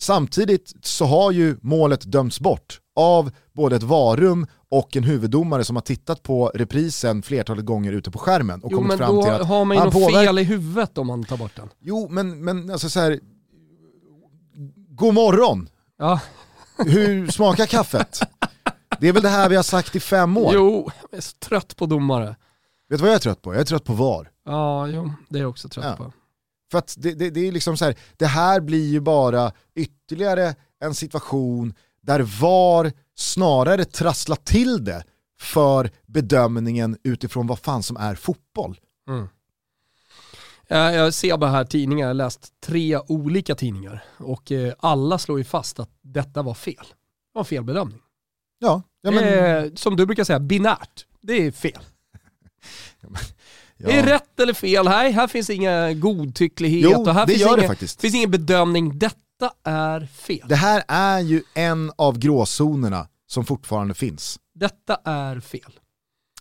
Samtidigt 0.00 0.74
så 0.82 1.04
har 1.04 1.32
ju 1.32 1.56
målet 1.62 2.12
dömts 2.12 2.40
bort 2.40 2.80
av 2.96 3.30
både 3.52 3.76
ett 3.76 3.82
varum 3.82 4.46
och 4.70 4.96
en 4.96 5.04
huvuddomare 5.04 5.64
som 5.64 5.76
har 5.76 5.80
tittat 5.80 6.22
på 6.22 6.50
reprisen 6.54 7.22
flertalet 7.22 7.64
gånger 7.64 7.92
ute 7.92 8.10
på 8.10 8.18
skärmen 8.18 8.62
och 8.62 8.72
Jo 8.72 8.76
kommit 8.78 8.88
men 8.88 8.98
fram 8.98 9.14
då 9.14 9.22
till 9.22 9.32
att 9.32 9.46
har 9.46 9.64
man 9.64 9.76
ju 9.76 9.84
något 9.84 10.12
fel 10.12 10.38
i 10.38 10.42
huvudet 10.42 10.98
om 10.98 11.06
man 11.06 11.24
tar 11.24 11.36
bort 11.36 11.56
den. 11.56 11.68
Jo, 11.80 12.08
men, 12.10 12.44
men 12.44 12.70
alltså 12.70 12.90
så 12.90 13.00
här. 13.00 13.20
God 14.88 15.14
morgon! 15.14 15.68
Ja. 15.98 16.20
Hur 16.78 17.28
smakar 17.28 17.66
kaffet? 17.66 18.20
Det 19.00 19.08
är 19.08 19.12
väl 19.12 19.22
det 19.22 19.28
här 19.28 19.48
vi 19.48 19.56
har 19.56 19.62
sagt 19.62 19.96
i 19.96 20.00
fem 20.00 20.36
år. 20.36 20.50
Jo, 20.54 20.90
jag 21.10 21.18
är 21.18 21.22
så 21.22 21.36
trött 21.38 21.76
på 21.76 21.86
domare. 21.86 22.36
Vet 22.88 22.98
du 22.98 23.02
vad 23.02 23.08
jag 23.08 23.14
är 23.14 23.20
trött 23.20 23.42
på? 23.42 23.54
Jag 23.54 23.60
är 23.60 23.64
trött 23.64 23.84
på 23.84 23.92
VAR. 23.92 24.30
Ja, 24.44 24.86
jo, 24.86 25.12
det 25.28 25.38
är 25.38 25.42
jag 25.42 25.50
också 25.50 25.68
trött 25.68 25.84
Ja. 25.84 25.96
på. 25.96 26.12
För 26.70 26.78
att 26.78 26.94
det, 26.98 27.14
det, 27.14 27.30
det 27.30 27.48
är 27.48 27.52
liksom 27.52 27.76
så 27.76 27.84
här, 27.84 27.96
det 28.16 28.26
här 28.26 28.60
blir 28.60 28.88
ju 28.88 29.00
bara 29.00 29.52
ytterligare 29.74 30.54
en 30.80 30.94
situation 30.94 31.74
där 32.02 32.20
VAR 32.40 32.92
snarare 33.18 33.84
trasslar 33.84 34.36
till 34.36 34.84
det 34.84 35.04
för 35.40 35.90
bedömningen 36.06 36.96
utifrån 37.04 37.46
vad 37.46 37.58
fan 37.58 37.82
som 37.82 37.96
är 37.96 38.14
fotboll. 38.14 38.80
Mm. 39.08 39.28
Jag, 40.68 41.14
ser 41.14 41.36
bara 41.36 41.50
här 41.50 41.64
tidningar, 41.64 42.00
jag 42.00 42.08
har 42.08 42.14
läst 42.14 42.52
tre 42.60 42.98
olika 42.98 43.54
tidningar 43.54 44.04
och 44.18 44.52
eh, 44.52 44.74
alla 44.78 45.18
slår 45.18 45.38
ju 45.38 45.44
fast 45.44 45.80
att 45.80 45.90
detta 46.02 46.42
var 46.42 46.54
fel. 46.54 46.84
Det 46.84 47.34
var 47.34 47.40
en 47.40 47.44
felbedömning. 47.44 48.00
Ja, 48.58 48.82
ja 49.02 49.10
men... 49.10 49.22
Det 49.22 49.30
är, 49.30 49.72
som 49.74 49.96
du 49.96 50.06
brukar 50.06 50.24
säga, 50.24 50.40
binärt. 50.40 51.06
Det 51.20 51.32
är 51.32 51.50
fel. 51.50 51.82
Det 53.80 53.92
är 53.92 54.06
ja. 54.06 54.14
rätt 54.14 54.40
eller 54.40 54.52
fel. 54.52 54.84
Nej, 54.84 55.12
här 55.12 55.26
finns 55.26 55.50
inga 55.50 55.92
godtycklighet 55.92 56.90
Jo, 56.92 57.00
och 57.00 57.14
här 57.14 57.26
det 57.26 57.32
finns, 57.32 57.42
gör 57.42 57.56
det 57.56 57.62
inga, 57.62 57.68
faktiskt. 57.68 58.00
finns 58.00 58.14
ingen 58.14 58.30
bedömning. 58.30 58.98
Detta 58.98 59.16
är 59.64 60.06
fel. 60.06 60.48
Det 60.48 60.56
här 60.56 60.84
är 60.88 61.20
ju 61.20 61.42
en 61.54 61.92
av 61.96 62.18
gråzonerna 62.18 63.08
som 63.26 63.44
fortfarande 63.44 63.94
finns. 63.94 64.38
Detta 64.54 65.00
är 65.04 65.40
fel. 65.40 65.80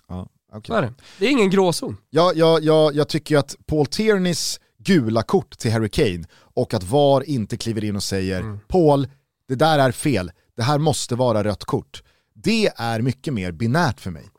Ja, 0.07 0.29
Så 0.67 0.73
är 0.73 0.81
det. 0.81 0.93
Det 1.19 1.25
är 1.25 1.29
ingen 1.31 1.49
gråzon. 1.49 1.97
Jag, 2.09 2.35
jag, 2.37 2.63
jag, 2.63 2.95
jag 2.95 3.07
tycker 3.07 3.37
att 3.37 3.55
Paul 3.65 3.85
Tierneys 3.85 4.59
gula 4.77 5.23
kort 5.23 5.57
till 5.57 5.71
Harry 5.71 5.89
Kane 5.89 6.23
och 6.33 6.73
att 6.73 6.83
VAR 6.83 7.29
inte 7.29 7.57
kliver 7.57 7.83
in 7.83 7.95
och 7.95 8.03
säger 8.03 8.39
Mm. 8.41 8.59
Paul, 8.67 9.07
det 9.47 9.55
där 9.55 9.79
är 9.79 9.91
fel, 9.91 10.31
det 10.55 10.63
här 10.63 10.77
måste 10.77 11.15
vara 11.15 11.43
rött 11.43 11.63
kort. 11.65 12.03
Det 12.33 12.67
är 12.75 13.01
mycket 13.01 13.33
mer 13.33 13.51
binärt 13.51 13.99
för 13.99 14.11
mig. 14.11 14.29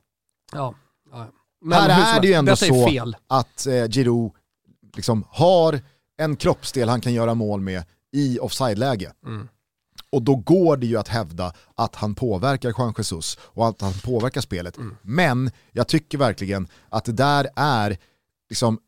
Ja. 0.52 0.74
ja. 1.12 1.26
Här 1.72 1.96
hur 1.96 2.04
som 2.04 2.16
är 2.16 2.20
det 2.20 2.26
ju 2.26 2.34
ändå 2.34 2.52
detta 2.52 2.66
så 2.66 2.86
fel. 2.88 3.16
att 3.26 3.66
eh, 3.66 3.88
Giroud 3.88 4.32
liksom 4.96 5.24
har 5.28 5.80
en 6.18 6.36
kroppsdel 6.36 6.88
han 6.88 7.00
kan 7.00 7.12
göra 7.12 7.34
mål 7.34 7.60
med 7.60 7.84
i 8.18 8.38
offside-läge. 8.38 9.12
Mm. 9.26 9.48
Och 10.10 10.22
då 10.22 10.36
går 10.36 10.76
det 10.76 10.86
ju 10.86 10.96
att 10.96 11.08
hävda 11.08 11.52
att 11.74 11.94
han 11.94 12.14
påverkar 12.14 12.74
Juan 12.78 12.94
Jesus 12.98 13.38
och 13.40 13.68
att 13.68 13.80
han 13.80 13.92
påverkar 13.92 14.40
spelet. 14.40 14.76
Mm. 14.76 14.96
Men 15.02 15.50
jag 15.72 15.88
tycker 15.88 16.18
verkligen 16.18 16.68
att 16.88 17.04
det 17.04 17.12
där 17.12 17.48
är 17.56 17.98
liksom 18.50 18.78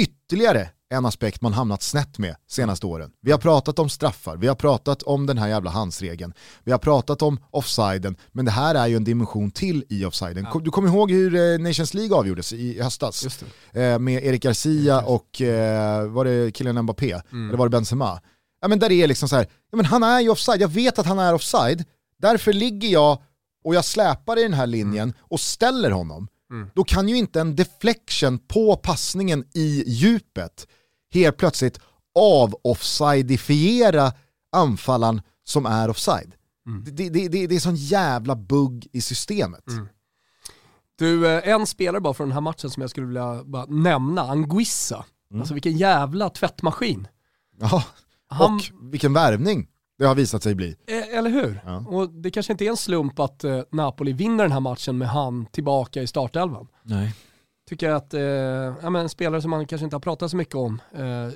ytterligare 0.00 0.70
en 0.92 1.06
aspekt 1.06 1.40
man 1.40 1.52
hamnat 1.52 1.82
snett 1.82 2.18
med 2.18 2.36
senaste 2.48 2.86
åren. 2.86 3.10
Vi 3.20 3.30
har 3.30 3.38
pratat 3.38 3.78
om 3.78 3.88
straffar, 3.88 4.36
vi 4.36 4.48
har 4.48 4.54
pratat 4.54 5.02
om 5.02 5.26
den 5.26 5.38
här 5.38 5.48
jävla 5.48 5.70
handsregeln, 5.70 6.32
vi 6.64 6.72
har 6.72 6.78
pratat 6.78 7.22
om 7.22 7.38
offsiden, 7.50 8.16
men 8.32 8.44
det 8.44 8.50
här 8.50 8.74
är 8.74 8.86
ju 8.86 8.96
en 8.96 9.04
dimension 9.04 9.50
till 9.50 9.84
i 9.88 10.04
offsiden. 10.04 10.46
Du 10.62 10.70
kommer 10.70 10.88
ihåg 10.88 11.10
hur 11.10 11.34
eh, 11.34 11.58
Nations 11.58 11.94
League 11.94 12.16
avgjordes 12.16 12.52
i 12.52 12.82
höstas? 12.82 13.42
Eh, 13.72 13.98
med 13.98 14.24
Erik 14.24 14.42
Garcia 14.42 15.00
och 15.00 15.40
eh, 15.40 16.06
var 16.06 16.24
det 16.24 16.56
Kylian 16.56 16.82
Mbappé? 16.82 17.20
Mm. 17.32 17.48
Eller 17.48 17.58
var 17.58 17.66
det 17.66 17.70
Benzema? 17.70 18.20
Ja 18.62 18.68
men 18.68 18.78
där 18.78 18.88
det 18.88 18.94
är 18.94 19.06
liksom 19.06 19.28
så 19.28 19.36
här, 19.36 19.46
ja 19.70 19.76
men 19.76 19.84
han 19.84 20.02
är 20.02 20.20
ju 20.20 20.28
offside, 20.28 20.60
jag 20.60 20.68
vet 20.68 20.98
att 20.98 21.06
han 21.06 21.18
är 21.18 21.34
offside, 21.34 21.84
därför 22.18 22.52
ligger 22.52 22.88
jag 22.88 23.22
och 23.64 23.74
jag 23.74 23.84
släpar 23.84 24.38
i 24.38 24.42
den 24.42 24.54
här 24.54 24.66
linjen 24.66 25.14
och 25.20 25.40
ställer 25.40 25.90
honom. 25.90 26.28
Mm. 26.50 26.70
Då 26.74 26.84
kan 26.84 27.08
ju 27.08 27.16
inte 27.16 27.40
en 27.40 27.56
deflection 27.56 28.38
på 28.38 28.76
passningen 28.76 29.44
i 29.54 29.84
djupet 29.86 30.66
helt 31.12 31.36
plötsligt 31.36 31.80
av-offsideifiera 32.14 34.12
anfallaren 34.52 35.22
som 35.44 35.66
är 35.66 35.90
offside. 35.90 36.34
Mm. 36.66 36.84
Det, 36.84 37.08
det, 37.08 37.28
det, 37.28 37.46
det 37.46 37.54
är 37.54 37.60
sån 37.60 37.76
jävla 37.76 38.36
bugg 38.36 38.86
i 38.92 39.00
systemet. 39.00 39.68
Mm. 39.68 39.88
Du, 40.96 41.28
eh, 41.28 41.48
en 41.48 41.66
spelare 41.66 42.00
bara 42.00 42.14
från 42.14 42.28
den 42.28 42.34
här 42.34 42.40
matchen 42.40 42.70
som 42.70 42.80
jag 42.80 42.90
skulle 42.90 43.06
vilja 43.06 43.44
nämna, 43.68 44.22
Anguissa. 44.22 45.04
Mm. 45.30 45.40
Alltså 45.40 45.54
vilken 45.54 45.76
jävla 45.76 46.30
tvättmaskin. 46.30 47.08
Ja, 47.58 47.84
Han, 48.32 48.54
och 48.54 48.60
vilken 48.92 49.12
värvning 49.12 49.68
det 49.98 50.04
har 50.04 50.14
visat 50.14 50.42
sig 50.42 50.54
bli. 50.54 50.76
eh, 50.86 51.18
eller 51.18 51.30
hur? 51.30 51.60
Ja. 51.66 51.84
Och 51.88 52.08
det 52.10 52.30
kanske 52.30 52.52
inte 52.52 52.64
är 52.64 52.70
en 52.70 52.76
slump 52.76 53.18
att 53.18 53.44
eh, 53.44 53.60
Napoli 53.70 54.12
vinner 54.12 54.44
den 54.44 54.52
här 54.52 54.60
matchen 54.60 54.98
med 54.98 55.08
han 55.08 55.46
tillbaka 55.46 56.02
i 56.02 56.06
startelvan. 56.06 56.68
Nej. 56.82 57.14
Tycker 57.68 57.88
jag 57.88 57.96
att 57.96 58.14
eh, 58.14 58.20
ja, 58.22 58.90
men 58.90 58.96
en 58.96 59.08
spelare 59.08 59.42
som 59.42 59.50
man 59.50 59.66
kanske 59.66 59.84
inte 59.84 59.96
har 59.96 60.00
pratat 60.00 60.30
så 60.30 60.36
mycket 60.36 60.54
om 60.54 60.80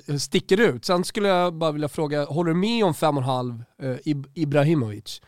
eh, 0.09 0.15
sticker 0.17 0.59
ut. 0.59 0.85
Sen 0.85 1.03
skulle 1.03 1.27
jag 1.27 1.53
bara 1.53 1.71
vilja 1.71 1.87
fråga, 1.89 2.25
håller 2.25 2.51
du 2.53 2.57
med 2.59 2.85
om 2.85 2.93
5,5 2.93 3.63
eh, 3.81 3.87
Ib- 4.05 4.31
Ibrahimovic? 4.33 5.21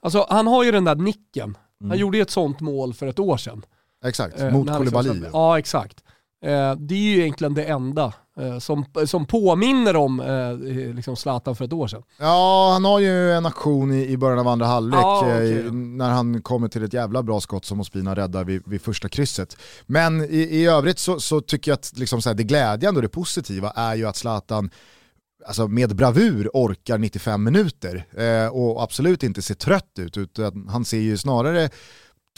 Alltså 0.00 0.26
han 0.30 0.46
har 0.46 0.64
ju 0.64 0.72
den 0.72 0.84
där 0.84 0.94
nicken. 0.94 1.56
Han 1.80 1.88
Mm. 1.88 1.98
gjorde 2.00 2.18
ju 2.18 2.22
ett 2.22 2.30
sånt 2.30 2.60
mål 2.60 2.94
för 2.94 3.06
ett 3.06 3.18
år 3.18 3.36
sedan. 3.36 3.62
Exakt, 4.04 4.40
Eh, 4.40 4.50
mot 4.52 4.66
liksom 4.80 5.02
släpper- 5.02 5.30
Ja, 5.32 5.58
exakt. 5.58 6.04
Eh, 6.44 6.74
det 6.76 6.94
är 6.94 6.98
ju 6.98 7.20
egentligen 7.20 7.54
det 7.54 7.64
enda 7.64 8.12
som, 8.60 8.84
som 9.06 9.26
påminner 9.26 9.96
om 9.96 10.20
eh, 10.20 10.94
liksom 10.94 11.16
Zlatan 11.16 11.56
för 11.56 11.64
ett 11.64 11.72
år 11.72 11.88
sedan. 11.88 12.02
Ja, 12.18 12.70
han 12.72 12.84
har 12.84 13.00
ju 13.00 13.32
en 13.32 13.46
aktion 13.46 13.92
i, 13.92 14.06
i 14.06 14.16
början 14.16 14.38
av 14.38 14.48
andra 14.48 14.66
halvlek 14.66 15.00
Ja, 15.00 15.20
okej 15.22 15.58
eh, 15.58 15.72
när 15.72 16.10
han 16.10 16.42
kommer 16.42 16.68
till 16.68 16.84
ett 16.84 16.92
jävla 16.92 17.22
bra 17.22 17.40
skott 17.40 17.64
som 17.64 17.80
Ospina 17.80 18.14
räddar 18.14 18.44
vid, 18.44 18.62
vid 18.66 18.82
första 18.82 19.08
krysset. 19.08 19.56
Men 19.86 20.20
i, 20.20 20.38
i 20.38 20.66
övrigt 20.66 20.98
så, 20.98 21.20
så 21.20 21.40
tycker 21.40 21.70
jag 21.70 21.76
att 21.76 21.92
liksom 21.96 22.22
så 22.22 22.28
här, 22.28 22.34
det 22.34 22.44
glädjande 22.44 22.98
och 22.98 23.02
det 23.02 23.08
positiva 23.08 23.70
är 23.70 23.94
ju 23.94 24.06
att 24.06 24.16
Zlatan 24.16 24.70
alltså 25.46 25.68
med 25.68 25.96
bravur 25.96 26.50
orkar 26.52 26.98
95 26.98 27.44
minuter 27.44 28.04
eh, 28.16 28.48
och 28.48 28.82
absolut 28.82 29.22
inte 29.22 29.42
ser 29.42 29.54
trött 29.54 29.98
ut 29.98 30.16
utan 30.16 30.68
han 30.68 30.84
ser 30.84 30.98
ju 30.98 31.16
snarare 31.16 31.70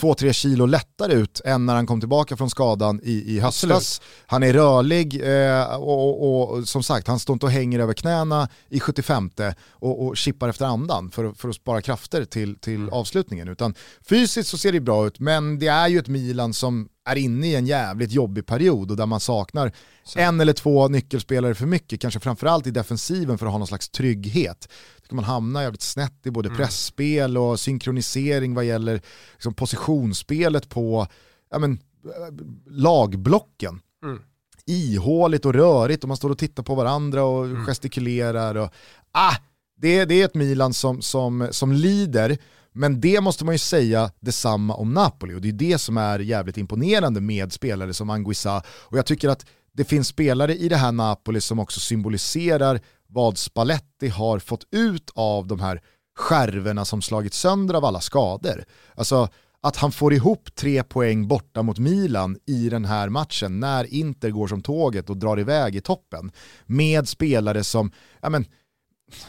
2-3 0.01 0.33
kilo 0.33 0.67
lättare 0.67 1.13
ut 1.13 1.41
än 1.45 1.67
när 1.67 1.75
han 1.75 1.87
kom 1.87 2.01
tillbaka 2.01 2.37
från 2.37 2.51
skadan 2.51 3.01
i, 3.03 3.37
i 3.37 3.41
höstas. 3.41 3.71
Absolut. 3.71 4.03
Han 4.27 4.43
är 4.43 4.53
rörlig 4.53 5.23
eh, 5.23 5.75
och, 5.75 6.23
och, 6.23 6.51
och 6.51 6.69
som 6.69 6.83
sagt, 6.83 7.09
han 7.09 7.19
står 7.19 7.35
inte 7.35 7.47
och 7.47 7.53
hänger 7.53 7.79
över 7.81 7.95
knäna 7.95 8.49
i 8.69 8.81
75 8.81 9.31
och, 9.71 10.07
och 10.07 10.17
chippar 10.17 10.49
efter 10.49 10.67
andan 10.67 11.11
för, 11.11 11.33
för 11.33 11.49
att 11.49 11.55
spara 11.55 11.83
krafter 11.83 12.25
till, 12.25 12.59
till 12.59 12.89
avslutningen. 12.91 13.49
Utan 13.49 13.75
fysiskt 14.09 14.51
så 14.51 14.59
ser 14.59 14.73
det 14.73 14.81
bra 14.81 15.07
ut, 15.07 15.21
men 15.21 15.59
det 15.59 15.67
är 15.67 15.89
ju 15.89 15.99
ett 15.99 16.09
Milan 16.09 16.55
som 16.55 16.89
är 17.12 17.16
inne 17.16 17.47
i 17.47 17.55
en 17.55 17.66
jävligt 17.66 18.12
jobbig 18.12 18.47
period 18.47 18.90
och 18.90 18.97
där 18.97 19.07
man 19.07 19.21
saknar 19.21 19.73
en 20.16 20.40
eller 20.40 20.53
två 20.53 20.89
nyckelspelare 20.89 21.55
för 21.55 21.66
mycket, 21.66 22.01
kanske 22.01 22.20
framförallt 22.20 22.66
i 22.66 22.70
defensiven 22.70 23.39
för 23.39 23.47
att 23.47 23.53
ha 23.53 23.59
någon 23.59 23.66
slags 23.66 23.89
trygghet. 23.89 24.68
Då 25.03 25.09
kan 25.09 25.16
man 25.16 25.24
hamna 25.24 25.62
jävligt 25.62 25.83
snett 25.83 26.26
i 26.26 26.30
både 26.30 26.51
pressspel 26.51 27.39
och 27.39 27.61
synkronisering 27.61 28.55
vad 28.55 28.64
gäller 28.64 29.01
liksom, 29.33 29.55
positionsspelet 29.55 30.68
på 30.68 31.07
ja, 31.51 31.59
men, 31.59 31.72
eh, 31.72 32.45
lagblocken 32.66 33.80
Mm. 34.05 34.18
ihåligt 34.66 35.45
och 35.47 35.55
rörigt 35.55 36.03
och 36.05 36.09
man 36.09 36.16
står 36.16 36.30
och 36.30 36.39
tittar 36.39 36.62
på 36.62 36.74
varandra 36.74 37.24
och 37.24 37.45
Mm. 37.45 37.66
gestikulerar. 37.66 38.55
Och, 38.55 38.70
ah, 39.12 39.35
det, 39.76 40.05
det 40.05 40.20
är 40.20 40.24
ett 40.24 40.35
Milan 40.35 40.74
som, 40.74 41.03
som, 41.03 41.49
som 41.51 41.72
lider, 41.72 42.39
men 42.79 43.01
det 43.01 43.20
måste 43.20 43.45
man 43.45 43.55
ju 43.55 43.59
säga 43.59 44.11
detsamma 44.20 44.74
om 44.74 44.95
Napoli 44.95 45.35
och 45.35 45.41
det 45.41 45.49
är 45.49 45.53
det 45.53 45.79
som 45.79 45.97
är 45.97 46.18
jävligt 46.18 46.59
imponerande 46.59 47.20
med 47.20 47.53
spelare 47.53 47.95
som 47.95 48.11
Anguissa 48.11 48.62
och 48.68 48.99
jag 48.99 49.07
tycker 49.07 49.29
att 49.29 49.47
det 49.72 49.85
finns 49.85 50.09
spelare 50.09 50.55
i 50.55 50.68
det 50.68 50.76
här 50.76 50.93
Napoli 50.93 51.41
som 51.41 51.59
också 51.59 51.81
symboliserar 51.81 52.81
vad 53.07 53.39
Spalletti 53.39 54.09
har 54.09 54.39
fått 54.39 54.66
ut 54.70 55.11
av 55.14 55.47
de 55.47 55.61
här 55.61 55.83
skärvorna 56.16 56.85
som 56.85 57.03
slagit 57.03 57.35
sönder 57.35 57.74
av 57.74 57.85
alla 57.85 58.01
skador. 58.01 58.64
Alltså 58.95 59.29
att 59.61 59.76
han 59.76 59.93
får 59.93 60.14
ihop 60.14 60.55
tre 60.55 60.83
poäng 60.83 61.29
borta 61.29 61.62
mot 61.62 61.79
Milan 61.79 62.37
i 62.47 62.68
den 62.68 62.85
här 62.85 63.09
matchen 63.09 63.61
när 63.61 63.95
Inter 63.95 64.31
går 64.31 64.49
som 64.49 64.62
tåget 64.62 65.11
och 65.11 65.16
drar 65.16 65.41
iväg 65.41 65.76
i 65.76 65.81
toppen. 65.81 66.33
Med 66.66 67.09
spelare 67.09 67.64
som, 67.64 67.91
ja 68.20 68.29
men, 68.29 68.45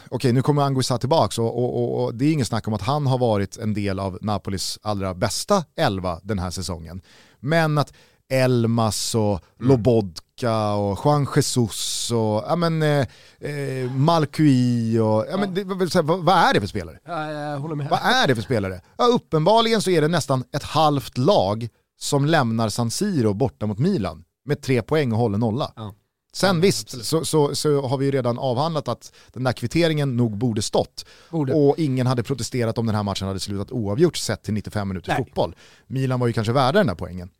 okej 0.08 0.32
nu 0.32 0.42
kommer 0.42 0.62
Anguissa 0.62 0.98
tillbaka 0.98 1.42
och, 1.42 1.58
och, 1.58 1.82
och, 1.82 2.04
och, 2.04 2.14
det 2.14 2.24
är 2.24 2.32
ingen 2.32 2.46
snack 2.46 2.68
om 2.68 2.74
att 2.74 2.82
han 2.82 3.06
har 3.06 3.18
varit 3.18 3.56
en 3.56 3.74
del 3.74 3.98
av 3.98 4.18
Napolis 4.20 4.78
allra 4.82 5.14
bästa 5.14 5.64
elva 5.76 6.20
den 6.22 6.38
här 6.38 6.50
säsongen. 6.50 7.02
Men 7.40 7.78
att 7.78 7.92
Elmas 8.30 9.14
och 9.14 9.30
mm. 9.30 9.42
Lobodka 9.58 10.72
och 10.72 10.98
Juan 11.04 11.26
Jesus 11.36 12.10
och 12.10 12.44
ja, 12.48 12.56
men, 12.56 12.82
eh, 12.82 13.06
eh 13.40 13.92
Malcui 13.92 14.98
och 14.98 15.26
ja, 15.30 15.36
men, 15.36 15.54
det, 15.54 15.64
vad, 15.64 16.24
vad, 16.24 16.36
är 16.36 16.54
det 16.54 16.60
för 16.60 16.66
spelare? 16.66 16.98
Ja, 17.04 17.32
jag 17.32 17.58
håller 17.58 17.74
med. 17.74 17.88
Vad 17.90 18.00
är 18.02 18.26
det 18.28 18.34
för 18.34 18.42
spelare? 18.42 18.80
Ja, 18.98 19.04
uppenbarligen 19.04 19.82
så 19.82 19.90
är 19.90 20.00
det 20.00 20.08
nästan 20.08 20.44
ett 20.52 20.62
halvt 20.62 21.18
lag 21.18 21.68
som 21.98 22.26
lämnar 22.26 22.68
San 22.68 22.90
Siro 22.90 23.34
borta 23.34 23.66
mot 23.66 23.78
Milan 23.78 24.24
med 24.44 24.62
tre 24.62 24.82
poäng 24.82 25.12
och 25.12 25.18
håller 25.18 25.38
nolla. 25.38 25.72
Ja. 25.76 25.94
Sen 26.32 26.56
ja, 26.56 26.62
visst 26.62 27.04
så, 27.04 27.24
så, 27.24 27.54
så, 27.54 27.86
har 27.86 27.98
vi 27.98 28.04
ju 28.04 28.10
redan 28.10 28.38
avhandlat 28.38 28.88
att 28.88 29.12
den 29.32 29.44
där 29.44 29.52
kvitteringen 29.52 30.16
nog 30.16 30.36
borde 30.36 30.62
stått. 30.62 31.04
Borde. 31.30 31.52
Och 31.52 31.78
ingen 31.78 32.06
hade 32.06 32.22
protesterat 32.22 32.78
om 32.78 32.86
den 32.86 32.94
här 32.94 33.02
matchen 33.02 33.28
hade 33.28 33.40
slutat 33.40 33.72
oavgjort 33.72 34.16
sett 34.16 34.42
till 34.42 34.54
95 34.54 34.88
minuters 34.88 35.16
fotboll. 35.16 35.56
Milan 35.86 36.20
var 36.20 36.26
ju 36.26 36.32
kanske 36.32 36.52
värda 36.52 36.78
den 36.78 36.86
där 36.86 36.94
poängen. 36.94 37.30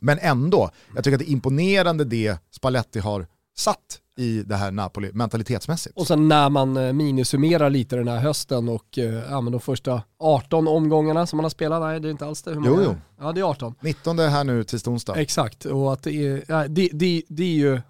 Men 0.00 0.18
ändå, 0.18 0.70
jag 0.94 1.04
tycker 1.04 1.16
att 1.16 1.24
det 1.24 1.30
är 1.30 1.32
imponerande 1.32 2.04
det 2.04 2.38
Spalletti 2.50 2.98
har 2.98 3.26
satt 3.56 4.00
i 4.16 4.42
det 4.42 4.56
här 4.56 4.70
Napoli 4.70 5.10
mentalitetsmässigt. 5.12 5.96
Och 5.96 6.06
sen 6.06 6.28
när 6.28 6.50
man 6.50 6.76
eh, 6.76 6.92
minisummerar 6.92 7.70
lite 7.70 7.96
den 7.96 8.08
här 8.08 8.18
hösten 8.18 8.68
och 8.68 8.98
eh, 8.98 9.22
ja, 9.30 9.40
men 9.40 9.52
de 9.52 9.60
första 9.60 10.02
18 10.18 10.68
omgångarna 10.68 11.26
som 11.26 11.36
man 11.36 11.44
har 11.44 11.50
spelat, 11.50 11.82
nej 11.82 12.00
det 12.00 12.08
är 12.08 12.10
inte 12.10 12.26
alls 12.26 12.42
det. 12.42 12.54
Hur 12.54 12.62
jo, 12.66 12.80
jo. 12.84 12.96
Ja 13.20 13.32
det 13.32 13.40
är 13.40 13.44
18. 13.44 13.74
19 13.80 14.18
här 14.18 14.44
nu 14.44 14.64
till 14.64 14.78
onsdag. 14.86 15.16
Exakt, 15.16 15.64
och 15.64 15.92
att 15.92 16.02
det 16.02 16.12
är, 16.12 16.44
ja, 16.48 16.68
det, 16.68 16.88
det, 16.92 17.22
det 17.28 17.42
är 17.42 17.56
ju 17.56 17.80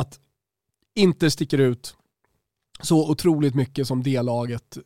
att 0.00 0.20
inte 0.94 1.30
sticker 1.30 1.58
ut 1.58 1.96
så 2.82 3.10
otroligt 3.10 3.54
mycket 3.54 3.86
som 3.86 4.02
det 4.02 4.22
laget 4.22 4.78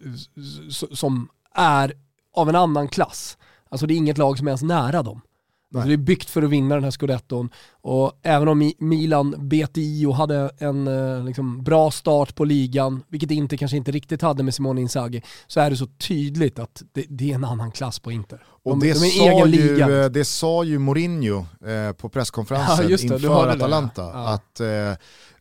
som 0.93 1.29
är 1.55 1.93
av 2.33 2.49
en 2.49 2.57
annan 2.57 2.89
klass. 2.89 3.39
Alltså 3.69 3.87
det 3.87 3.95
är 3.95 3.97
inget 3.97 4.19
lag 4.19 4.39
som 4.39 4.47
är 4.47 4.51
ens 4.51 4.63
nära 4.63 5.03
dem. 5.03 5.21
Alltså 5.75 5.89
det 5.89 5.95
är 5.95 5.97
byggt 5.97 6.31
för 6.31 6.43
att 6.43 6.51
vinna 6.51 6.75
den 6.75 6.85
här 6.85 6.91
scudetton. 6.91 7.51
Och 7.87 8.13
även 8.23 8.49
om 8.49 8.73
Milan 8.79 9.35
bet 9.39 9.71
i 9.75 10.07
och 10.07 10.17
hade 10.17 10.51
en 10.59 10.89
eh, 10.89 11.25
liksom, 11.25 11.63
bra 11.63 11.91
start 11.91 12.35
på 12.35 12.45
ligan, 12.45 13.03
vilket 13.09 13.31
Inter 13.31 13.57
kanske 13.57 13.77
inte 13.77 13.93
riktigt 13.93 14.23
hade 14.23 14.43
med 14.43 14.55
Simone 14.55 14.81
Inzaghi, 14.81 15.23
så 15.47 15.61
är 15.61 15.71
det 15.71 15.77
så 15.77 15.87
tydligt 15.87 16.59
att 16.59 16.83
det, 16.93 17.05
det 17.09 17.31
är 17.31 17.35
en 17.35 17.45
annan 17.45 17.73
klass 17.73 17.99
på 17.99 18.13
Inter. 18.13 18.43
De, 18.65 18.71
och 18.71 18.79
det, 18.79 18.93
de 18.93 18.95
sa 18.95 19.47
ju, 19.47 19.81
eh, 19.81 20.11
det 20.11 20.25
sa 20.25 20.65
ju 20.65 20.79
Mourinho 20.79 21.47
eh, 21.67 21.93
på 21.93 22.09
presskonferensen 22.09 22.77
ja, 22.91 22.97
det, 22.97 23.03
inför 23.03 23.49
Atalanta. 23.49 24.03
Ja. 24.03 24.29
Att, 24.29 24.61
eh, 24.61 24.67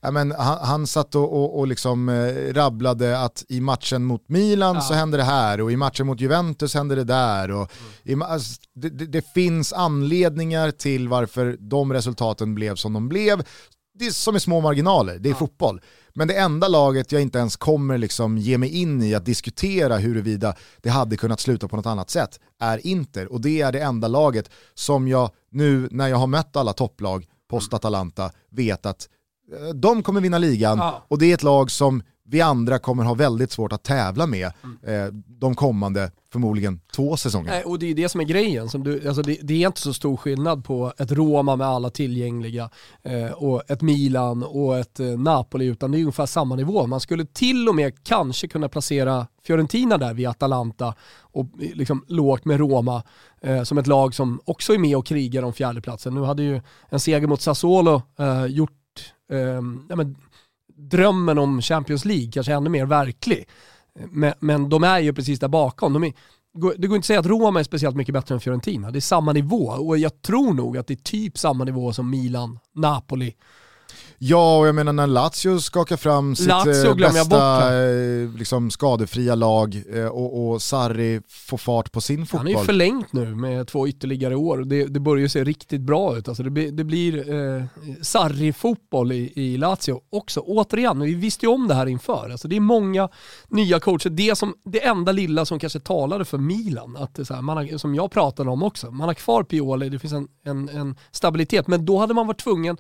ja, 0.02 0.12
men 0.12 0.32
han, 0.32 0.58
han 0.62 0.88
satt 0.88 1.16
och, 1.16 1.34
och, 1.34 1.60
och 1.60 1.68
liksom, 1.68 2.10
eh, 2.10 2.54
rabblade 2.54 3.20
att 3.20 3.46
i 3.50 3.62
matchen 3.62 4.06
mot 4.06 4.30
Milan 4.30 4.76
ja. 4.76 4.82
så 4.82 4.94
hände 4.94 5.18
det 5.18 5.24
här 5.24 5.62
och 5.62 5.72
i 5.72 5.78
matchen 5.78 6.08
mot 6.08 6.22
Juventus 6.22 6.74
hände 6.74 6.96
det 6.96 7.04
där. 7.04 7.52
Och 7.52 7.72
mm. 8.06 8.22
i, 8.22 8.24
alltså, 8.24 8.62
det, 8.76 8.90
det, 8.90 9.06
det, 9.06 9.34
finns 9.34 9.74
anledningar 9.74 10.72
till 10.72 11.08
varför 11.08 11.58
de 11.60 11.94
resultaten 11.94 12.33
blev 12.42 12.76
som 12.76 12.94
de 12.94 13.10
blev. 13.10 13.44
Det 13.96 14.06
är 14.06 14.12
som 14.12 14.36
är 14.36 14.40
små 14.40 14.62
marginaler, 14.62 15.20
det 15.20 15.30
är 15.30 15.34
ja. 15.34 15.38
fotboll. 15.38 15.82
Men 16.16 16.28
det 16.28 16.34
enda 16.34 16.68
laget 16.68 17.12
jag 17.12 17.22
inte 17.22 17.40
ens 17.40 17.56
kommer 17.56 17.98
liksom 17.98 18.38
ge 18.38 18.58
mig 18.58 18.70
in 18.70 19.04
i 19.04 19.16
att 19.16 19.26
diskutera 19.26 19.98
huruvida 19.98 20.56
det 20.82 20.90
hade 20.90 21.18
kunnat 21.18 21.40
sluta 21.40 21.68
på 21.68 21.76
något 21.76 21.86
annat 21.86 22.10
sätt 22.10 22.40
är 22.60 22.88
Inter. 22.88 23.32
Och 23.32 23.42
det 23.42 23.62
är 23.62 23.72
det 23.72 23.80
enda 23.80 24.08
laget 24.08 24.50
som 24.74 25.08
jag 25.08 25.32
nu 25.52 25.88
när 25.92 26.08
jag 26.08 26.18
har 26.18 26.28
mött 26.28 26.56
alla 26.56 26.74
topplag 26.74 27.26
post-Atalanta 27.50 28.32
vet 28.50 28.86
att 28.86 29.08
Eh, 29.52 29.74
de 29.76 30.04
kommer 30.04 30.22
vinna 30.22 30.38
ligan 30.38 30.78
ja. 30.78 31.06
och 31.08 31.18
det 31.18 31.26
är 31.26 31.34
ett 31.34 31.44
lag 31.44 31.72
som 31.72 32.04
vi 32.34 32.42
andra 32.42 32.80
kommer 32.80 33.04
ha 33.04 33.14
väldigt 33.14 33.52
svårt 33.52 33.74
att 33.74 33.84
tävla 33.84 34.28
med 34.28 34.46
eh, 34.84 35.06
de 35.28 35.56
kommande, 35.56 36.12
förmodligen 36.32 36.80
två 36.96 37.18
säsonger. 37.18 37.52
Nej, 37.52 37.64
och 37.64 37.80
det 37.80 37.86
är 37.86 37.96
det 37.96 38.10
som 38.10 38.22
är 38.22 38.26
grejen. 38.26 38.70
Som 38.70 38.84
du, 38.84 39.08
alltså 39.08 39.22
det, 39.22 39.38
det, 39.42 39.64
är 39.64 39.68
inte 39.68 39.82
så 39.82 39.94
stor 39.94 40.18
skillnad 40.18 40.66
på 40.66 40.94
ett 40.98 41.12
Roma 41.12 41.56
med 41.56 41.68
alla 41.68 41.90
tillgängliga 41.90 42.70
eh, 43.04 43.32
och 43.32 43.72
ett 43.72 43.82
Milan 43.82 44.44
och 44.44 44.78
ett 44.78 45.00
eh, 45.00 45.06
Napoli, 45.08 45.66
utan 45.66 45.92
det 45.92 45.98
är 45.98 46.00
ungefär 46.00 46.26
samma 46.26 46.56
nivå. 46.56 46.88
Man 46.88 47.00
skulle 47.00 47.26
till 47.26 47.70
och 47.70 47.76
med 47.76 48.04
kanske 48.04 48.48
kunna 48.48 48.70
placera 48.70 49.28
Fiorentina 49.44 49.98
där 49.98 50.14
vid 50.14 50.28
Atalanta 50.28 50.96
och 51.20 51.46
eh, 51.62 51.76
liksom 51.76 52.06
lågt 52.08 52.46
med 52.46 52.60
Roma 52.60 53.04
eh, 53.42 53.64
som 53.64 53.78
ett 53.78 53.88
lag 53.88 54.16
som 54.16 54.40
också 54.46 54.74
är 54.74 54.78
med 54.78 54.98
och 54.98 55.06
krigar 55.06 55.44
om 55.44 55.54
fjärdeplatsen. 55.54 56.14
Nu 56.14 56.22
hade 56.22 56.44
ju 56.44 56.62
en 56.90 57.00
seger 57.00 57.28
mot 57.28 57.42
Sassuolo 57.42 58.02
eh, 58.20 58.46
gjort 58.46 58.72
eh, 59.32 59.62
ja, 59.90 59.96
men, 59.96 60.16
drömmen 60.76 61.38
om 61.38 61.62
Champions 61.62 62.06
League 62.06 62.32
kanske 62.32 62.54
ännu 62.54 62.70
mer 62.70 62.86
verklig. 62.86 63.48
Men, 63.94 64.34
men 64.40 64.70
de 64.70 64.84
är 64.84 65.00
ju 65.00 65.14
precis 65.14 65.40
där 65.40 65.48
bakom. 65.48 65.94
De 65.94 66.04
är, 66.04 66.14
det 66.78 66.88
går 66.88 66.96
inte 66.96 66.98
att 66.98 67.06
säga 67.06 67.20
att 67.20 67.26
Roma 67.26 67.60
är 67.60 67.64
speciellt 67.64 67.96
mycket 67.96 68.14
bättre 68.14 68.36
än 68.36 68.42
Fiorentina. 68.42 68.92
Det 68.92 69.00
är 69.00 69.02
samma 69.02 69.34
nivå 69.34 69.66
och 69.66 69.98
jag 69.98 70.22
tror 70.22 70.54
nog 70.54 70.78
att 70.78 70.88
det 70.88 70.94
är 70.94 71.04
typ 71.04 71.38
samma 71.38 71.64
nivå 71.64 71.94
som 71.94 72.10
Milan, 72.10 72.60
Napoli 72.76 73.36
Ja, 74.26 74.58
och 74.58 74.68
jag 74.68 74.76
menar 74.76 74.94
när 74.94 75.08
Lazio 75.08 75.60
skakar 75.60 75.98
fram 75.98 76.36
sitt 76.36 76.48
Lazio 76.48 76.90
eh, 76.90 76.96
bästa 76.96 77.74
eh, 77.84 78.30
liksom, 78.38 78.72
skadefria 78.72 79.36
lag 79.36 79.84
eh, 79.94 80.06
och, 80.06 80.48
och 80.48 80.62
Sarri 80.62 81.22
får 81.28 81.58
fart 81.58 81.92
på 81.92 82.02
sin 82.02 82.26
fotboll. 82.26 82.40
Han 82.40 82.48
är 82.56 82.60
ju 82.60 82.66
förlängt 82.66 83.14
nu 83.14 83.36
med 83.36 83.68
två 83.68 83.88
ytterligare 83.88 84.36
år. 84.36 84.58
Det, 84.58 84.86
det 84.86 85.00
börjar 85.00 85.28
se 85.28 85.44
riktigt 85.44 85.82
bra 85.82 86.18
ut. 86.18 86.28
Alltså 86.28 86.44
det, 86.44 86.72
det 86.72 86.84
blir 86.84 87.34
eh, 87.34 87.66
Sarri-fotboll 88.02 89.12
i, 89.12 89.34
i 89.36 89.58
Lazio 89.58 90.02
också. 90.10 90.40
Återigen, 90.40 91.00
vi 91.00 91.14
visste 91.14 91.46
ju 91.46 91.52
om 91.52 91.68
det 91.68 91.74
här 91.74 91.86
inför. 91.86 92.30
Alltså 92.32 92.48
det 92.48 92.56
är 92.56 92.60
många 92.60 93.10
nya 93.48 93.80
coacher. 93.80 94.10
Det, 94.10 94.38
som, 94.38 94.56
det 94.66 94.86
enda 94.86 95.12
lilla 95.12 95.46
som 95.46 95.60
kanske 95.60 95.80
talade 95.80 96.26
för 96.26 96.38
Milan, 96.38 96.98
att 96.98 97.28
så 97.28 97.34
här, 97.34 97.42
man 97.42 97.58
har, 97.58 97.78
som 97.78 97.96
jag 97.96 98.12
pratade 98.12 98.50
om 98.50 98.64
också, 98.64 98.92
man 98.92 99.08
har 99.08 99.14
kvar 99.14 99.44
Pioli, 99.44 99.90
det 99.90 100.00
finns 100.00 100.14
en, 100.14 100.28
en, 100.46 100.70
en 100.70 100.96
stabilitet, 101.12 101.68
men 101.68 101.86
då 101.86 101.98
hade 101.98 102.14
man 102.14 102.28
varit 102.28 102.44
tvungen 102.44 102.78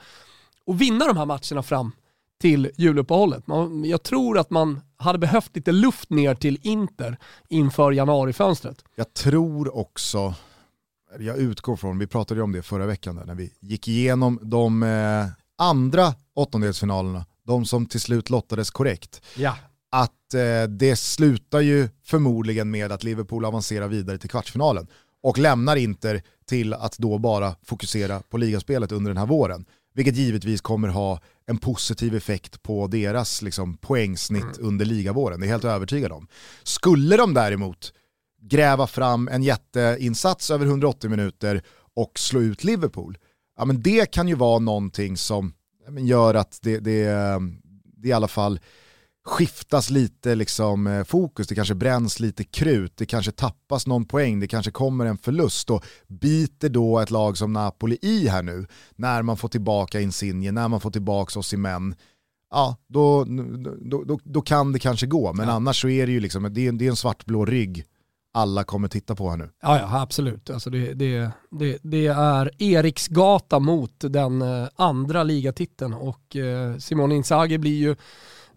och 0.66 0.82
vinna 0.82 1.07
de 1.07 1.18
här 1.18 1.26
matcherna 1.26 1.64
fram 1.64 1.91
till 2.41 2.72
juluppehållet. 2.78 3.47
Man, 3.47 3.86
jag 3.86 4.03
tror 4.03 4.38
att 4.38 4.49
man 4.49 4.82
hade 4.97 5.18
behövt 5.18 5.55
lite 5.55 5.72
luft 5.72 6.09
ner 6.09 6.36
till 6.36 6.59
Inter 6.61 7.18
inför 7.49 7.91
januarifönstret. 7.91 8.84
Jag 8.95 9.14
tror 9.14 9.78
också, 9.78 10.34
jag 11.20 11.38
utgår 11.38 11.76
från, 11.76 11.99
vi 11.99 12.07
pratade 12.07 12.39
ju 12.39 12.43
om 12.43 12.51
det 12.51 12.61
förra 12.61 12.86
veckan 12.86 13.16
där, 13.16 13.26
när 13.26 13.36
vi 13.36 13.51
gick 13.59 13.88
igenom 13.88 14.39
de 14.41 14.84
eh, 14.84 15.26
andra 15.57 16.14
åttondelsfinalerna, 16.36 17.26
de 17.43 17.66
som 17.66 17.86
till 17.86 18.01
slut 18.01 18.30
lottades 18.30 18.72
korrekt. 18.72 19.22
Ja. 19.38 19.57
Att 19.91 20.34
eh, 20.34 20.70
det 20.70 20.95
slutar 20.95 21.59
ju 21.59 21.89
förmodligen 22.03 22.72
med 22.72 22.91
att 22.91 23.03
Liverpool 23.03 23.45
avancerar 23.45 23.88
vidare 23.88 24.18
till 24.18 24.30
kvartsfinalen 24.30 24.88
och 25.24 25.38
lämnar 25.38 25.76
Inter 25.76 26.22
till 26.45 26.74
att 26.74 26.97
då 26.97 27.18
bara 27.18 27.55
fokusera 27.66 28.20
på 28.20 28.38
ligaspelet 28.38 28.91
under 28.91 29.11
den 29.11 29.18
här 29.18 29.26
våren. 29.26 29.66
Vilket 29.93 30.15
givetvis 30.15 30.61
kommer 30.61 30.87
ha 30.87 31.19
en 31.45 31.57
positiv 31.57 32.15
effekt 32.15 32.63
på 32.63 32.87
deras 32.87 33.41
liksom, 33.41 33.77
poängsnitt 33.77 34.43
mm. 34.43 34.67
under 34.67 34.85
ligavåren, 34.85 35.39
det 35.39 35.45
är 35.45 35.47
jag 35.47 35.53
helt 35.53 35.65
övertygad 35.65 36.11
om. 36.11 36.27
Skulle 36.63 37.17
de 37.17 37.33
däremot 37.33 37.93
gräva 38.41 38.87
fram 38.87 39.27
en 39.27 39.43
jätteinsats 39.43 40.51
över 40.51 40.65
180 40.65 41.09
minuter 41.09 41.61
och 41.95 42.19
slå 42.19 42.41
ut 42.41 42.63
Liverpool, 42.63 43.17
ja, 43.57 43.65
men 43.65 43.81
det 43.81 44.11
kan 44.11 44.27
ju 44.27 44.35
vara 44.35 44.59
någonting 44.59 45.17
som 45.17 45.53
gör 45.99 46.35
att 46.35 46.59
det, 46.61 46.79
det, 46.79 47.05
det 47.97 48.07
i 48.07 48.13
alla 48.13 48.27
fall 48.27 48.59
skiftas 49.26 49.89
lite 49.89 50.36
liksom, 50.36 50.88
eh, 50.88 51.03
fokus, 51.03 51.47
det 51.47 51.55
kanske 51.55 51.76
bränns 51.76 52.19
lite 52.19 52.43
krut, 52.43 52.97
det 52.97 53.05
kanske 53.05 53.32
tappas 53.32 53.88
någon 53.88 54.05
poäng, 54.05 54.39
det 54.39 54.47
kanske 54.47 54.71
kommer 54.71 55.05
en 55.05 55.17
förlust 55.17 55.69
och 55.69 55.86
biter 56.07 56.69
då 56.69 56.99
ett 56.99 57.11
lag 57.11 57.38
som 57.38 57.53
Napoli 57.53 57.97
i 58.01 58.28
här 58.28 58.43
nu 58.43 58.67
när 58.95 59.21
man 59.21 59.38
får 59.38 59.49
tillbaka 59.49 60.01
Insigne, 60.01 60.51
när 60.51 60.67
man 60.67 60.82
får 60.82 60.91
tillbaka 60.91 61.39
Osimhen, 61.39 61.95
ja 62.51 62.78
då, 62.88 63.24
då, 63.82 64.03
då, 64.03 64.19
då, 64.24 64.41
kan 64.41 64.71
det 64.71 64.80
kanske 64.80 65.07
gå, 65.07 65.34
men 65.34 65.47
ja. 65.47 65.53
annars 65.53 65.82
så 65.82 65.89
är 65.89 66.07
det 66.07 66.13
ju 66.13 66.19
liksom, 66.19 66.53
det 66.53 66.67
är, 66.67 66.71
det 66.71 66.86
är 66.86 66.89
en 66.89 66.95
svartblå 66.95 67.45
rygg 67.45 67.86
alla 68.34 68.63
kommer 68.63 68.88
titta 68.88 69.15
på 69.15 69.30
här 69.30 69.38
nu. 69.38 69.49
Ja, 69.61 69.80
ja 69.80 70.01
absolut. 70.01 70.49
Alltså 70.49 70.69
det, 70.69 70.93
det, 70.93 71.32
det, 71.51 71.78
det 71.82 72.07
är 72.07 72.63
Eriksgata 72.63 73.59
mot 73.59 73.93
den 73.99 74.41
eh, 74.41 74.67
andra 74.76 75.24
ligatiteln 75.24 75.93
och 75.93 76.36
eh, 76.36 76.78
Simone 76.78 77.15
Inzaghi 77.15 77.57
blir 77.57 77.78
ju 77.78 77.95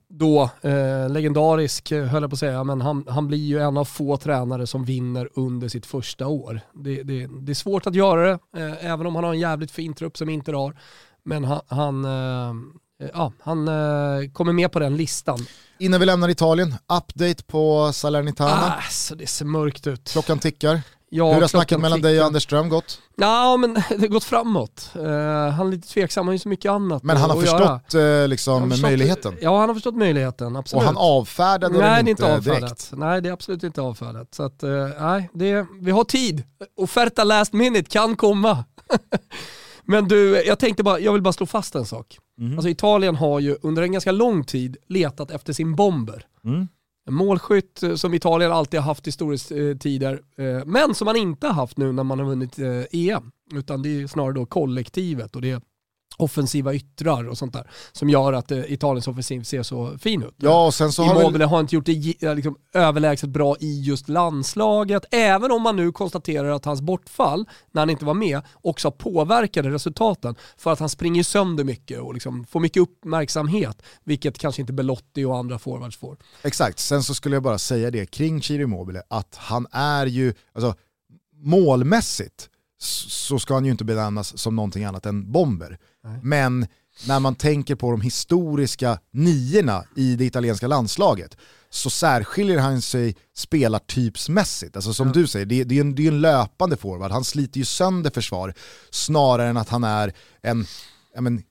då 0.09 0.51
eh, 0.63 1.09
legendarisk, 1.09 1.93
eh, 1.93 2.05
höll 2.05 2.23
jag 2.23 2.31
på 2.31 2.35
att 2.35 2.41
säga, 2.41 2.65
men 2.65 2.81
han, 2.81 3.05
han 3.09 3.27
blir 3.27 3.39
ju 3.39 3.61
en 3.61 3.77
av 3.77 3.85
få 3.85 4.17
tränare 4.17 4.67
som 4.67 4.85
vinner 4.85 5.29
under 5.35 5.69
sitt 5.69 5.87
första 5.87 6.27
år. 6.27 6.61
Det, 6.75 7.03
det, 7.03 7.29
det 7.41 7.53
är 7.53 7.55
svårt 7.55 7.87
att 7.87 7.95
göra 7.95 8.27
det, 8.27 8.63
eh, 8.63 8.93
även 8.93 9.07
om 9.07 9.15
han 9.15 9.25
har 9.25 9.33
en 9.33 9.41
jävligt 9.41 9.71
fin 9.71 9.95
trupp 9.95 10.17
som 10.17 10.29
inte 10.29 10.53
har. 10.53 10.77
Men 11.25 11.45
han, 11.45 11.61
han 11.69 12.05
eh, 12.05 12.55
ja, 13.15 13.33
han 13.41 13.69
eh, 13.69 14.31
kommer 14.33 14.53
med 14.53 14.73
på 14.73 14.79
den 14.79 14.97
listan. 14.97 15.39
Innan 15.79 16.01
vi 16.01 16.07
lämnar 16.07 16.29
Italien, 16.29 16.75
update 16.99 17.45
på 17.45 17.93
Salernitana. 17.93 18.75
Ah, 18.79 18.83
så 18.91 19.15
det 19.15 19.27
ser 19.27 19.45
mörkt 19.45 19.87
ut. 19.87 20.13
Klockan 20.13 20.39
tickar. 20.39 20.81
Ja, 21.11 21.33
Hur 21.35 21.41
har 21.41 21.49
snacket 21.49 21.81
mellan 21.81 22.01
dig 22.01 22.21
och 22.21 22.27
Anders 22.27 22.43
Ström 22.43 22.69
gått? 22.69 23.01
Ja, 23.17 23.57
men 23.57 23.75
det 23.89 24.01
har 24.01 24.07
gått 24.07 24.25
framåt. 24.25 24.91
Eh, 24.95 25.03
han 25.51 25.67
är 25.67 25.71
lite 25.71 25.89
tveksam, 25.89 26.21
han 26.21 26.27
har 26.29 26.33
ju 26.33 26.39
så 26.39 26.49
mycket 26.49 26.71
annat 26.71 27.03
Men 27.03 27.17
han 27.17 27.31
har 27.31 27.41
förstått 27.41 27.95
eh, 27.95 28.29
liksom, 28.29 28.53
Han 28.55 28.63
har 28.63 28.69
förstått- 28.71 28.83
möjligheten. 28.91 29.35
Ja, 29.41 29.61
han 29.61 29.69
har 29.69 29.75
förstått 29.75 29.95
möjligheten, 29.97 30.57
absolut. 30.57 30.81
Och 30.83 30.87
han 30.87 30.97
avfärdade 30.97 31.79
Nej, 31.79 31.83
den 31.83 31.89
det 31.91 31.97
är 31.97 31.99
inte, 31.99 32.11
inte 32.11 32.35
avfärdat. 32.37 32.61
direkt. 32.61 32.91
Nej, 32.93 33.23
det 33.23 33.29
är 33.29 33.33
absolut 33.33 33.63
inte 33.63 33.81
avfärdat. 33.81 34.35
Så 34.35 34.43
att, 34.43 34.63
eh, 34.63 34.89
nej, 35.01 35.31
det, 35.33 35.67
vi 35.81 35.91
har 35.91 36.05
tid. 36.05 36.43
Offerta 36.77 37.25
last 37.25 37.53
minute 37.53 37.91
kan 37.91 38.17
komma. 38.17 38.65
Men 39.85 40.09
du, 40.09 40.43
jag 40.47 40.59
tänkte 40.59 40.83
bara, 40.83 40.99
jag 41.01 41.13
vill 41.13 41.23
bara 41.23 41.33
slå 41.33 41.47
fast 41.47 41.75
en 41.75 41.87
sak. 41.87 42.19
Mhm. 42.39 42.53
Alltså 42.53 42.69
Italien 42.69 43.17
har 43.17 43.41
ju 43.41 43.57
under 43.63 43.83
en 43.83 43.93
ganska 43.93 44.13
lång 44.13 44.45
tid 44.45 44.77
letat 44.89 45.31
efter 45.31 45.53
sin 45.53 45.75
bomber. 45.77 46.27
Mm. 46.45 46.69
Målskytt 47.11 47.83
eh, 47.83 47.95
som 47.95 48.15
Italien 48.15 48.53
alltid 48.53 48.81
har 48.81 48.87
haft 48.87 49.07
i 49.07 49.13
storhetstider, 49.13 50.21
eh, 50.37 50.47
eh, 50.47 50.65
men 50.65 50.95
som 50.95 51.05
man 51.05 51.17
inte 51.17 51.47
har 51.47 51.55
haft 51.55 51.77
nu 51.77 51.93
när 51.93 52.05
man 52.05 52.19
har 52.19 52.27
vunnit 52.27 52.59
eh, 52.59 52.83
EM. 52.93 53.33
Utan 53.55 53.83
det 53.83 54.03
är 54.03 54.07
snarare 54.07 54.33
då 54.33 54.47
kollektivet 54.47 55.37
och 55.37 55.43
det 55.43 55.51
är 55.51 55.61
offensiva 56.17 56.75
yttrar 56.75 57.29
och 57.29 57.39
sånt 57.39 57.53
där 57.53 57.71
som 57.93 58.09
gör 58.11 58.33
att 58.33 58.51
eh, 58.51 58.73
Italiens 58.73 59.09
offensiv 59.09 59.43
ser 59.43 59.62
så 59.62 59.99
fin 59.99 60.23
ut. 60.23 60.35
Ja, 60.37 60.67
och 60.67 60.75
sen 60.75 60.93
så 60.93 61.03
har 61.03 61.14
väl, 61.14 61.23
Immobile 61.23 61.45
har 61.45 61.61
inte 61.61 61.75
gjort 61.75 61.87
det 61.87 61.93
gi- 61.93 62.35
liksom, 62.35 62.57
överlägset 62.75 63.31
bra 63.31 63.57
i 63.61 63.81
just 63.83 64.09
landslaget, 64.09 65.05
även 65.11 65.51
om 65.53 65.62
man 65.62 65.77
nu 65.77 65.93
konstaterar 65.93 66.49
att 66.51 66.64
hans 66.64 66.81
bortfall, 66.81 67.45
när 67.73 67.83
han 67.83 67.91
inte 67.91 68.05
var 68.05 68.14
med, 68.14 68.41
också 68.55 68.91
påverkade 68.91 69.71
resultaten. 69.71 70.35
För 70.57 70.73
att 70.73 70.79
han 70.81 70.89
springer 70.89 71.23
sönder 71.23 71.64
mycket 71.64 72.01
och 72.01 72.14
liksom 72.14 72.47
får 72.47 72.61
mycket 72.61 72.83
uppmärksamhet, 72.83 73.83
vilket 74.05 74.39
kanske 74.39 74.61
inte 74.62 74.73
Belotti 74.73 75.25
och 75.25 75.37
andra 75.37 75.59
forwards 75.59 75.97
får. 75.97 76.17
exakt, 76.43 76.79
sen 76.79 77.03
så 77.03 77.14
skulle 77.14 77.37
jag 77.37 77.43
bara 77.43 77.59
säga 77.59 77.91
det 77.91 78.07
kring 78.07 78.43
Ciro 78.43 78.62
Immobile, 78.62 79.03
att 79.09 79.37
han 79.37 79.67
är 79.73 80.07
ju, 80.07 80.35
alltså 80.55 80.75
målmässigt 81.51 82.49
så 82.79 83.39
ska 83.39 83.55
han 83.55 83.64
ju 83.64 83.70
inte 83.70 83.85
benämnas 83.85 84.39
som 84.39 84.57
någonting 84.57 84.85
annat 84.85 85.07
än 85.07 85.33
bomber. 85.33 85.79
Nej. 86.05 86.18
Men 86.22 86.66
när 87.07 87.20
man 87.20 87.35
tänker 87.35 87.74
på 87.74 87.91
de 87.91 88.01
historiska 88.01 88.99
niorna 89.11 89.85
i 89.97 90.16
det 90.16 90.24
italienska 90.24 90.66
landslaget 90.66 91.37
så 91.70 91.91
särskiljer 91.91 92.59
han 92.59 92.83
sig 92.83 93.16
spelartypsmässigt. 93.37 94.77
Alltså 94.77 94.95
som 94.95 95.07
Ja. 95.07 95.12
du 95.12 95.27
säger, 95.27 95.47
det, 95.47 95.64
det, 95.64 95.77
är 95.77 95.81
en, 95.81 95.95
det 95.95 96.07
är 96.07 96.09
en 96.12 96.20
löpande 96.20 96.77
forward, 96.77 97.11
han 97.11 97.24
sliter 97.24 97.59
ju 97.59 97.64
sönder 97.64 98.11
försvar 98.11 98.55
snarare 98.91 99.49
än 99.49 99.57
att 99.57 99.68
han 99.68 99.85
är 99.85 100.12
en 100.43 100.66
ja, 101.14 101.20
men, 101.20 101.43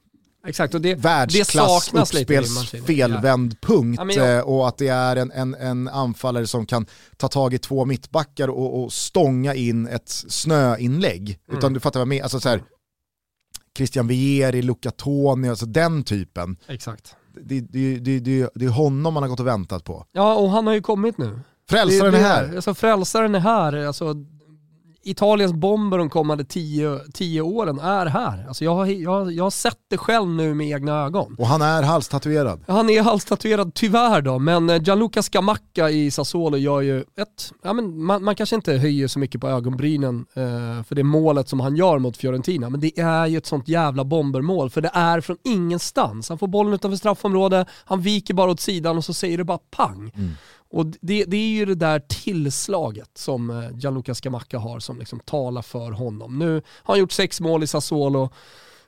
Exakt, 0.47 0.73
och 0.73 0.81
det, 0.81 0.89
det 0.89 1.01
världsklass 1.01 1.93
i 1.93 1.97
uppspels 1.97 2.69
felvänd 2.85 3.61
punkt 3.61 4.01
Ja, 4.03 4.11
jag- 4.13 4.37
eh, 4.37 4.41
och 4.43 4.67
att 4.67 4.77
det 4.77 4.87
är 4.87 5.15
en, 5.15 5.31
en, 5.31 5.55
en 5.55 5.87
anfallare 5.87 6.47
som 6.47 6.65
kan 6.65 6.85
ta 7.17 7.27
tag 7.27 7.53
i 7.53 7.57
två 7.57 7.85
mittbackar 7.85 8.47
och, 8.47 8.83
och 8.83 8.93
stånga 8.93 9.53
in 9.55 9.87
ett 9.87 10.09
snöinlägg. 10.09 11.39
Mm. 11.47 11.57
Utan 11.57 11.73
du 11.73 11.79
fattar 11.79 11.99
vad 11.99 12.01
jag 12.01 12.07
menar, 12.07 12.23
alltså 12.23 12.39
så 12.39 12.49
här, 12.49 12.61
Christian 13.77 14.07
Vieri, 14.07 14.61
Luca 14.61 14.91
Toni, 14.91 15.49
alltså 15.49 15.65
den 15.65 16.03
typen. 16.03 16.57
Exakt. 16.67 17.15
Det, 17.43 17.59
det, 17.61 17.95
det, 17.99 18.19
det, 18.19 18.49
det 18.55 18.65
är 18.65 18.69
honom 18.69 19.13
man 19.13 19.23
har 19.23 19.27
gått 19.29 19.39
och 19.39 19.47
väntat 19.47 19.83
på. 19.83 20.05
Ja, 20.11 20.35
och 20.35 20.49
han 20.49 20.67
har 20.67 20.73
ju 20.73 20.81
kommit 20.81 21.17
nu. 21.17 21.39
Frälsaren 21.69 22.11
Det- 22.13 22.17
är 22.19 22.21
det- 22.21 22.27
här. 22.27 22.55
Alltså, 22.55 22.73
frälsaren 22.73 23.35
är 23.35 23.39
här. 23.39 23.75
Alltså, 23.75 24.13
Italiens 25.07 25.53
bomber 25.53 25.97
de 25.97 26.09
kommande 26.09 26.45
tio, 26.45 26.99
tio 27.13 27.41
åren 27.41 27.79
är 27.79 28.05
här. 28.05 28.45
Alltså, 28.47 28.63
jag, 28.63 28.91
jag, 28.91 29.31
jag 29.31 29.43
har 29.43 29.51
sett 29.51 29.79
det 29.89 29.97
själv 29.97 30.27
nu 30.27 30.53
med 30.53 30.67
egna 30.67 31.05
ögon. 31.05 31.35
Och 31.39 31.47
han 31.47 31.61
är 31.61 31.83
halstatuerad. 31.83 32.63
Han 32.67 32.89
är 32.89 33.01
halstatuerad 33.01 33.73
tyvärr 33.73 34.21
då, 34.21 34.39
men 34.39 34.69
eh, 34.69 34.81
Gianluca 34.81 35.21
Scamacca 35.21 35.89
i 35.89 36.11
Sassuolo 36.11 36.57
gör 36.57 36.81
ju 36.81 36.99
ett, 36.99 37.53
ja, 37.63 37.73
men 37.73 38.03
man, 38.03 38.23
man 38.23 38.35
kanske 38.35 38.55
inte 38.55 38.73
höjer 38.73 39.07
så 39.07 39.19
mycket 39.19 39.41
på 39.41 39.47
ögonbrynen 39.47 40.25
eh, 40.33 40.83
för 40.83 40.95
det 40.95 41.03
målet 41.03 41.49
som 41.49 41.59
han 41.59 41.75
gör 41.75 41.99
mot 41.99 42.17
Fiorentina, 42.17 42.69
men 42.69 42.79
det 42.79 42.99
är 42.99 43.27
ju 43.27 43.37
ett 43.37 43.45
sånt 43.45 43.67
jävla 43.67 44.03
bombermål 44.03 44.69
för 44.69 44.81
det 44.81 44.91
är 44.93 45.21
från 45.21 45.37
ingenstans. 45.43 46.29
Han 46.29 46.37
får 46.37 46.47
bollen 46.47 46.73
utanför 46.73 46.97
straffområdet, 46.97 47.67
han 47.85 48.01
viker 48.01 48.33
bara 48.33 48.51
åt 48.51 48.59
sidan 48.59 48.97
och 48.97 49.05
så 49.05 49.13
säger 49.13 49.37
det 49.37 49.43
bara 49.43 49.59
pang. 49.75 50.11
Och 50.75 50.85
det, 51.01 51.23
det 51.25 51.37
är 51.37 51.49
ju 51.49 51.65
det 51.65 51.75
där 51.75 51.99
tillslaget 51.99 53.09
som 53.13 53.49
eh, 53.49 53.77
Gianluca 53.77 54.15
Scamacca 54.15 54.57
har 54.59 54.79
som 54.79 54.99
liksom 54.99 55.19
talar 55.19 55.61
för 55.61 55.91
honom. 55.91 56.39
Nu 56.39 56.53
har 56.65 56.93
han 56.93 56.99
gjort 56.99 57.11
sex 57.11 57.41
mål 57.41 57.63
i 57.63 57.67
Sassuolo, 57.67 58.29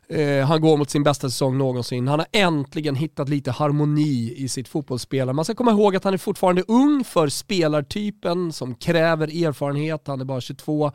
Eh, 0.09 0.45
han 0.45 0.61
går 0.61 0.77
mot 0.77 0.89
sin 0.89 1.03
bästa 1.03 1.29
säsong 1.29 1.57
någonsin. 1.57 2.07
Han 2.07 2.19
har 2.19 2.27
äntligen 2.31 2.95
hittat 2.95 3.29
lite 3.29 3.51
harmoni 3.51 4.33
i 4.38 4.49
sitt 4.49 4.67
fotbollsspel. 4.67 5.33
Man 5.33 5.45
ska 5.45 5.55
komma 5.55 5.71
ihåg 5.71 5.95
att 5.95 6.03
han 6.03 6.13
är 6.13 6.17
fortfarande 6.17 6.63
ung 6.67 7.03
för 7.03 7.27
spelartypen 7.29 8.51
som 8.53 8.75
kräver 8.75 9.45
erfarenhet. 9.45 10.07
Han 10.07 10.21
är 10.21 10.25
bara 10.25 10.41
22. 10.41 10.91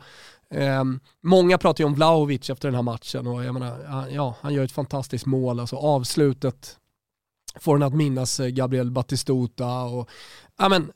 Eh, 0.53 0.83
många 1.23 1.57
pratar 1.57 1.83
ju 1.83 1.85
om 1.85 1.93
Vlahovic 1.93 2.49
efter 2.49 2.67
den 2.67 2.75
här 2.75 2.81
matchen 2.81 3.27
och 3.27 3.43
jag 3.43 3.53
menar, 3.53 3.85
han- 3.87 4.13
ja, 4.13 4.35
han 4.41 4.53
gör 4.53 4.63
ett 4.63 4.71
fantastiskt 4.71 5.25
mål. 5.25 5.59
Alltså 5.59 5.75
avslutet 5.75 6.77
får 7.59 7.75
en 7.75 7.83
att 7.83 7.93
minnas 7.93 8.39
eh, 8.39 8.47
Gabriel 8.47 8.91
Batistuta 8.91 9.81
och 9.83 10.09
ja, 10.57 10.69
men, 10.69 10.91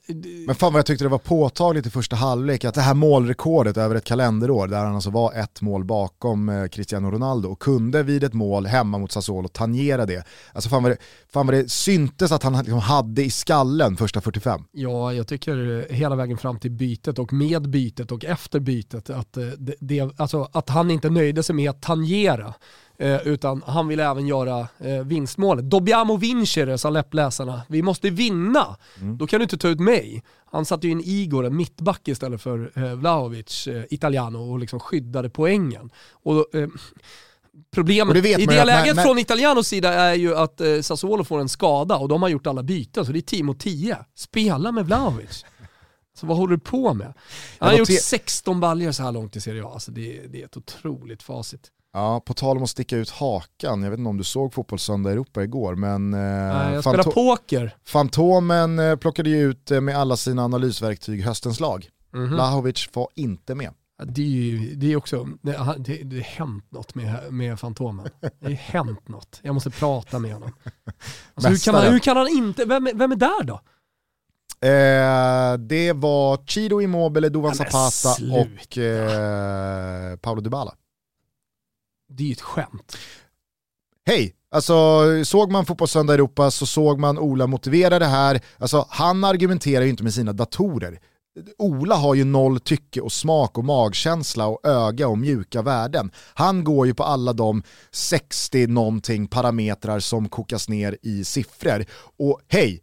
Men 0.46 0.54
fan 0.54 0.72
vad 0.72 0.78
jag 0.78 0.86
tyckte 0.86 1.04
det 1.04 1.08
var 1.08 1.18
påtagligt 1.18 1.86
i 1.86 1.90
första 1.90 2.16
halvlek 2.16 2.64
att 2.64 2.74
det 2.74 2.80
här 2.80 2.94
målrekordet 2.94 3.76
över 3.76 3.94
ett 3.94 4.04
kalenderår 4.04 4.66
där 4.66 4.84
han 4.84 4.94
alltså 4.94 5.10
var 5.10 5.32
ett 5.32 5.60
mål 5.60 5.84
bakom 5.84 6.48
eh, 6.48 6.66
Cristiano 6.66 7.10
Ronaldo 7.10 7.48
och 7.48 7.58
kunde 7.58 8.02
vid 8.02 8.24
ett 8.24 8.34
mål 8.34 8.66
hemma 8.66 8.98
mot 8.98 9.12
Sassuolo 9.12 9.48
tangera 9.48 10.06
det. 10.06 10.26
Alltså 10.52 10.70
fan 10.70 10.82
vad 10.82 10.92
det, 10.92 10.98
fan 11.32 11.46
vad 11.46 11.54
det 11.54 11.70
syntes 11.70 12.32
att 12.32 12.42
han 12.42 12.58
liksom 12.58 12.78
hade 12.78 13.22
i 13.22 13.30
skallen 13.30 13.96
första 13.96 14.20
45. 14.20 14.64
Ja, 14.72 15.12
jag 15.12 15.26
tycker 15.26 15.86
hela 15.92 16.16
vägen 16.16 16.38
fram 16.38 16.58
till 16.58 16.70
bytet 16.70 17.18
och 17.18 17.32
med 17.32 17.68
bytet 17.68 18.12
och 18.12 18.24
efter 18.24 18.60
bytet 18.60 19.10
att, 19.10 19.36
eh, 19.36 19.46
det, 19.58 19.74
det, 19.80 20.20
alltså, 20.20 20.48
att 20.52 20.68
han 20.68 20.90
inte 20.90 21.10
nöjde 21.10 21.42
sig 21.42 21.54
med 21.54 21.70
att 21.70 21.82
tangera 21.82 22.54
eh, 22.98 23.26
utan 23.26 23.62
han 23.66 23.88
ville 23.88 24.10
även 24.10 24.26
göra 24.26 24.68
eh, 24.78 25.04
vinstmålet. 25.04 25.70
Dobbiamo 25.70 26.16
vincere 26.16 26.78
sa 26.78 26.90
läppläsarna. 26.90 27.62
Vi 27.68 27.82
måste 27.82 28.10
vinna. 28.10 28.76
Då 29.18 29.26
kan 29.26 29.38
du 29.38 29.42
inte 29.42 29.58
ta 29.58 29.68
ut 29.68 29.80
mig. 29.80 30.22
Han 30.50 30.64
satte 30.64 30.86
ju 30.86 30.92
in 30.92 31.02
Igor, 31.04 31.46
en 31.46 31.56
mittback 31.56 32.08
istället 32.08 32.42
för 32.42 32.72
eh, 32.74 32.94
Vlahovic, 32.94 33.66
eh, 33.66 33.84
Italiano, 33.90 34.38
och 34.52 34.58
liksom 34.58 34.80
skyddade 34.80 35.30
poängen. 35.30 35.90
Och, 36.10 36.54
eh, 36.54 36.68
Problemet 37.70 38.14
det 38.22 38.28
i 38.42 38.46
man 38.46 38.54
det 38.54 38.64
läget 38.64 38.96
när- 38.96 39.02
från 39.04 39.18
Italianos 39.18 39.68
sida 39.68 39.92
är 39.92 40.14
ju 40.14 40.36
att 40.36 40.60
eh, 40.60 40.80
Sassuolo 40.80 41.24
får 41.24 41.40
en 41.40 41.48
skada 41.48 41.96
och 41.96 42.08
de 42.08 42.22
har 42.22 42.28
gjort 42.28 42.46
alla 42.46 42.62
byten, 42.62 43.06
så 43.06 43.12
det 43.12 43.18
är 43.18 43.20
10 43.20 43.42
mot 43.42 43.60
10. 43.60 43.98
Spela 44.14 44.72
med 44.72 44.86
Vlahovic. 44.86 45.44
Så 46.20 46.26
vad 46.26 46.36
håller 46.36 46.56
du 46.56 46.60
på 46.60 46.94
med? 46.94 47.06
Han 47.58 47.68
har 47.68 47.78
gjort 47.78 47.88
noter- 47.88 48.00
16 48.00 48.60
baljor 48.60 48.92
så 48.92 49.02
här 49.02 49.12
långt 49.12 49.36
i 49.36 49.40
Serie 49.40 49.64
A, 49.64 49.70
alltså 49.72 49.90
det, 49.90 50.20
det 50.28 50.40
är 50.40 50.44
ett 50.44 50.56
otroligt 50.56 51.22
facit. 51.22 51.70
Ja, 51.92 52.20
på 52.20 52.34
tal 52.34 52.56
om 52.56 52.62
att 52.62 52.70
sticka 52.70 52.96
ut 52.96 53.10
hakan, 53.10 53.82
jag 53.82 53.90
vet 53.90 53.98
inte 53.98 54.08
om 54.08 54.16
du 54.16 54.24
såg 54.24 54.54
Fotbollssöndag 54.54 55.10
Europa 55.12 55.42
igår 55.42 55.74
men 55.74 56.14
eh, 56.14 56.20
Nej, 56.20 56.74
jag 56.74 56.84
spelar 56.84 57.04
poker. 57.04 57.76
Fantomen 57.86 58.78
eh, 58.78 58.96
plockade 58.96 59.30
ju 59.30 59.50
ut 59.50 59.70
eh, 59.70 59.80
med 59.80 59.96
alla 59.96 60.16
sina 60.16 60.44
analysverktyg 60.44 61.22
höstens 61.24 61.60
lag. 61.60 61.88
Mhm. 62.12 62.32
Lahovic 62.34 62.88
var 62.92 63.08
inte 63.14 63.54
med. 63.54 63.70
Det 64.04 64.22
är 64.22 64.26
ju 64.26 64.74
det 64.74 64.92
är 64.92 64.96
också, 64.96 65.28
det, 65.42 65.52
har- 65.52 66.22
hänt 66.22 66.64
något 66.70 66.94
med, 66.94 67.32
med 67.32 67.60
Fantomen. 67.60 68.08
Det 68.20 68.46
har 68.46 68.50
hänt 68.50 69.08
något. 69.08 69.40
Jag 69.42 69.54
måste 69.54 69.70
prata 69.70 70.18
med 70.18 70.32
honom. 70.34 70.52
Alltså, 71.34 71.48
hur, 71.50 71.56
kan 71.58 71.74
Mästaren. 71.74 71.92
hur 71.92 71.98
kan 71.98 72.16
han 72.16 72.28
inte, 72.28 72.64
vem, 72.64 72.86
är- 72.86 72.94
vem 72.94 73.12
är 73.12 73.16
där 73.16 73.42
då? 73.44 73.60
Eh, 74.60 75.58
det 75.58 75.92
var 75.92 76.46
Chido 76.46 76.80
Immobile, 76.80 77.30
men 77.30 77.54
Zapata 77.54 78.24
och 78.32 78.78
eh, 78.78 80.16
Paolo 80.16 80.40
Dybala. 80.40 80.74
Det 82.08 82.22
är 82.22 82.26
ju 82.26 82.32
ett 82.32 82.40
skämt. 82.40 82.96
Hej, 84.06 84.34
alltså 84.50 84.74
såg 85.24 85.52
man 85.52 85.66
Fotbollssöndag 85.66 86.14
Europa 86.14 86.50
så 86.50 86.66
såg 86.66 86.98
man 86.98 87.18
Ola 87.18 87.46
motivera 87.46 87.98
det 87.98 88.06
här. 88.06 88.40
Alltså 88.58 88.86
han 88.90 89.24
argumenterar 89.24 89.84
ju 89.84 89.90
inte 89.90 90.02
med 90.02 90.14
sina 90.14 90.32
datorer. 90.32 91.00
Ola 91.58 91.94
har 91.94 92.14
ju 92.14 92.24
noll 92.24 92.60
tycke 92.60 93.00
och 93.00 93.12
smak 93.12 93.58
och 93.58 93.64
magkänsla 93.64 94.46
och 94.46 94.66
öga 94.66 95.08
och 95.08 95.18
mjuka 95.18 95.62
värden. 95.62 96.10
Han 96.34 96.64
går 96.64 96.86
ju 96.86 96.94
på 96.94 97.04
alla 97.04 97.32
de 97.32 97.62
60 97.90 98.66
någonting 98.66 99.26
parametrar 99.26 100.00
som 100.00 100.28
kokas 100.28 100.68
ner 100.68 100.98
i 101.02 101.24
siffror. 101.24 101.84
Och 102.18 102.40
hej, 102.48 102.82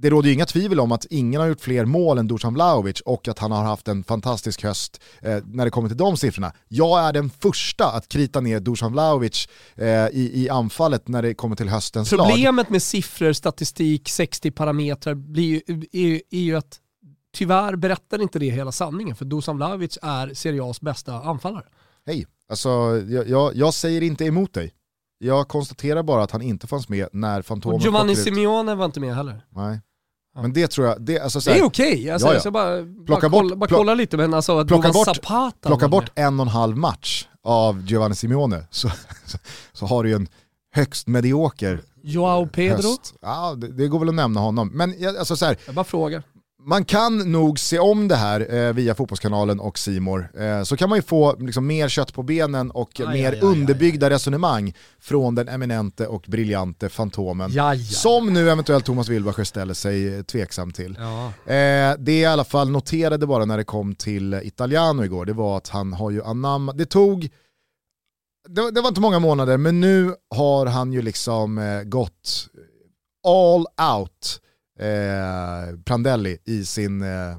det 0.00 0.10
råder 0.10 0.28
ju 0.28 0.34
inga 0.34 0.46
tvivel 0.46 0.80
om 0.80 0.92
att 0.92 1.04
ingen 1.10 1.40
har 1.40 1.48
gjort 1.48 1.60
fler 1.60 1.84
mål 1.84 2.18
än 2.18 2.28
Dusan 2.28 2.54
Vlahovic 2.54 3.00
och 3.00 3.28
att 3.28 3.38
han 3.38 3.52
har 3.52 3.64
haft 3.64 3.88
en 3.88 4.04
fantastisk 4.04 4.62
höst 4.62 5.00
eh, 5.22 5.38
när 5.44 5.64
det 5.64 5.70
kommer 5.70 5.88
till 5.88 5.96
de 5.96 6.16
siffrorna. 6.16 6.52
Jag 6.68 7.00
är 7.00 7.12
den 7.12 7.30
första 7.30 7.90
att 7.92 8.08
krita 8.08 8.40
ner 8.40 8.60
Dusan 8.60 8.92
Vlahovic 8.92 9.48
eh, 9.76 9.86
i, 9.88 10.30
i 10.34 10.48
anfallet 10.48 11.08
när 11.08 11.22
det 11.22 11.34
kommer 11.34 11.56
till 11.56 11.68
höstens 11.68 12.12
lag. 12.12 12.28
Problemet 12.28 12.70
med 12.70 12.82
siffror, 12.82 13.32
statistik, 13.32 14.08
60 14.08 14.50
parametrar 14.50 15.14
blir 15.14 15.62
är, 15.92 16.22
är 16.30 16.40
ju 16.40 16.56
att 16.56 16.80
tyvärr 17.34 17.76
berättar 17.76 18.22
inte 18.22 18.38
det 18.38 18.50
hela 18.50 18.72
sanningen 18.72 19.16
för 19.16 19.24
Dusan 19.24 19.56
Vlahovic 19.56 19.98
är 20.02 20.34
Serie 20.34 20.62
A's 20.62 20.84
bästa 20.84 21.14
anfallare. 21.14 21.66
Hej, 22.06 22.26
alltså 22.48 22.68
jag, 23.08 23.28
jag, 23.28 23.56
jag 23.56 23.74
säger 23.74 24.02
inte 24.02 24.24
emot 24.24 24.54
dig. 24.54 24.72
Jag 25.18 25.48
konstaterar 25.48 26.02
bara 26.02 26.22
att 26.22 26.30
han 26.30 26.42
inte 26.42 26.66
fanns 26.66 26.88
med 26.88 27.08
när 27.12 27.42
Fantomen 27.42 27.76
Och 27.76 27.82
Giovanni 27.82 28.16
Simeone 28.16 28.74
var 28.74 28.84
inte 28.84 29.00
med 29.00 29.14
heller. 29.14 29.46
Nej. 29.50 29.80
Men 30.34 30.52
det 30.52 30.68
tror 30.68 30.86
jag, 30.86 31.02
det, 31.02 31.20
alltså, 31.20 31.40
så 31.40 31.50
Det 31.50 31.58
är 31.58 31.62
okej, 31.64 32.10
alltså, 32.10 32.26
Ja, 32.28 32.30
ja. 32.30 32.34
jag 32.34 32.42
ska 32.42 32.50
bara, 32.50 32.76
Plocka 33.06 33.28
bara, 33.28 33.30
bort- 33.30 33.40
kolla, 33.42 33.56
bara 33.56 33.70
kolla 33.70 33.94
lite 33.94 34.16
men 34.16 34.34
alltså 34.34 34.64
plocka 34.66 34.88
Duvan 34.88 34.92
bort- 34.92 35.16
Zapata 35.16 35.68
plocka 35.68 35.88
bort 35.88 36.10
en 36.14 36.40
och 36.40 36.46
en 36.46 36.52
halv 36.52 36.76
match 36.76 37.26
av 37.44 37.82
Giovanni 37.86 38.14
Simeone 38.14 38.64
så, 38.70 38.88
så, 39.26 39.38
så 39.72 39.86
har 39.86 40.02
du 40.04 40.08
ju 40.10 40.16
en 40.16 40.28
högst 40.74 41.06
medioker 41.06 41.82
Joao 42.02 42.46
Pedro, 42.46 42.76
höst. 42.76 43.14
Ja, 43.20 43.54
det, 43.54 43.68
det 43.72 43.88
går 43.88 43.98
väl 43.98 44.08
att 44.08 44.14
nämna 44.14 44.40
honom. 44.40 44.68
Men 44.74 44.94
jag- 44.98 45.16
alltså, 45.16 45.36
så 45.36 45.44
här, 45.46 45.56
jag 45.66 45.74
bara 45.74 45.84
frågar. 45.84 46.22
Man 46.64 46.84
kan 46.84 47.18
nog 47.32 47.58
se 47.58 47.78
om 47.78 48.08
det 48.08 48.16
här 48.16 48.54
eh, 48.54 48.72
via 48.72 48.94
Fotbollskanalen 48.94 49.60
och 49.60 49.78
Simor. 49.78 50.28
Eh, 50.40 50.62
så 50.62 50.76
kan 50.76 50.88
man 50.88 50.98
ju 50.98 51.02
få 51.02 51.36
liksom, 51.38 51.66
mer 51.66 51.88
kött 51.88 52.14
på 52.14 52.22
benen 52.22 52.70
och 52.70 53.00
Aj, 53.00 53.06
mer 53.06 53.32
aj, 53.32 53.38
aj, 53.38 53.40
underbyggda 53.42 54.10
resonemang 54.10 54.74
från 55.00 55.34
den 55.34 55.48
eminente 55.48 56.06
och 56.06 56.24
briljante 56.28 56.88
Fantomen. 56.88 57.52
Som 57.76 58.32
nu 58.32 58.50
eventuellt 58.50 58.84
Thomas 58.84 59.08
Wilbacher 59.08 59.44
ställer 59.44 59.74
sig 59.74 60.16
eh, 60.16 60.22
tveksam 60.22 60.72
till. 60.72 60.96
Ja. 61.00 61.26
Eh, 61.52 61.94
det 61.98 62.20
jag 62.20 62.30
i 62.30 62.32
alla 62.32 62.44
fall 62.44 62.70
noterade 62.70 63.26
bara 63.26 63.44
när 63.44 63.56
det 63.56 63.64
kom 63.64 63.94
till 63.94 64.34
Italiano 64.34 65.04
igår, 65.04 65.24
det 65.24 65.32
var 65.32 65.56
att 65.56 65.68
han 65.68 65.92
har 65.92 66.10
ju 66.10 66.22
anammat, 66.24 66.78
det 66.78 66.86
tog, 66.86 67.28
det, 68.48 68.60
var- 68.62 68.70
det 68.70 68.80
var 68.80 68.88
inte 68.88 69.00
många 69.00 69.18
månader, 69.18 69.56
men 69.56 69.80
nu 69.80 70.14
har 70.34 70.66
han 70.66 70.92
ju 70.92 71.02
liksom 71.02 71.58
eh, 71.58 71.82
gått 71.82 72.46
all 73.28 73.66
out 73.96 74.40
eh, 74.80 75.76
Prandelli 75.84 76.38
i 76.44 76.64
sin 76.64 77.02
eh, 77.02 77.36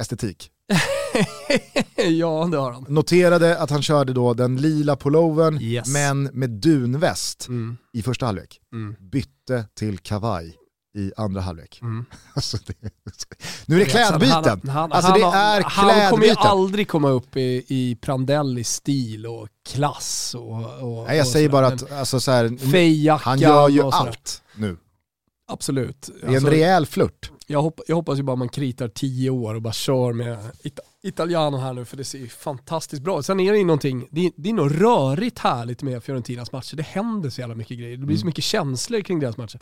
estetik. 0.00 0.50
ja, 1.96 2.48
det 2.50 2.56
har 2.58 2.72
han. 2.72 2.84
Noterade 2.88 3.58
att 3.58 3.70
han 3.70 3.82
körde 3.82 4.12
då 4.12 4.34
den 4.34 4.56
lila 4.56 4.96
pullovern, 4.96 5.60
Yes. 5.62 5.88
men 5.88 6.22
med 6.22 6.50
dunväst 6.50 7.48
Mm. 7.48 7.76
i 7.92 8.02
första 8.02 8.26
halvlek. 8.26 8.60
Mm. 8.72 8.96
Bytte 9.00 9.64
till 9.78 9.98
kavaj 9.98 10.56
i 10.98 11.12
andra 11.16 11.40
halvlek. 11.40 11.78
Mm. 11.82 12.04
Alltså 12.34 12.58
det, 12.66 12.74
nu 13.66 13.74
är 13.76 13.78
det 13.84 13.90
klädbyten. 13.90 14.60
Han, 14.68 14.68
han, 14.68 14.92
alltså 14.92 15.12
det 15.12 15.20
är 15.22 15.62
han 15.64 16.10
kommer 16.10 16.24
ju 16.26 16.30
klädbyten. 16.30 16.50
aldrig 16.50 16.88
komma 16.88 17.08
upp 17.10 17.36
i, 17.36 17.64
i 17.68 17.96
Prandellis 18.00 18.68
stil 18.72 19.26
och 19.26 19.48
klass 19.68 20.34
och, 20.38 20.52
och 20.82 21.06
Nej, 21.06 21.16
jag 21.16 21.24
och 21.26 21.32
säger 21.32 21.48
bara 21.48 21.66
att 21.66 21.92
alltså, 21.92 22.20
så 22.20 22.30
här, 22.30 23.18
han 23.18 23.38
gör 23.38 23.68
ju 23.68 23.82
allt 23.82 24.42
nu. 24.54 24.76
Absolut. 25.52 26.10
Det 26.20 26.26
är 26.26 26.28
en 26.28 26.34
Alltså, 26.34 26.50
rejäl 26.50 26.86
flört. 26.86 27.30
jag, 27.46 27.62
hopp, 27.62 27.80
jag 27.88 27.96
hoppas 27.96 28.18
ju 28.18 28.22
bara 28.22 28.36
man 28.36 28.48
kritar 28.48 28.88
tio 28.88 29.30
år 29.30 29.54
och 29.54 29.62
bara 29.62 29.72
kör 29.72 30.12
med 30.12 30.38
Ita 30.62 30.82
Italiano 31.02 31.56
här 31.56 31.72
nu 31.72 31.84
för 31.84 31.96
det 31.96 32.04
ser 32.04 32.18
ju 32.18 32.28
fantastiskt 32.28 33.02
bra 33.02 33.18
ut. 33.18 33.26
Sen 33.26 33.40
är 33.40 33.52
det 33.52 33.58
ju 33.58 33.64
någonting, 33.64 34.08
det 34.10 34.26
är, 34.26 34.32
det 34.36 34.48
är 34.48 34.52
nog 34.52 34.80
rörigt 34.82 35.38
härligt 35.38 35.82
med 35.82 36.02
Fiorentinas 36.04 36.52
matcher. 36.52 36.76
Det 36.76 36.82
händer 36.82 37.30
så 37.30 37.40
jävla 37.40 37.54
mycket 37.56 37.78
grejer. 37.78 37.90
Det 37.96 38.06
blir 38.06 38.16
Mm. 38.16 38.20
så 38.20 38.26
mycket 38.26 38.44
känslor 38.44 39.00
kring 39.00 39.20
deras 39.20 39.36
matcher. 39.36 39.58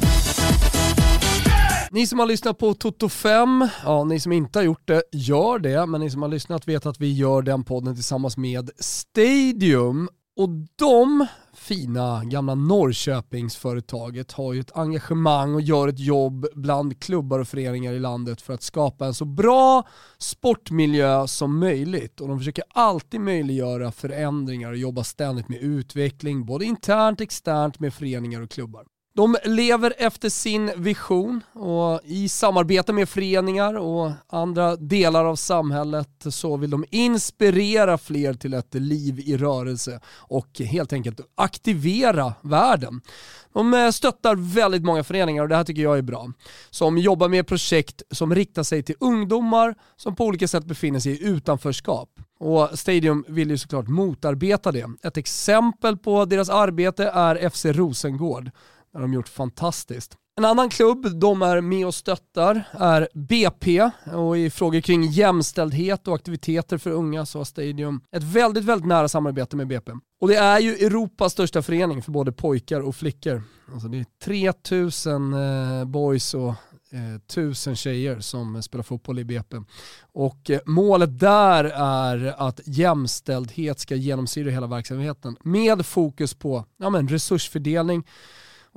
Ni 1.91 2.07
som 2.07 2.19
har 2.19 2.27
lyssnat 2.27 2.59
på 2.59 2.75
Toto 2.75 3.09
5, 3.09 3.69
ja 3.85 4.05
ni 4.05 4.21
som 4.21 4.33
inte 4.33 4.59
har 4.59 4.65
gjort 4.65 4.83
det, 4.89 5.03
gör 5.13 5.59
det. 5.59 5.87
Men 5.87 6.01
ni 6.01 6.11
som 6.11 6.23
har 6.23 6.29
lyssnat 6.29 6.69
vet 6.69 6.87
att 6.87 7.01
vi 7.01 7.13
gör 7.13 7.43
den 7.43 7.65
podden 7.65 7.95
tillsammans 7.95 8.37
med 8.37 8.71
Stadium. 8.79 10.09
Och 10.39 10.49
de 10.77 11.27
fina 11.53 12.25
gamla 12.25 12.55
Norrköpingsföretaget 12.55 14.33
har 14.33 14.53
ju 14.53 14.61
ett 14.61 14.77
engagemang 14.77 15.55
och 15.55 15.61
gör 15.61 15.89
ett 15.89 15.99
jobb 15.99 16.47
bland 16.55 17.01
klubbar 17.01 17.39
och 17.39 17.49
föreningar 17.49 17.93
i 17.93 17.99
landet 17.99 18.43
för 18.43 18.55
att 18.55 18.63
skapa 18.63 19.07
en 19.07 19.15
så 19.15 19.25
bra 19.25 19.89
sportmiljö 20.19 21.27
som 21.27 21.59
möjligt. 21.59 22.21
Och 22.21 22.29
de 22.29 22.39
försöker 22.39 22.65
alltid 22.69 23.21
möjliggöra 23.21 23.93
förändringar 23.93 24.71
och 24.71 24.77
jobba 24.77 25.05
ständigt 25.05 25.49
med 25.49 25.63
utveckling, 25.63 26.47
både 26.47 26.65
internt 26.65 27.21
och 27.21 27.25
externt 27.25 27.81
med 27.81 27.95
föreningar 27.95 28.41
och 28.41 28.51
klubbar. 28.51 28.85
De 29.19 29.37
lever 29.45 29.95
efter 29.99 30.29
sin 30.29 30.71
vision 30.77 31.41
och 31.53 32.01
i 32.05 32.29
samarbete 32.29 32.93
med 32.93 33.09
föreningar 33.09 33.75
och 33.75 34.11
andra 34.29 34.77
delar 34.77 35.25
av 35.25 35.37
samhället 35.37 36.25
så 36.31 36.57
vill 36.57 36.71
de 36.71 36.85
inspirera 36.91 37.99
fler 37.99 38.35
till 38.35 38.55
ett 38.55 38.75
liv 38.75 39.21
i 39.21 39.37
rörelse 39.37 40.01
och 40.09 40.61
helt 40.61 40.93
enkelt 40.93 41.21
aktivera 41.35 42.35
världen. 42.41 43.01
De 43.53 43.75
eh, 43.75 43.91
stöttar 43.91 44.55
väldigt 44.55 44.85
många 44.85 45.05
föreningar 45.05 45.43
och 45.43 45.49
det 45.49 45.57
här 45.57 45.65
tycker 45.65 45.83
jag 45.83 45.99
är 45.99 46.03
bra. 46.03 46.33
Som 46.71 46.99
jobbar 46.99 47.29
med 47.29 47.47
projekt 47.47 48.03
som 48.11 48.35
riktar 48.35 48.63
sig 48.63 48.83
till 48.83 48.97
ungdomar 49.01 49.75
som 49.97 50.17
på 50.17 50.25
olika 50.25 50.49
sätt 50.49 50.65
befinner 50.65 51.01
sig 51.01 51.13
i 51.13 51.25
utanförskap. 51.25 52.09
Och 52.41 52.79
Stadium 52.79 53.25
vill 53.29 53.51
ju 53.51 53.59
såklart 53.59 53.89
motarbeta 53.89 54.73
det. 54.73 54.87
Ett 55.03 55.17
exempel 55.17 55.97
på 55.97 56.25
deras 56.25 56.51
arbete 56.51 57.11
är 57.15 57.49
FC 57.49 57.65
Rosengård. 57.65 58.51
Det 58.93 58.99
har 58.99 59.03
de 59.03 59.13
gjort 59.13 59.29
fantastiskt. 59.29 60.17
En 60.39 60.45
annan 60.45 60.69
klubb 60.69 61.21
de 61.21 61.43
är 61.43 61.61
med 61.61 61.87
och 61.87 61.95
stöttar 61.95 62.65
är 62.73 63.09
BP 63.15 63.91
och 64.15 64.39
i 64.39 64.51
frågor 64.51 64.81
kring 64.81 65.03
jämställdhet 65.07 66.09
och 66.09 66.15
aktiviteter 66.15 66.79
för 66.79 66.91
unga 66.91 67.27
så 67.27 67.39
har 67.39 67.45
Stadium 67.45 68.01
ett 68.17 68.23
väldigt, 68.23 68.65
väldigt 68.65 68.87
nära 68.87 69.09
samarbete 69.09 69.57
med 69.57 69.67
BP. 69.67 69.93
Och 70.21 70.29
det 70.29 70.37
är 70.37 70.59
ju 70.59 70.75
Europas 70.75 71.33
största 71.33 71.63
förening 71.63 72.03
för 72.03 72.13
både 72.13 72.33
pojkar 72.33 72.81
och 72.81 72.97
flickor. 72.97 73.43
Alltså 73.73 73.89
det 73.89 73.99
är 73.99 74.07
3000 74.25 75.33
eh, 75.33 75.85
boys 75.85 76.35
och 76.35 76.55
eh, 76.91 77.15
1000 77.15 77.77
tjejer 77.77 78.21
som 78.21 78.63
spelar 78.63 78.83
fotboll 78.83 79.19
i 79.19 79.25
BP. 79.25 79.57
Och 80.13 80.51
eh, 80.51 80.61
målet 80.67 81.19
där 81.19 81.65
är 81.65 82.35
att 82.49 82.61
jämställdhet 82.65 83.81
ska 83.81 83.95
genomsyra 83.95 84.51
hela 84.51 84.67
verksamheten 84.67 85.37
med 85.45 85.87
fokus 85.87 86.35
på 86.35 86.65
ja, 86.79 86.91
men 86.91 87.09
resursfördelning, 87.09 88.05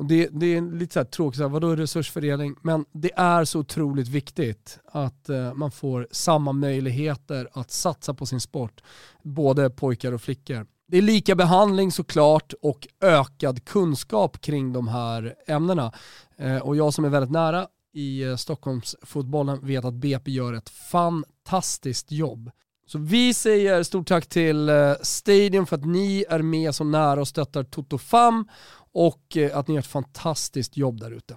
och 0.01 0.07
det, 0.07 0.29
det 0.31 0.45
är 0.45 0.61
lite 0.61 0.93
så 0.93 0.99
här 0.99 1.05
tråkigt, 1.05 1.37
så 1.37 1.43
här, 1.43 1.49
vadå 1.49 1.75
resursfördelning? 1.75 2.55
Men 2.61 2.85
det 2.91 3.11
är 3.15 3.45
så 3.45 3.59
otroligt 3.59 4.07
viktigt 4.07 4.79
att 4.85 5.29
eh, 5.29 5.53
man 5.53 5.71
får 5.71 6.07
samma 6.11 6.51
möjligheter 6.51 7.47
att 7.53 7.71
satsa 7.71 8.13
på 8.13 8.25
sin 8.25 8.39
sport, 8.39 8.81
både 9.23 9.69
pojkar 9.69 10.11
och 10.11 10.21
flickor. 10.21 10.65
Det 10.87 10.97
är 10.97 11.01
lika 11.01 11.35
behandling 11.35 11.91
såklart 11.91 12.53
och 12.61 12.87
ökad 13.01 13.65
kunskap 13.65 14.41
kring 14.41 14.73
de 14.73 14.87
här 14.87 15.35
ämnena. 15.47 15.91
Eh, 16.37 16.57
och 16.57 16.75
jag 16.75 16.93
som 16.93 17.05
är 17.05 17.09
väldigt 17.09 17.31
nära 17.31 17.67
i 17.93 18.23
eh, 18.23 18.35
Stockholmsfotbollen 18.35 19.65
vet 19.65 19.85
att 19.85 19.93
BP 19.93 20.31
gör 20.31 20.53
ett 20.53 20.69
fantastiskt 20.69 22.11
jobb. 22.11 22.51
Så 22.91 22.97
vi 22.97 23.33
säger 23.33 23.83
stort 23.83 24.07
tack 24.07 24.27
till 24.27 24.69
eh, 24.69 24.93
Stadium 25.01 25.65
för 25.65 25.75
att 25.75 25.85
ni 25.85 26.25
är 26.29 26.41
med 26.41 26.75
så 26.75 26.83
nära 26.83 27.21
och 27.21 27.27
stöttar 27.27 27.63
Toto 27.63 27.97
Fam 27.97 28.47
och 28.93 29.37
eh, 29.37 29.57
att 29.57 29.67
ni 29.67 29.73
gör 29.73 29.79
ett 29.79 29.87
fantastiskt 29.87 30.77
jobb 30.77 30.99
där 30.99 31.11
ute. 31.11 31.35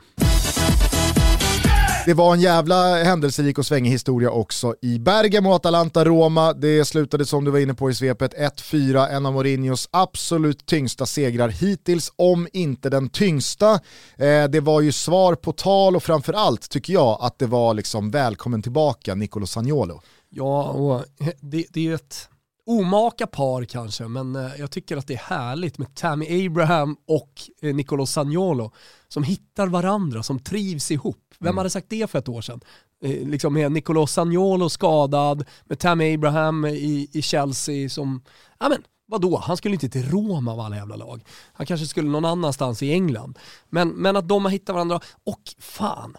Det 2.07 2.15
var 2.15 2.35
en 2.35 2.41
jävla 2.41 3.05
händelserik 3.05 3.59
och 3.59 3.67
svängig 3.67 3.91
historia 3.91 4.31
också 4.31 4.75
i 4.83 4.99
Bergamo, 4.99 5.53
Atalanta, 5.53 6.05
Roma. 6.05 6.53
Det 6.53 6.85
slutade 6.85 7.27
som 7.27 7.45
du 7.45 7.51
var 7.51 7.59
inne 7.59 7.75
på 7.75 7.91
i 7.91 7.95
svepet 7.95 8.35
1-4, 8.35 9.09
en 9.09 9.27
av 9.27 9.33
Mourinhos 9.33 9.89
absolut 9.93 10.67
tyngsta 10.67 11.07
segrar 11.07 11.49
hittills, 11.49 12.13
om 12.17 12.49
inte 12.53 12.91
den 12.91 13.09
tyngsta. 13.09 13.73
Eh, 14.17 14.45
det 14.49 14.61
var 14.61 14.81
ju 14.81 14.93
svar 14.93 15.35
på 15.35 15.53
tal 15.53 15.97
och 15.97 16.03
framförallt 16.03 16.71
tycker 16.71 16.93
jag 16.93 17.19
att 17.21 17.39
det 17.39 17.47
var 17.47 17.75
liksom 17.75 18.11
välkommen 18.11 18.63
tillbaka 18.63 19.15
Nicolo 19.15 19.47
Sagnolo. 19.47 20.01
Ja, 20.31 20.63
och 20.69 21.05
det, 21.41 21.67
det 21.71 21.89
är 21.89 21.95
ett 21.95 22.29
omaka 22.67 23.27
par 23.27 23.65
kanske, 23.65 24.09
men 24.09 24.37
eh, 24.37 24.51
jag 24.59 24.71
tycker 24.71 24.97
att 24.97 25.07
det 25.07 25.15
är 25.15 25.19
härligt 25.19 25.79
med 25.79 25.95
Tammy 25.95 26.47
Abraham 26.47 26.97
och 27.09 27.33
eh, 27.63 27.75
Nicolo 27.75 28.07
Sagnolo 28.07 28.73
som 29.09 29.23
hittar 29.23 29.67
varandra, 29.67 30.23
som 30.23 30.39
trivs 30.39 30.91
ihop. 30.91 31.35
Vem 31.39 31.49
Mm. 31.49 31.59
hade 31.59 31.71
sagt 31.71 31.87
det 31.91 32.11
för 32.11 32.19
ett 32.19 32.29
år 32.29 32.41
sedan? 32.43 32.61
Eh, 33.05 33.29
liksom 33.29 33.55
med 33.55 33.73
Nicolo 33.73 34.07
Sagnolo 34.07 34.69
skadad, 34.69 35.45
med 35.65 35.79
Tammy 35.79 36.15
Abraham 36.15 36.65
i, 36.65 37.09
i 37.13 37.23
Chelsea 37.23 37.89
som, 37.89 38.23
ja 38.61 38.69
men 38.69 38.83
vadå, 39.07 39.37
han 39.37 39.57
skulle 39.57 39.75
inte 39.75 39.89
till 39.89 40.11
Roma 40.11 40.53
av 40.53 40.61
alla 40.61 40.77
jävla 40.77 40.97
lag. 40.97 41.25
Han 41.53 41.67
kanske 41.67 41.87
skulle 41.87 42.09
någon 42.09 42.25
annanstans 42.25 42.83
i 42.83 42.93
England. 42.93 43.39
Men, 43.71 43.89
men 43.89 44.17
att 44.17 44.29
de 44.29 44.45
har 44.45 44.53
hittat 44.53 44.75
varandra, 44.75 45.01
och 45.25 45.41
fan, 45.59 46.17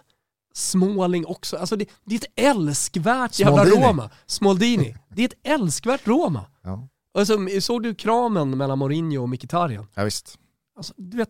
Småling 0.55 1.25
också. 1.25 1.57
Alltså 1.57 1.75
det, 1.75 1.85
det 2.05 2.15
är 2.15 2.19
ett 2.19 2.55
älskvärt 2.55 3.39
jävla 3.39 3.65
Smaldini. 3.65 3.85
Roma. 3.87 4.09
Smoldini. 4.25 4.95
Det 5.09 5.21
är 5.21 5.25
ett 5.25 5.39
älskvärt 5.43 6.07
Roma. 6.07 6.45
Ja, 6.63 6.87
Alltså, 7.13 7.37
såg 7.61 7.83
du 7.83 7.95
kramen 7.95 8.57
mellan 8.57 8.79
Mourinho 8.79 9.21
och 9.21 9.29
Mkhitaryan? 9.29 9.87
ja 9.93 10.03
visst. 10.03 10.39
Alltså, 10.77 10.93
du 10.97 11.17
vet, 11.17 11.29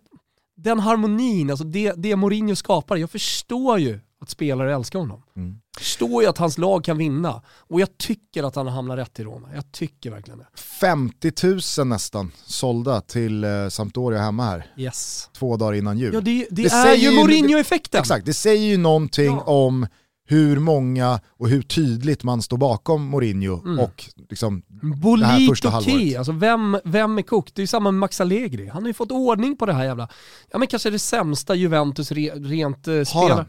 den 0.58 0.80
harmonin, 0.80 1.50
alltså 1.50 1.66
det, 1.66 1.94
det 1.98 2.16
Mourinho 2.16 2.56
skapar, 2.56 2.98
jag 2.98 3.12
förstår 3.12 3.80
ju 3.80 4.00
att 4.22 4.30
spelare 4.30 4.76
älskar 4.76 5.00
honom. 5.00 5.24
Mm. 5.36 5.62
Förstår 5.78 6.24
ju 6.24 6.30
att 6.30 6.38
hans 6.38 6.58
lag 6.58 6.84
kan 6.84 6.98
vinna. 6.98 7.42
Och 7.58 7.82
jag 7.82 7.98
tycker 7.98 8.44
att 8.44 8.56
han 8.56 8.68
hamnar 8.68 8.98
rätt 8.98 9.20
i 9.20 9.24
Roma. 9.24 9.48
Jag 9.56 9.72
tycker 9.72 10.12
verkligen 10.12 10.40
det. 10.40 10.48
50 10.80 11.32
000 11.80 11.88
nästan 11.88 12.32
sålda 12.46 13.02
till 13.02 13.44
eh, 13.44 13.50
Sampdoria 13.70 14.22
hemma 14.22 14.44
här, 14.46 14.66
Yes. 14.78 15.30
två 15.34 15.58
dagar 15.58 15.74
innan 15.74 15.98
jul. 15.98 16.14
Ja 16.14 16.22
det, 16.22 16.48
det, 16.52 16.62
Det 16.64 16.70
är 16.74 16.96
ju 16.96 17.12
Mourinho-effekten. 17.12 18.00
Exakt, 18.02 18.26
det 18.26 18.34
säger 18.34 18.66
ju 18.68 18.78
någonting 18.78 19.26
Ja. 19.26 19.42
om 19.42 19.88
hur 20.28 20.60
många 20.60 21.20
och 21.40 21.50
hur 21.50 21.62
tydligt 21.62 22.24
man 22.24 22.42
står 22.42 22.58
bakom 22.58 23.06
Mourinho 23.10 23.62
Mm. 23.66 23.80
och 23.80 24.04
liksom, 24.30 24.64
här 24.82 24.90
Bolit 25.02 25.50
första 25.50 25.68
okej, 25.78 25.92
halvåret. 25.94 26.18
alltså 26.18 26.32
vem, 26.32 26.78
vem 26.84 27.18
är 27.18 27.22
kokt? 27.22 27.56
Det 27.56 27.60
är 27.60 27.64
ju 27.64 27.68
samma 27.68 27.92
med 27.92 28.00
Max 28.00 28.22
Allegri. 28.22 28.68
Han 28.68 28.84
har 28.84 28.88
ju 28.88 28.94
fått 28.94 29.12
ordning 29.12 29.58
på 29.58 29.66
det 29.66 29.74
här 29.74 29.84
jävla, 29.84 30.10
ja 30.52 30.58
men 30.58 30.68
kanske 30.68 30.90
det 30.90 31.00
sämsta 31.00 31.56
Juventus 31.56 32.12
re, 32.12 32.32
rent 32.36 32.88
eh, 32.88 33.04
spel. 33.04 33.44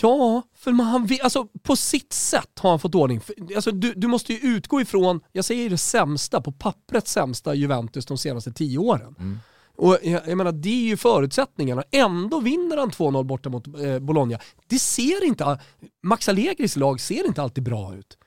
Ja, 0.00 0.42
för 0.54 0.72
man, 0.72 0.86
han, 0.86 1.08
alltså, 1.22 1.48
på 1.62 1.76
sitt 1.76 2.12
sätt 2.12 2.58
har 2.58 2.70
han 2.70 2.78
fått 2.78 2.94
ordning. 2.94 3.20
Alltså, 3.54 3.70
du, 3.70 3.94
du 3.94 4.06
måste 4.06 4.32
ju 4.32 4.38
utgå 4.38 4.80
ifrån, 4.80 5.20
jag 5.32 5.44
säger 5.44 5.70
det 5.70 5.78
sämsta, 5.78 6.40
på 6.40 6.52
pappret 6.52 7.08
sämsta 7.08 7.54
Juventus 7.54 8.06
de 8.06 8.18
senaste 8.18 8.52
tio 8.52 8.78
åren. 8.78 9.14
Mm. 9.18 9.38
Och 9.76 9.98
jag, 10.02 10.28
jag 10.28 10.36
menar, 10.36 10.52
det 10.52 10.68
är 10.68 10.88
ju 10.88 10.96
förutsättningarna. 10.96 11.82
Ändå 11.90 12.40
vinner 12.40 12.76
han 12.76 12.90
2-0 12.90 13.24
borta 13.24 13.48
mot 13.48 13.66
eh, 13.66 13.98
Bologna. 13.98 14.38
Det 14.66 14.78
ser 14.78 15.24
inte, 15.24 15.58
Max 16.02 16.28
Allegris 16.28 16.76
lag 16.76 17.00
ser 17.00 17.26
inte 17.26 17.42
alltid 17.42 17.64
bra 17.64 17.94
ut. 17.94 18.18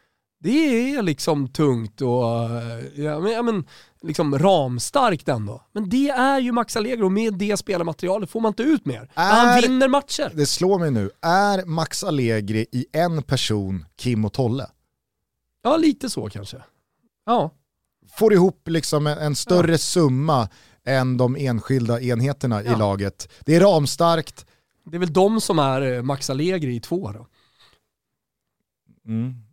Det 0.42 0.50
är 0.96 1.02
liksom 1.02 1.48
tungt 1.48 2.02
och 2.02 2.44
eh, 2.44 2.86
ja, 3.04 3.20
men, 3.20 3.32
ja, 3.32 3.42
men, 3.42 3.66
liksom 4.02 4.40
ramstarkt 4.40 5.28
ändå. 5.28 5.64
Men 5.72 5.90
det 5.90 6.10
är 6.10 6.40
ju 6.40 6.52
Max 6.52 6.76
Allegri 6.78 7.04
och 7.04 7.12
med 7.12 7.34
det 7.34 7.58
spelarmaterialet 7.58 8.30
får 8.30 8.42
man 8.42 8.50
inte 8.50 8.64
ut 8.64 8.86
mer. 8.86 9.12
Är- 9.14 9.32
Han 9.32 9.62
vinner 9.62 9.88
matcher. 9.88 10.32
det 10.36 10.46
slår 10.46 10.80
mig 10.80 10.92
nu, 10.92 11.10
är 11.22 11.66
Max 11.66 12.04
Allegri 12.04 12.66
i 12.72 12.86
en 12.92 13.24
person 13.24 13.86
Kim 13.96 14.26
och 14.26 14.34
Tolle? 14.34 14.68
Ja, 15.62 15.78
lite 15.78 16.10
så 16.10 16.30
kanske. 16.30 16.58
Ja. 17.26 17.52
Får 18.12 18.34
ihop 18.34 18.68
liksom 18.68 19.08
en, 19.08 19.18
en 19.18 19.36
större 19.36 19.78
summa 19.78 20.50
än 20.86 21.18
de 21.18 21.36
enskilda 21.36 22.02
enheterna 22.02 22.64
Ja. 22.64 22.74
i 22.74 22.80
laget. 22.80 23.30
Det 23.46 23.56
är 23.56 23.60
ramstarkt, 23.60 24.46
Det 24.86 24.98
är 24.98 25.00
väl 25.00 25.14
de 25.14 25.42
som 25.42 25.60
är 25.60 25.82
eh, 25.82 26.02
Max 26.02 26.30
Allegri 26.30 26.76
i 26.76 26.80
två 26.80 27.12
då. 27.12 27.28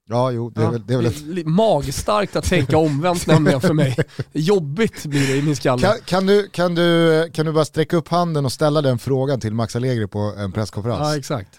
Ja 0.09 0.31
jo 0.31 0.51
det 0.51 0.61
är 0.61 0.65
Ja, 0.65 0.71
väl, 0.71 0.87
det 0.87 0.93
är 0.95 0.97
väl 0.97 1.07
ett 1.07 1.37
det 1.37 1.47
magstarkt 1.47 2.37
att 2.37 2.45
tänka 2.45 2.79
omvänt 2.79 3.27
nämligen 3.27 3.61
för 3.61 3.75
mig. 3.75 3.97
Jobbigt 4.33 5.05
blir 5.07 5.27
det 5.27 5.37
i 5.37 5.43
min 5.43 5.57
skalle. 5.57 5.83
Kan, 5.83 5.95
kan, 6.05 6.27
du, 6.27 6.49
kan, 6.49 6.75
du, 6.75 7.31
kan 7.33 7.47
du 7.47 7.53
bara 7.53 7.65
sträcka 7.65 7.97
upp 7.97 8.09
handen 8.09 8.45
och 8.45 8.53
ställa 8.53 8.83
den 8.83 8.99
frågan 8.99 9.41
till 9.41 9.55
Max 9.55 9.77
Allegri 9.77 10.07
på 10.07 10.19
en 10.39 10.53
presskonferens? 10.53 11.01
Ja, 11.01 11.17
exakt. 11.17 11.51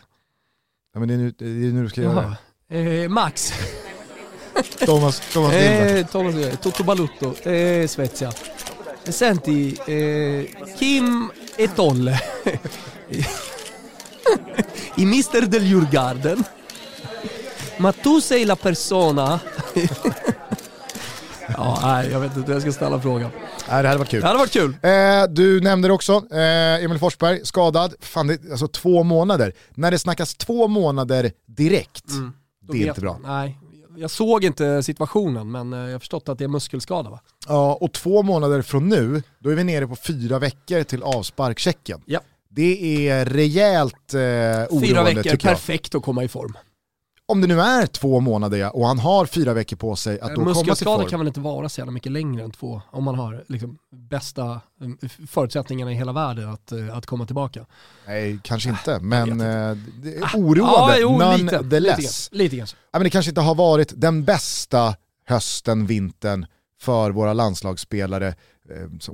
Ja, 0.94 1.00
men 1.00 1.08
det, 1.08 1.14
är 1.14 1.18
nu, 1.18 1.34
det 1.38 1.46
är 1.46 1.50
nu 1.74 1.84
du 1.84 1.90
ska 1.90 2.02
göra 2.02 2.36
Jaha. 2.70 2.80
Eh, 2.80 3.10
Max. 3.10 3.54
det. 4.80 4.86
Thomas, 4.86 5.22
Thomas 5.34 5.52
Lindberg. 5.52 6.00
Eh, 6.00 6.06
Thomas, 6.08 6.36
Toto 6.62 6.84
Balutto, 6.84 7.50
eh, 7.50 7.88
Svezia. 7.88 8.32
Senti, 9.04 9.78
eh, 9.88 10.66
Kim 10.80 11.30
e 11.58 11.68
Tolle. 11.68 12.22
I 14.96 15.06
Mister 15.06 15.42
del 15.42 15.64
Djurgarden. 15.64 16.44
Ma 17.80 17.92
tu 17.94 18.22
sei 18.22 18.46
la 18.46 18.56
persona... 18.56 19.40
ja, 21.58 21.80
nej, 21.84 22.10
jag 22.12 22.20
vet 22.20 22.38
inte 22.38 22.48
hur 22.48 22.54
jag 22.54 22.62
ska 22.62 22.72
ställa 22.72 23.02
frågan. 23.02 23.32
Nej, 23.70 23.84
det 23.84 23.88
hade 23.88 24.00
varit 24.00 24.10
kul. 24.10 24.22
Det 24.22 24.28
hade 24.28 24.40
varit 24.40 24.52
kul. 24.52 24.76
Eh, 24.82 25.24
du 25.30 25.62
nämnde 25.62 25.88
det 25.88 25.94
också, 25.94 26.24
eh, 26.32 26.84
Emil 26.84 27.00
Forsberg 27.00 27.46
skadad, 27.46 27.94
fan 28.00 28.28
det, 28.28 28.52
alltså 28.52 28.68
två 28.68 29.04
månader. 29.04 29.54
När 29.70 29.92
det 29.92 30.00
snackas 30.00 30.36
två 30.36 30.68
månader 30.68 31.32
direkt, 31.46 32.06
Då 32.62 32.74
det 32.74 32.84
är 32.84 32.88
inte 32.88 33.02
bra. 33.02 33.20
Nej, 33.24 33.58
jag 33.98 34.12
såg 34.12 34.44
inte 34.44 34.84
situationen 34.84 35.52
men 35.52 35.74
eh, 35.74 35.80
jag 35.80 35.92
har 35.92 36.00
förstått 36.00 36.30
att 36.30 36.38
det 36.38 36.44
är 36.44 36.48
muskelskada 36.48 37.10
va? 37.10 37.20
Ja, 37.48 37.74
och 37.82 37.94
två 37.94 38.24
månader 38.24 38.62
från 38.62 38.90
nu, 38.90 39.24
då 39.40 39.50
är 39.50 39.56
vi 39.56 39.64
nere 39.64 39.88
på 39.88 39.96
fyra 39.96 40.40
veckor 40.40 40.84
till 40.84 41.04
avsparkchecken. 41.04 42.02
Ja. 42.06 42.20
Det 42.50 43.08
är 43.10 43.26
rejält 43.26 44.14
eh, 44.14 44.20
oroande 44.20 44.88
Fyra 44.88 45.04
veckor, 45.04 45.38
perfekt 45.38 45.96
att 45.96 46.04
komma 46.04 46.24
i 46.24 46.28
form. 46.28 46.58
Om 47.30 47.42
det 47.42 47.48
nu 47.48 47.62
är 47.62 47.86
två 47.86 48.20
månader 48.20 48.76
och 48.76 48.88
han 48.88 49.00
har 49.00 49.26
fyra 49.26 49.54
veckor 49.54 49.78
på 49.78 49.96
sig 49.96 50.20
att 50.20 50.36
då 50.36 50.54
komma 50.54 50.76
till 50.76 50.86
form. 50.86 51.06
kan 51.06 51.20
väl 51.20 51.28
inte 51.28 51.40
vara 51.40 51.70
så 51.70 51.82
jävla 51.82 51.92
mycket 51.92 52.12
längre 52.12 52.44
än 52.44 52.52
två 52.52 52.82
om 52.92 53.04
man 53.04 53.16
har 53.16 53.44
liksom, 53.48 53.78
bästa 53.92 54.52
eh, 54.52 55.10
förutsättningarna 55.28 55.92
i 55.92 55.96
hela 55.96 56.12
världen 56.12 56.50
att, 56.50 56.72
eh, 56.72 56.98
att 56.98 57.06
komma 57.06 57.26
tillbaka. 57.26 57.66
Nej, 58.08 58.40
kanske 58.44 58.70
inte, 58.70 59.00
men 59.00 59.38
vet 59.38 59.48
eh, 59.48 59.84
det 60.04 60.16
är 60.18 60.30
oroande 60.34 61.00
jo, 61.00 61.20
lite, 61.38 61.80
lite, 61.80 62.02
lite 62.32 62.58
kanske. 62.58 62.78
Ja, 62.92 63.00
men 63.00 63.04
det 63.04 63.10
kanske 63.10 63.32
inte 63.32 63.42
har 63.42 63.56
varit 63.56 63.94
den 63.96 64.24
bästa 64.24 64.96
hösten, 65.26 65.86
vintern 65.86 66.46
för 66.82 67.12
våra 67.12 67.34
landslagsspelare 67.34 68.36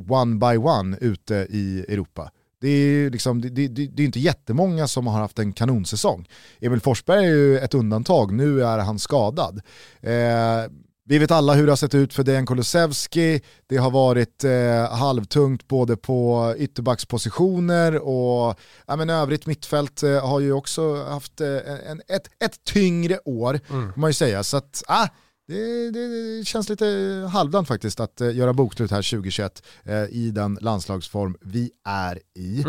one 0.10 0.36
by 0.36 0.58
one 0.58 0.98
ute 1.02 1.48
i 1.50 1.86
Europa. 1.90 2.32
Det 2.64 2.70
är, 2.70 3.10
liksom, 3.10 3.42
det, 3.42 3.50
det, 3.50 3.68
det 3.68 4.04
är 4.04 4.06
inte 4.06 4.20
jättemånga 4.20 4.88
som 4.88 5.08
har 5.08 5.20
haft 5.20 5.40
en 5.40 5.54
kanonsäsong. 5.54 6.28
Emil 6.62 6.80
Forsberg 6.80 7.26
är 7.26 7.30
ju 7.30 7.58
ett 7.58 7.74
undantag, 7.74 8.34
nu 8.34 8.64
är 8.64 8.78
han 8.78 9.00
skadad. 9.00 9.62
Eh, 10.02 10.72
vi 11.06 11.18
vet 11.18 11.32
alla 11.32 11.54
hur 11.54 11.66
det 11.66 11.72
har 11.72 11.78
sett 11.78 11.96
ut 11.96 12.14
för 12.14 12.24
Dejan 12.24 12.46
Kulusevski, 12.46 13.42
det 13.68 13.78
har 13.78 13.92
varit 13.92 14.44
eh, 14.44 14.98
halvtungt 14.98 15.68
både 15.68 15.98
på 15.98 16.54
ytterbackspositioner 16.58 17.98
och 17.98 18.60
ja, 18.88 18.96
men 18.96 19.10
övrigt 19.10 19.46
mittfält 19.46 20.04
eh, 20.04 20.28
har 20.28 20.40
ju 20.40 20.54
också 20.54 21.04
haft 21.04 21.42
eh, 21.42 21.48
en, 21.88 22.02
ett, 22.08 22.28
ett 22.40 22.64
tyngre 22.64 23.20
år, 23.26 23.60
får 23.68 24.00
man 24.00 24.10
ju 24.10 24.14
säga. 24.14 24.44
Så 24.44 24.58
att, 24.58 24.84
ah, 24.88 25.08
det, 25.48 25.92
det, 25.92 26.38
det 26.38 26.46
känns 26.46 26.70
lite 26.70 26.86
halvdant 27.32 27.68
faktiskt 27.68 28.00
att 28.00 28.22
eh, 28.22 28.36
göra 28.36 28.54
bokslut 28.54 28.92
här 28.92 29.12
2021 29.12 29.64
eh, 29.84 30.04
i 30.04 30.32
den 30.32 30.58
landslagsform 30.62 31.36
vi 31.42 31.72
är 31.86 32.20
i. 32.36 32.64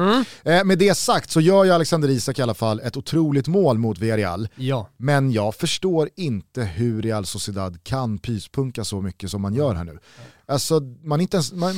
Eh, 0.45 0.65
med 0.65 0.79
det 0.79 0.95
sagt 0.95 1.31
så 1.31 1.41
gör 1.41 1.65
ju 1.65 1.71
Alexander 1.71 2.09
Isak 2.09 2.39
i 2.39 2.43
alla 2.43 2.55
fall 2.55 2.81
ett 2.81 2.97
otroligt 2.97 3.49
mål 3.49 3.79
mot 3.79 3.99
Villarreal. 3.99 4.49
Ja. 4.57 4.89
Men 4.97 5.33
jag 5.33 5.55
förstår 5.55 6.09
inte 6.17 6.63
hur 6.63 7.03
Real 7.03 7.27
Sociedad 7.27 7.85
kan 7.85 8.19
pyspunka 8.19 8.85
så 8.85 9.01
mycket 9.01 9.31
som 9.31 9.43
man 9.43 9.55
gör 9.55 9.75
här 9.75 9.85
nu. 9.85 9.99
Alltså 10.47 10.81
man 11.03 11.21
inte 11.21 11.37
ens... 11.37 11.53
Man, 11.53 11.75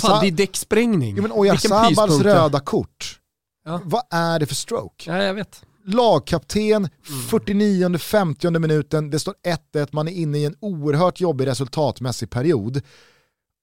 Fan, 0.00 0.20
det 0.20 0.28
är 0.28 0.30
däcksprängning. 0.30 1.16
ja, 1.16 1.22
men 1.22 1.32
Oyarzabals 1.32 2.20
röda 2.20 2.60
kort. 2.60 3.20
Ja. 3.64 3.80
Vad 3.84 4.02
är 4.10 4.38
det 4.38 4.46
för 4.46 4.54
stroke? 4.54 5.10
Ja, 5.10 5.22
jag 5.22 5.34
vet. 5.34 5.62
Lagkapten, 5.90 6.88
49-50 7.30 8.58
minuten, 8.58 9.10
det 9.10 9.18
står 9.18 9.34
1-1, 9.74 9.88
man 9.92 10.08
är 10.08 10.12
inne 10.12 10.38
i 10.38 10.44
en 10.44 10.56
oerhört 10.60 11.20
jobbig 11.20 11.46
resultatmässig 11.46 12.30
period. 12.30 12.82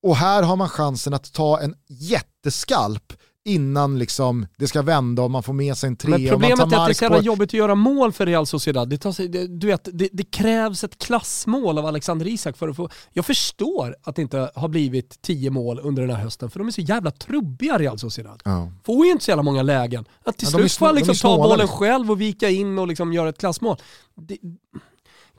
Och 0.03 0.15
här 0.15 0.43
har 0.43 0.55
man 0.55 0.69
chansen 0.69 1.13
att 1.13 1.33
ta 1.33 1.59
en 1.59 1.75
jätteskalp 1.87 3.13
innan 3.47 3.99
liksom 3.99 4.47
det 4.57 4.67
ska 4.67 4.81
vända 4.81 5.21
och 5.21 5.31
man 5.31 5.43
får 5.43 5.53
med 5.53 5.77
sig 5.77 5.87
en 5.87 5.95
tre 5.95 6.11
Men 6.11 6.29
problemet 6.29 6.59
är 6.59 6.63
att 6.63 6.69
det 6.69 6.91
är 6.91 6.93
så 6.93 7.03
jävla 7.03 7.21
jobbigt 7.21 7.49
att 7.49 7.53
göra 7.53 7.75
mål 7.75 8.11
för 8.11 8.25
Real 8.25 8.45
Sociedad. 8.45 8.89
Det, 8.89 9.13
sig, 9.13 9.27
det, 9.27 9.47
du 9.47 9.67
vet, 9.67 9.89
det, 9.93 10.09
det 10.11 10.23
krävs 10.23 10.83
ett 10.83 10.97
klassmål 10.97 11.77
av 11.77 11.85
Alexander 11.85 12.27
Isak 12.27 12.57
för 12.57 12.69
att 12.69 12.75
få... 12.75 12.89
Jag 13.13 13.25
förstår 13.25 13.95
att 14.03 14.15
det 14.15 14.21
inte 14.21 14.51
har 14.55 14.67
blivit 14.67 15.21
tio 15.21 15.49
mål 15.49 15.79
under 15.83 16.07
den 16.07 16.15
här 16.15 16.23
hösten, 16.23 16.49
för 16.49 16.59
de 16.59 16.67
är 16.67 16.71
så 16.71 16.81
jävla 16.81 17.11
trubbiga 17.11 17.77
Real 17.77 17.99
Sociedad. 17.99 18.41
Ja. 18.45 18.71
Får 18.85 19.05
ju 19.05 19.11
inte 19.11 19.23
så 19.23 19.31
jävla 19.31 19.43
många 19.43 19.61
lägen. 19.61 20.05
Att 20.23 20.37
till 20.37 20.47
Ja, 20.51 20.57
slut 20.57 20.73
får 20.73 20.85
han 20.85 20.95
liksom 20.95 21.15
ta 21.15 21.37
bollen 21.37 21.59
liksom. 21.59 21.77
själv 21.77 22.11
och 22.11 22.21
vika 22.21 22.49
in 22.49 22.79
och 22.79 22.87
liksom 22.87 23.13
göra 23.13 23.29
ett 23.29 23.37
klassmål. 23.39 23.77
Det, 24.15 24.37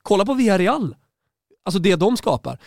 kolla 0.02 0.24
på 0.24 0.34
Villarreal. 0.34 0.96
Alltså 1.64 1.78
det 1.78 1.96
de 1.96 2.16
skapar. 2.16 2.58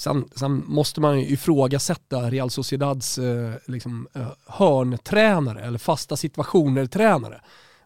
Sen, 0.00 0.28
sen 0.34 0.64
måste 0.66 1.00
man 1.00 1.20
ju 1.20 1.26
ifrågasätta 1.26 2.30
Real 2.30 2.50
Sociedads 2.50 3.18
eh, 3.18 3.52
liksom, 3.66 4.08
eh, 4.14 4.28
hörntränare 4.46 5.60
eller 5.60 5.78
fasta 5.78 6.16
situationer-tränare. 6.16 7.40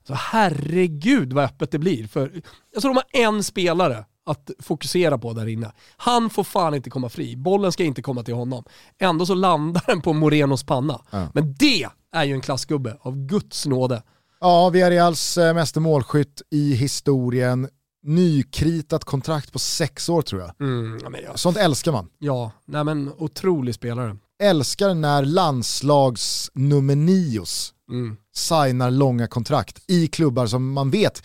Så 0.06 0.14
herregud 0.14 1.32
vad 1.32 1.44
öppet 1.44 1.70
det 1.70 1.78
blir. 1.78 2.06
För, 2.06 2.42
jag 2.72 2.82
tror 2.82 2.94
de 2.94 2.96
har 2.96 3.26
en 3.26 3.42
spelare 3.44 4.04
att 4.26 4.50
fokusera 4.58 5.18
på 5.18 5.32
där 5.32 5.46
inne. 5.48 5.72
Han 5.96 6.30
får 6.30 6.44
fan 6.44 6.74
inte 6.74 6.90
komma 6.90 7.08
fri. 7.08 7.36
Bollen 7.36 7.72
ska 7.72 7.84
inte 7.84 8.02
komma 8.02 8.22
till 8.22 8.34
honom. 8.34 8.64
Ändå 8.98 9.26
så 9.26 9.34
landar 9.34 9.82
den 9.86 10.00
på 10.02 10.12
Morenos 10.12 10.64
panna. 10.64 11.00
Ja. 11.10 11.28
Men 11.34 11.54
det 11.58 11.86
är 12.12 12.24
ju 12.24 12.34
en 12.34 12.40
klassgubbe 12.40 12.96
av 13.00 13.16
Guds 13.16 13.66
nåde. 13.66 14.02
Ja, 14.40 14.68
Villarreals 14.70 15.38
eh, 15.38 15.54
meste 15.54 15.80
målskytt 15.80 16.42
i 16.50 16.74
historien. 16.74 17.68
Nykritat 18.02 19.04
kontrakt 19.04 19.52
på 19.52 19.58
sex 19.58 20.08
år 20.08 20.22
tror 20.22 20.40
jag. 20.40 20.60
Mm, 20.60 20.98
ja, 21.24 21.36
Sånt 21.36 21.56
älskar 21.56 21.92
man. 21.92 22.08
ja, 22.18 22.50
nej 22.64 22.84
men 22.84 23.10
otrolig 23.18 23.74
spelare. 23.74 24.16
Älskar 24.42 24.94
när 24.94 25.24
landslagsnummer 25.24 26.96
nios 26.96 27.74
Mm. 27.90 28.16
signar 28.34 28.90
långa 28.90 29.26
kontrakt 29.26 29.82
i 29.86 30.06
klubbar 30.06 30.46
som 30.46 30.72
man 30.72 30.90
vet 30.90 31.22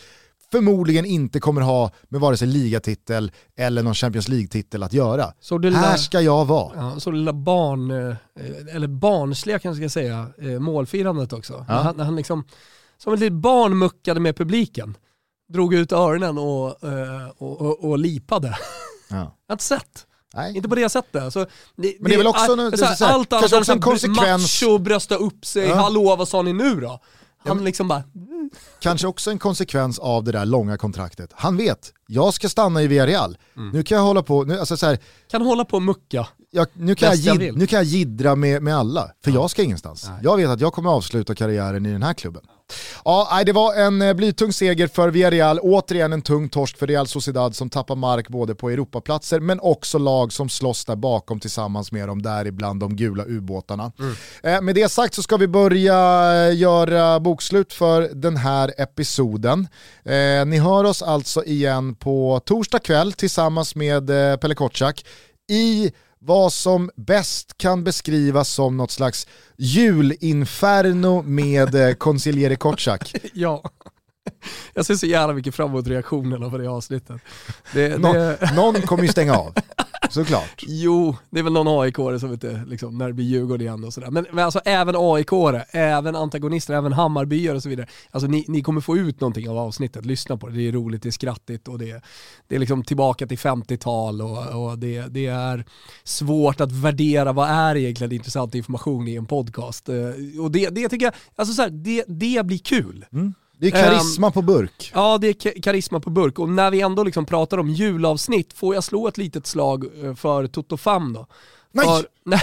förmodligen 0.52 1.06
inte 1.06 1.40
kommer 1.40 1.62
ha 1.62 1.92
med 2.10 2.22
vare 2.22 2.38
sig 2.38 2.48
ligatitel 2.48 3.32
eller 3.58 3.84
någon 3.84 3.94
Champions 3.96 4.28
League-titel 4.28 4.84
att 4.84 4.94
göra. 4.94 5.34
Så 5.40 5.58
det 5.58 5.68
lilla, 5.70 5.80
Här 5.82 5.98
ska 5.98 6.22
jag 6.22 6.46
vara. 6.46 6.72
ja, 6.76 7.00
så 7.00 7.12
det 7.12 7.18
lilla 7.18 7.34
barn, 7.34 7.92
eh, 7.92 8.76
eller 8.76 8.88
barnsliga 8.88 9.60
kanske 9.60 9.84
jag 9.84 9.92
ska 9.92 10.00
säga, 10.00 10.28
eh, 10.42 10.60
målfirandet 10.60 11.34
också. 11.34 11.54
Ja. 11.54 11.76
När 11.76 11.84
Han, 11.84 11.98
när 11.98 12.04
han 12.04 12.16
liksom, 12.16 12.44
som 12.98 13.14
ett 13.14 13.20
litet 13.20 13.34
barn 13.34 13.78
muckade 13.78 14.20
med 14.20 14.36
publiken. 14.38 14.98
Drog 15.50 15.74
ut 15.74 15.92
öronen 15.92 16.38
och, 16.38 16.84
eh, 16.84 17.28
och, 17.38 17.62
och, 17.62 17.84
och 17.90 17.98
lipade. 17.98 18.58
Ja. 19.10 19.16
Jag 19.16 19.24
har 19.48 19.54
inte 19.54 19.64
sett. 19.64 20.06
Nej. 20.34 20.56
Inte 20.56 20.70
på 20.70 20.76
det 20.76 20.90
sättet. 20.90 21.24
Alltså, 21.24 21.46
det, 21.76 21.96
Men 22.00 22.10
det 22.10 22.16
är 22.16 22.18
väl 22.18 22.28
också 22.28 22.52
en- 22.52 22.72
så 22.78 22.86
det 22.86 22.96
så 22.96 23.06
allt 23.06 23.34
annat 23.34 23.52
än 23.52 23.58
en 23.60 23.66
så 23.66 23.74
konsekvens- 23.74 24.64
macho, 24.64 24.78
brösta 24.78 25.16
upp 25.16 25.46
sig, 25.46 25.68
Ja. 25.68 25.76
hallå 25.76 26.16
vad 26.16 26.28
sa 26.28 26.42
ni 26.42 26.54
nu 26.54 26.82
då? 26.82 27.00
Han 27.46 27.64
liksom 27.64 27.88
bara, 27.88 28.04
kanske 28.80 29.08
också 29.08 29.32
en 29.32 29.40
konsekvens 29.40 30.00
av 30.00 30.24
det 30.24 30.32
där 30.32 30.46
långa 30.46 30.78
kontraktet. 30.78 31.30
Han 31.34 31.58
vet, 31.58 31.94
jag 32.08 32.34
ska 32.34 32.50
stanna 32.50 32.82
i 32.82 32.88
Villarreal. 32.88 33.38
Mm. 33.58 33.70
Nu 33.70 33.84
kan 33.84 33.98
jag 33.98 34.06
hålla 34.06 34.24
på, 34.24 34.44
nu, 34.44 34.60
alltså 34.60 34.78
så 34.78 34.86
här, 34.86 35.00
Kan 35.32 35.42
hålla 35.42 35.66
på 35.66 35.76
och 35.76 35.82
mucka. 35.84 36.28
Jag, 36.52 36.68
nu, 36.74 36.96
kan 36.96 37.10
jag, 37.10 37.40
jag 37.42 37.58
nu 37.58 37.68
kan 37.68 37.78
jag 37.78 37.86
gidra 37.86 38.36
med, 38.36 38.64
med 38.64 38.78
alla, 38.78 39.12
för 39.24 39.32
ja. 39.32 39.36
jag 39.38 39.50
ska 39.52 39.64
ingenstans. 39.64 40.08
Nej. 40.10 40.20
Jag 40.24 40.38
vet 40.38 40.50
att 40.50 40.62
jag 40.62 40.74
kommer 40.74 40.90
avsluta 40.90 41.36
karriären 41.36 41.86
i 41.86 41.92
den 41.92 42.04
här 42.04 42.14
klubben. 42.14 42.42
Ja, 43.06 43.44
det 43.46 43.52
var 43.52 43.76
en 43.76 44.02
eh, 44.02 44.14
blytung 44.14 44.54
seger 44.54 44.88
för 44.88 45.10
Villarreal, 45.10 45.60
återigen 45.60 46.14
en 46.14 46.22
tung 46.22 46.50
torsk 46.50 46.78
för 46.78 46.88
Real 46.88 47.08
Sociedad 47.08 47.56
som 47.56 47.70
tappar 47.70 47.96
mark 47.96 48.30
både 48.30 48.56
på 48.56 48.70
Europaplatser 48.70 49.40
men 49.40 49.60
också 49.60 49.98
lag 49.98 50.34
som 50.34 50.50
slåss 50.50 50.86
där 50.86 50.96
bakom 50.96 51.40
tillsammans 51.40 51.92
med 51.92 52.08
dem, 52.08 52.22
däribland 52.22 52.80
de 52.80 52.96
gula 52.96 53.24
ubåtarna. 53.26 53.92
Mm. 54.00 54.16
Eh, 54.44 54.62
med 54.62 54.76
det 54.76 54.90
sagt 54.90 55.14
så 55.14 55.24
ska 55.24 55.38
vi 55.38 55.48
börja 55.48 55.96
eh, 56.48 56.58
göra 56.58 57.20
bokslut 57.20 57.74
för 57.74 58.10
den 58.14 58.38
här 58.38 58.74
episoden. 58.78 59.68
ni 60.46 60.58
hör 60.58 60.84
oss 60.84 61.02
alltså 61.02 61.44
igen 61.44 61.96
på 61.96 62.42
torsdag 62.46 62.80
kväll 62.80 63.14
tillsammans 63.14 63.76
med 63.76 64.08
Pelle 64.42 64.56
Kotschack 64.56 65.06
i 65.50 65.92
vad 66.20 66.54
som 66.54 66.90
bäst 66.96 67.58
kan 67.58 67.84
beskrivas 67.84 68.50
som 68.50 68.78
något 68.78 68.92
slags 68.92 69.28
julinferno 69.58 71.22
med 71.22 71.76
eh, 71.76 71.94
Kotschack. 72.56 73.16
ja. 73.34 73.64
Jag 74.74 74.86
ser 74.86 74.96
så 74.96 75.06
jävla 75.06 75.34
mycket 75.34 75.56
fram 75.56 75.70
emot 75.70 75.88
reaktionerna 75.88 76.50
på 76.50 76.58
det 76.58 76.68
avsnittet. 76.68 77.22
Det, 77.74 78.02
Nå 78.02 78.14
det... 78.14 78.52
Någon 78.56 78.82
kommer 78.82 79.04
ju 79.04 79.10
stänga 79.10 79.34
av. 79.34 79.54
Såklart. 80.10 80.64
Jo, 80.68 81.16
det 81.30 81.40
är 81.40 81.44
väl 81.44 81.54
någon 81.54 81.84
aik 81.84 81.96
som 81.96 82.34
inte, 82.34 82.64
liksom, 82.68 82.98
när 82.98 83.08
det 83.08 83.14
blir 83.14 83.26
Djurgården 83.26 83.62
igen 83.62 83.84
och 83.84 83.94
sådär. 83.94 84.12
Men, 84.12 84.26
men 84.32 84.46
alltså 84.46 84.62
även 84.66 84.96
aik 84.98 85.28
även 85.72 86.16
antagonister, 86.16 86.74
även 86.74 86.94
Hammarbyare 86.94 87.56
och 87.56 87.64
så 87.64 87.70
vidare. 87.70 87.88
Alltså 88.12 88.28
ni, 88.28 88.46
ni 88.48 88.62
kommer 88.62 88.82
få 88.82 88.98
ut 88.98 89.22
någonting 89.22 89.50
av 89.50 89.58
avsnittet, 89.58 90.06
lyssna 90.06 90.38
på 90.38 90.48
det. 90.48 90.56
Det 90.56 90.68
är 90.68 90.72
roligt, 90.72 91.04
det 91.04 91.10
är 91.10 91.12
skrattigt 91.12 91.68
och 91.68 91.80
det, 91.80 92.02
det 92.48 92.56
är 92.56 92.60
liksom 92.60 92.84
tillbaka 92.84 93.28
till 93.28 93.38
50-tal 93.38 94.22
och, 94.22 94.66
och 94.66 94.78
det, 94.78 95.02
det, 95.02 95.26
är 95.26 95.66
svårt 96.04 96.62
att 96.62 96.72
värdera 96.72 97.34
vad 97.34 97.50
är 97.50 97.76
egentligen 97.76 98.12
intressant 98.12 98.56
information 98.56 99.08
i 99.08 99.16
en 99.16 99.26
podcast. 99.26 99.90
Eh, 99.90 99.96
och 100.42 100.52
det, 100.52 100.70
det 100.70 100.90
tycker 100.90 101.06
jag, 101.06 101.14
alltså 101.36 101.54
så 101.54 101.62
här, 101.62 101.70
det, 101.70 102.04
det 102.08 102.46
blir 102.46 102.58
kul. 102.58 103.06
Mm. 103.14 103.34
Det 103.60 103.68
är 103.68 103.72
karisma 103.72 104.28
um, 104.28 104.34
på 104.34 104.42
burk. 104.42 104.92
Ja, 104.94 105.18
det 105.18 105.28
är 105.28 105.62
karisma 105.62 106.00
på 106.00 106.10
burk. 106.10 106.40
Och 106.40 106.50
när 106.50 106.72
vi 106.72 106.82
ändå 106.82 107.04
liksom 107.04 107.26
pratar 107.26 107.58
om 107.58 107.70
julavsnitt, 107.70 108.54
får 108.54 108.76
jag 108.76 108.84
slå 108.84 109.08
ett 109.08 109.18
litet 109.18 109.48
slag 109.48 109.86
eh, 110.04 110.16
för 110.16 110.48
Toto 110.48 110.78
Fam 110.78 111.14
då? 111.14 111.28
Nej! 111.72 111.86
För, 111.86 112.06
nej, 112.24 112.42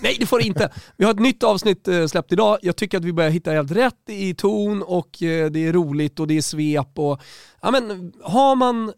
nej, 0.00 0.16
det 0.20 0.26
får 0.26 0.38
du 0.38 0.44
inte. 0.44 0.72
Vi 0.96 1.04
har 1.04 1.12
ett 1.12 1.20
nytt 1.20 1.42
avsnitt 1.42 1.88
eh, 1.88 2.06
släppt 2.06 2.32
idag. 2.32 2.58
Jag 2.62 2.76
tycker 2.76 2.98
att 2.98 3.04
vi 3.04 3.12
börjar 3.12 3.30
hitta 3.30 3.50
helt 3.50 3.70
rätt 3.70 4.08
i 4.08 4.34
ton 4.34 4.82
och 4.82 5.22
eh, 5.22 5.50
det 5.50 5.66
är 5.66 5.72
roligt 5.72 6.20
och 6.20 6.26
det 6.26 6.36
är 6.36 6.42
svep. 6.42 6.98
Och, 6.98 7.20
ja, 7.60 7.70
men, 7.70 8.12
har, 8.22 8.56
man, 8.56 8.92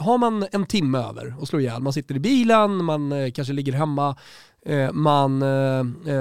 har 0.00 0.18
man 0.18 0.46
en 0.52 0.66
timme 0.66 0.98
över 0.98 1.34
och 1.40 1.48
slå 1.48 1.60
ihjäl, 1.60 1.82
man 1.82 1.92
sitter 1.92 2.14
i 2.14 2.20
bilen, 2.20 2.84
man 2.84 3.32
kanske 3.32 3.52
ligger 3.52 3.72
hemma, 3.72 4.16
man 4.92 5.44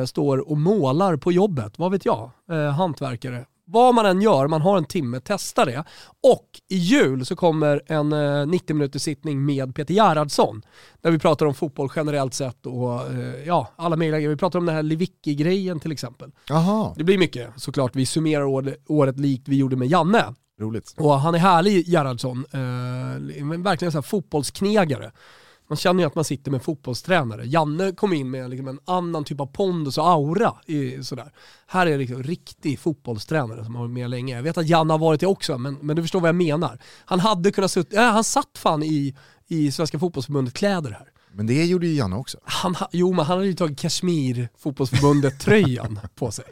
står 0.07 0.49
och 0.49 0.57
målar 0.57 1.17
på 1.17 1.31
jobbet, 1.31 1.79
vad 1.79 1.91
vet 1.91 2.05
jag, 2.05 2.31
hantverkare 2.77 3.45
vad 3.71 3.95
man 3.95 4.05
än 4.05 4.21
gör, 4.21 4.47
man 4.47 4.61
har 4.61 4.77
en 4.77 4.85
timme, 4.85 5.19
testa 5.19 5.65
det. 5.65 5.83
Och 6.23 6.47
i 6.69 6.75
jul 6.75 7.25
så 7.25 7.35
kommer 7.35 7.81
en 7.85 8.09
90 8.49 8.71
eh, 8.71 8.75
minuters 8.75 9.01
sittning 9.01 9.45
med 9.45 9.75
Peter 9.75 9.93
Gerhardsson. 9.93 10.61
Där 11.01 11.11
vi 11.11 11.19
pratar 11.19 11.45
om 11.45 11.53
fotboll 11.53 11.89
generellt 11.95 12.33
sett 12.33 12.65
och 12.65 13.11
eh, 13.11 13.43
ja, 13.45 13.67
alla 13.75 13.95
möjliga 13.95 14.19
grejer. 14.19 14.29
Vi 14.29 14.37
pratar 14.37 14.59
om 14.59 14.65
den 14.65 14.75
här 14.75 14.83
Lewicki-grejen 14.83 15.79
till 15.79 15.91
exempel. 15.91 16.31
Aha. 16.51 16.93
Det 16.97 17.03
blir 17.03 17.17
mycket 17.17 17.49
såklart. 17.55 17.95
Vi 17.95 18.05
summerar 18.05 18.45
året 18.87 19.19
likt 19.19 19.47
vi 19.47 19.57
gjorde 19.57 19.75
med 19.75 19.87
Janne. 19.87 20.33
Roligt. 20.59 20.95
Och 20.97 21.19
han 21.19 21.35
är 21.35 21.39
härlig 21.39 21.87
Gerhardsson. 21.87 22.45
Eh, 22.51 23.59
verkligen 23.63 23.93
här 23.93 24.01
fotbollsknegare. 24.01 25.11
Man 25.69 25.77
känner 25.77 26.03
ju 26.03 26.07
att 26.07 26.15
man 26.15 26.23
sitter 26.23 26.51
med 26.51 26.63
fotbollstränare. 26.63 27.45
Janne 27.45 27.91
kom 27.91 28.13
in 28.13 28.31
med 28.31 28.49
liksom 28.49 28.67
en 28.67 28.79
annan 28.85 29.23
typ 29.23 29.39
av 29.39 29.45
pondus 29.45 29.97
och 29.97 30.09
aura. 30.09 30.55
I, 30.65 31.03
sådär. 31.03 31.31
Här 31.67 31.87
är 31.87 31.91
det 31.91 31.97
liksom 31.97 32.23
riktig 32.23 32.79
fotbollstränare 32.79 33.65
som 33.65 33.75
har 33.75 33.81
varit 33.81 33.93
med 33.93 34.09
länge. 34.09 34.35
Jag 34.35 34.43
vet 34.43 34.57
att 34.57 34.67
Janne 34.67 34.93
har 34.93 34.97
varit 34.97 35.19
det 35.19 35.27
också, 35.27 35.57
men, 35.57 35.77
men 35.81 35.95
du 35.95 36.01
förstår 36.01 36.19
vad 36.19 36.27
jag 36.27 36.35
menar. 36.35 36.79
Han 37.05 37.19
hade 37.19 37.51
kunnat 37.51 37.71
sitta, 37.71 37.95
äh, 37.95 38.11
han 38.11 38.23
satt 38.23 38.57
fan 38.57 38.83
i, 38.83 39.15
i 39.47 39.71
Svenska 39.71 39.99
fotbollsförbundet 39.99 40.53
kläder 40.53 40.91
här. 40.91 41.11
Men 41.33 41.47
det 41.47 41.65
gjorde 41.65 41.87
ju 41.87 41.93
Janne 41.93 42.15
också. 42.15 42.37
Han, 42.43 42.75
jo, 42.91 43.13
men 43.13 43.25
han 43.25 43.37
hade 43.37 43.47
ju 43.47 43.53
tagit 43.53 43.79
Kashmir, 43.79 44.49
fotbollsförbundet-tröjan 44.57 45.99
på 46.15 46.31
sig. 46.31 46.45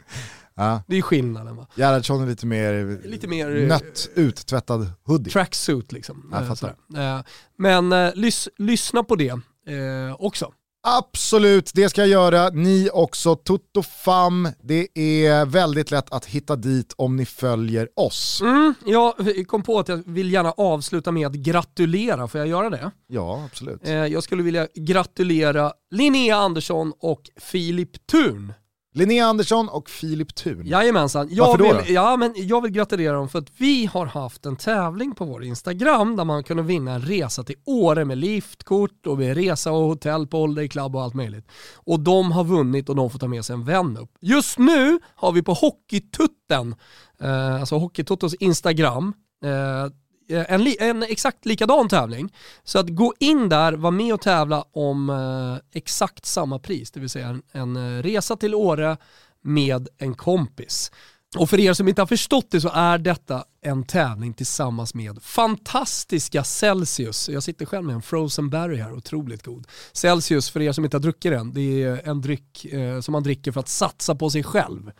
Ja. 0.58 0.82
Det 0.86 0.96
är 0.96 1.02
skillnaden 1.02 1.56
va. 1.56 1.66
Gerhardsson 1.74 2.22
är 2.22 2.26
lite 2.26 2.46
mer, 2.46 3.00
lite 3.04 3.28
mer 3.28 3.66
nött, 3.68 4.08
uttvättad 4.14 4.90
hoodie. 5.04 5.30
Tracksuit 5.30 5.92
liksom. 5.92 6.30
Jag 6.32 6.46
fattar. 6.46 6.74
Eh, 6.96 7.20
men 7.56 7.92
eh, 7.92 8.14
lys, 8.14 8.48
lyssna 8.56 9.04
på 9.04 9.16
det 9.16 9.28
eh, 9.28 10.14
också. 10.18 10.52
Absolut, 10.82 11.70
det 11.74 11.88
ska 11.88 12.00
jag 12.00 12.08
göra. 12.08 12.48
Ni 12.48 12.90
också. 12.92 13.36
Toto 13.36 13.82
Fam, 13.82 14.48
det 14.62 14.88
är 14.94 15.44
väldigt 15.44 15.90
lätt 15.90 16.12
att 16.12 16.26
hitta 16.26 16.56
dit 16.56 16.94
om 16.96 17.16
ni 17.16 17.26
följer 17.26 17.88
oss. 17.96 18.40
Mm, 18.40 18.74
jag 18.84 19.14
kom 19.46 19.62
på 19.62 19.78
att 19.78 19.88
jag 19.88 20.02
vill 20.06 20.32
gärna 20.32 20.52
avsluta 20.52 21.12
med 21.12 21.26
att 21.26 21.32
gratulera, 21.32 22.28
får 22.28 22.38
jag 22.38 22.48
göra 22.48 22.70
det? 22.70 22.90
Ja, 23.06 23.44
absolut. 23.44 23.80
Jag 23.88 24.22
skulle 24.22 24.42
vilja 24.42 24.68
gratulera 24.74 25.72
Linnea 25.90 26.36
Andersson 26.36 26.92
och 27.00 27.22
Filip 27.36 28.06
Thun 28.06 28.52
Linnea 28.98 29.26
Andersson 29.26 29.68
och 29.68 29.90
Filip 29.90 30.34
Thun. 30.34 30.66
Jajamensan. 30.66 31.28
Jag 31.30 31.46
Varför 31.46 31.58
då? 31.58 31.82
Vill, 31.82 31.94
ja, 31.94 32.16
men 32.16 32.32
jag 32.36 32.60
vill 32.60 32.70
gratulera 32.72 33.12
dem 33.12 33.28
för 33.28 33.38
att 33.38 33.48
vi 33.56 33.86
har 33.86 34.06
haft 34.06 34.46
en 34.46 34.56
tävling 34.56 35.14
på 35.14 35.24
vår 35.24 35.44
Instagram 35.44 36.16
där 36.16 36.24
man 36.24 36.44
kunde 36.44 36.62
vinna 36.62 36.92
en 36.92 37.02
resa 37.02 37.44
till 37.44 37.56
Åre 37.64 38.04
med 38.04 38.18
liftkort 38.18 39.06
och 39.06 39.18
med 39.18 39.36
resa 39.36 39.72
och 39.72 39.84
hotell 39.84 40.26
på 40.26 40.38
Holiday 40.38 40.68
Club 40.68 40.96
och 40.96 41.02
allt 41.02 41.14
möjligt. 41.14 41.48
Och 41.74 42.00
de 42.00 42.32
har 42.32 42.44
vunnit 42.44 42.88
och 42.88 42.96
de 42.96 43.10
får 43.10 43.18
ta 43.18 43.28
med 43.28 43.44
sig 43.44 43.54
en 43.54 43.64
vän 43.64 43.96
upp. 43.96 44.10
Just 44.20 44.58
nu 44.58 44.98
har 45.14 45.32
vi 45.32 45.42
på 45.42 45.52
Hockeytutten, 45.52 46.74
eh, 47.20 47.54
alltså 47.54 47.78
Hockeytotos 47.78 48.34
Instagram, 48.34 49.12
eh, 49.44 49.92
Eh, 50.28 50.44
en, 50.48 50.66
en, 50.80 51.02
exakt 51.02 51.46
likadan 51.46 51.88
tävling. 51.88 52.34
Så 52.64 52.78
att 52.78 52.88
gå 52.88 53.14
in 53.18 53.48
där, 53.48 53.72
var 53.72 53.90
med 53.90 54.14
och 54.14 54.20
tävla 54.20 54.64
om 54.72 55.10
eh, 55.10 55.78
exakt 55.78 56.26
samma 56.26 56.58
pris, 56.58 56.90
det 56.90 57.00
vill 57.00 57.08
säga 57.08 57.28
en, 57.28 57.42
en 57.52 57.76
eh, 57.76 58.02
resa 58.02 58.36
till 58.36 58.54
Åre 58.54 58.96
med 59.42 59.88
en 59.98 60.14
kompis. 60.14 60.92
Och 61.36 61.50
för 61.50 61.60
er 61.60 61.72
som 61.72 61.88
inte 61.88 62.02
har 62.02 62.06
förstått 62.06 62.50
det 62.50 62.60
så 62.60 62.70
är 62.74 62.98
detta 62.98 63.44
en 63.68 63.84
tävling 63.84 64.34
tillsammans 64.34 64.94
med 64.94 65.22
fantastiska 65.22 66.44
Celsius. 66.44 67.28
Jag 67.28 67.42
sitter 67.42 67.66
själv 67.66 67.84
med 67.84 67.94
en 67.94 68.02
frozen 68.02 68.50
berry 68.50 68.76
här, 68.76 68.92
otroligt 68.92 69.42
god. 69.42 69.66
Celsius, 69.92 70.50
för 70.50 70.60
er 70.60 70.72
som 70.72 70.84
inte 70.84 70.96
har 70.96 71.02
druckit 71.02 71.32
den, 71.32 71.52
det 71.52 71.82
är 71.82 72.08
en 72.08 72.20
dryck 72.20 72.64
eh, 72.64 73.00
som 73.00 73.12
man 73.12 73.22
dricker 73.22 73.52
för 73.52 73.60
att 73.60 73.68
satsa 73.68 74.14
på 74.14 74.30
sig 74.30 74.42
själv. 74.42 74.90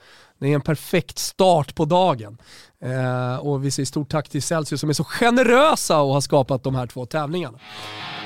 Det 0.40 0.46
är 0.48 0.54
en 0.54 0.60
perfekt 0.60 1.18
start 1.18 1.74
på 1.74 1.84
dagen. 1.84 2.38
Eh, 2.82 3.36
och 3.36 3.64
vi 3.64 3.70
säger 3.70 3.86
stort 3.86 4.10
tack 4.10 4.28
till 4.28 4.42
Celsius 4.42 4.80
som 4.80 4.90
är 4.90 4.94
så 4.94 5.04
generösa 5.04 6.00
och 6.00 6.14
har 6.14 6.20
skapat 6.20 6.62
de 6.62 6.74
här 6.74 6.86
två 6.86 7.06
tävlingarna. 7.06 7.58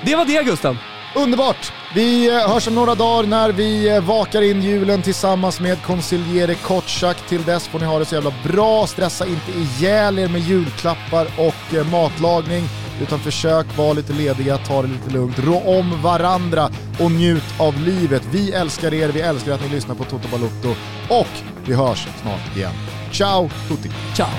Det 0.05 0.15
var 0.15 0.25
det 0.25 0.43
Gusten. 0.43 0.77
Underbart! 1.15 1.73
Vi 1.95 2.29
eh, 2.29 2.49
hörs 2.49 2.67
om 2.67 2.75
några 2.75 2.95
dagar 2.95 3.27
när 3.27 3.51
vi 3.51 3.89
eh, 3.89 4.03
vakar 4.03 4.41
in 4.41 4.61
julen 4.61 5.01
tillsammans 5.01 5.59
med 5.59 5.81
konsiljere 5.81 6.55
Kotschack. 6.55 7.17
Till 7.27 7.43
dess 7.43 7.67
får 7.67 7.79
ni 7.79 7.85
ha 7.85 7.99
det 7.99 8.05
så 8.05 8.15
jävla 8.15 8.33
bra. 8.43 8.87
Stressa 8.87 9.25
inte 9.25 9.51
ihjäl 9.51 10.19
er 10.19 10.27
med 10.27 10.41
julklappar 10.41 11.27
och 11.37 11.75
eh, 11.75 11.91
matlagning. 11.91 12.63
Utan 13.01 13.19
försök 13.19 13.77
vara 13.77 13.93
lite 13.93 14.13
lediga, 14.13 14.57
ta 14.57 14.81
det 14.81 14.87
lite 14.87 15.09
lugnt, 15.09 15.39
rå 15.39 15.79
om 15.79 16.01
varandra 16.01 16.69
och 16.99 17.11
njut 17.11 17.59
av 17.59 17.81
livet. 17.81 18.23
Vi 18.31 18.51
älskar 18.51 18.93
er, 18.93 19.09
vi 19.09 19.21
älskar 19.21 19.51
att 19.51 19.61
ni 19.61 19.69
lyssnar 19.69 19.95
på 19.95 20.03
Toto 20.03 20.27
Balotto 20.27 20.69
och 21.09 21.27
vi 21.65 21.73
hörs 21.73 22.07
snart 22.21 22.57
igen. 22.57 22.73
Ciao 23.11 23.49
tutti! 23.67 23.89
Ciao! 24.15 24.29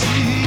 Queen 0.00 0.39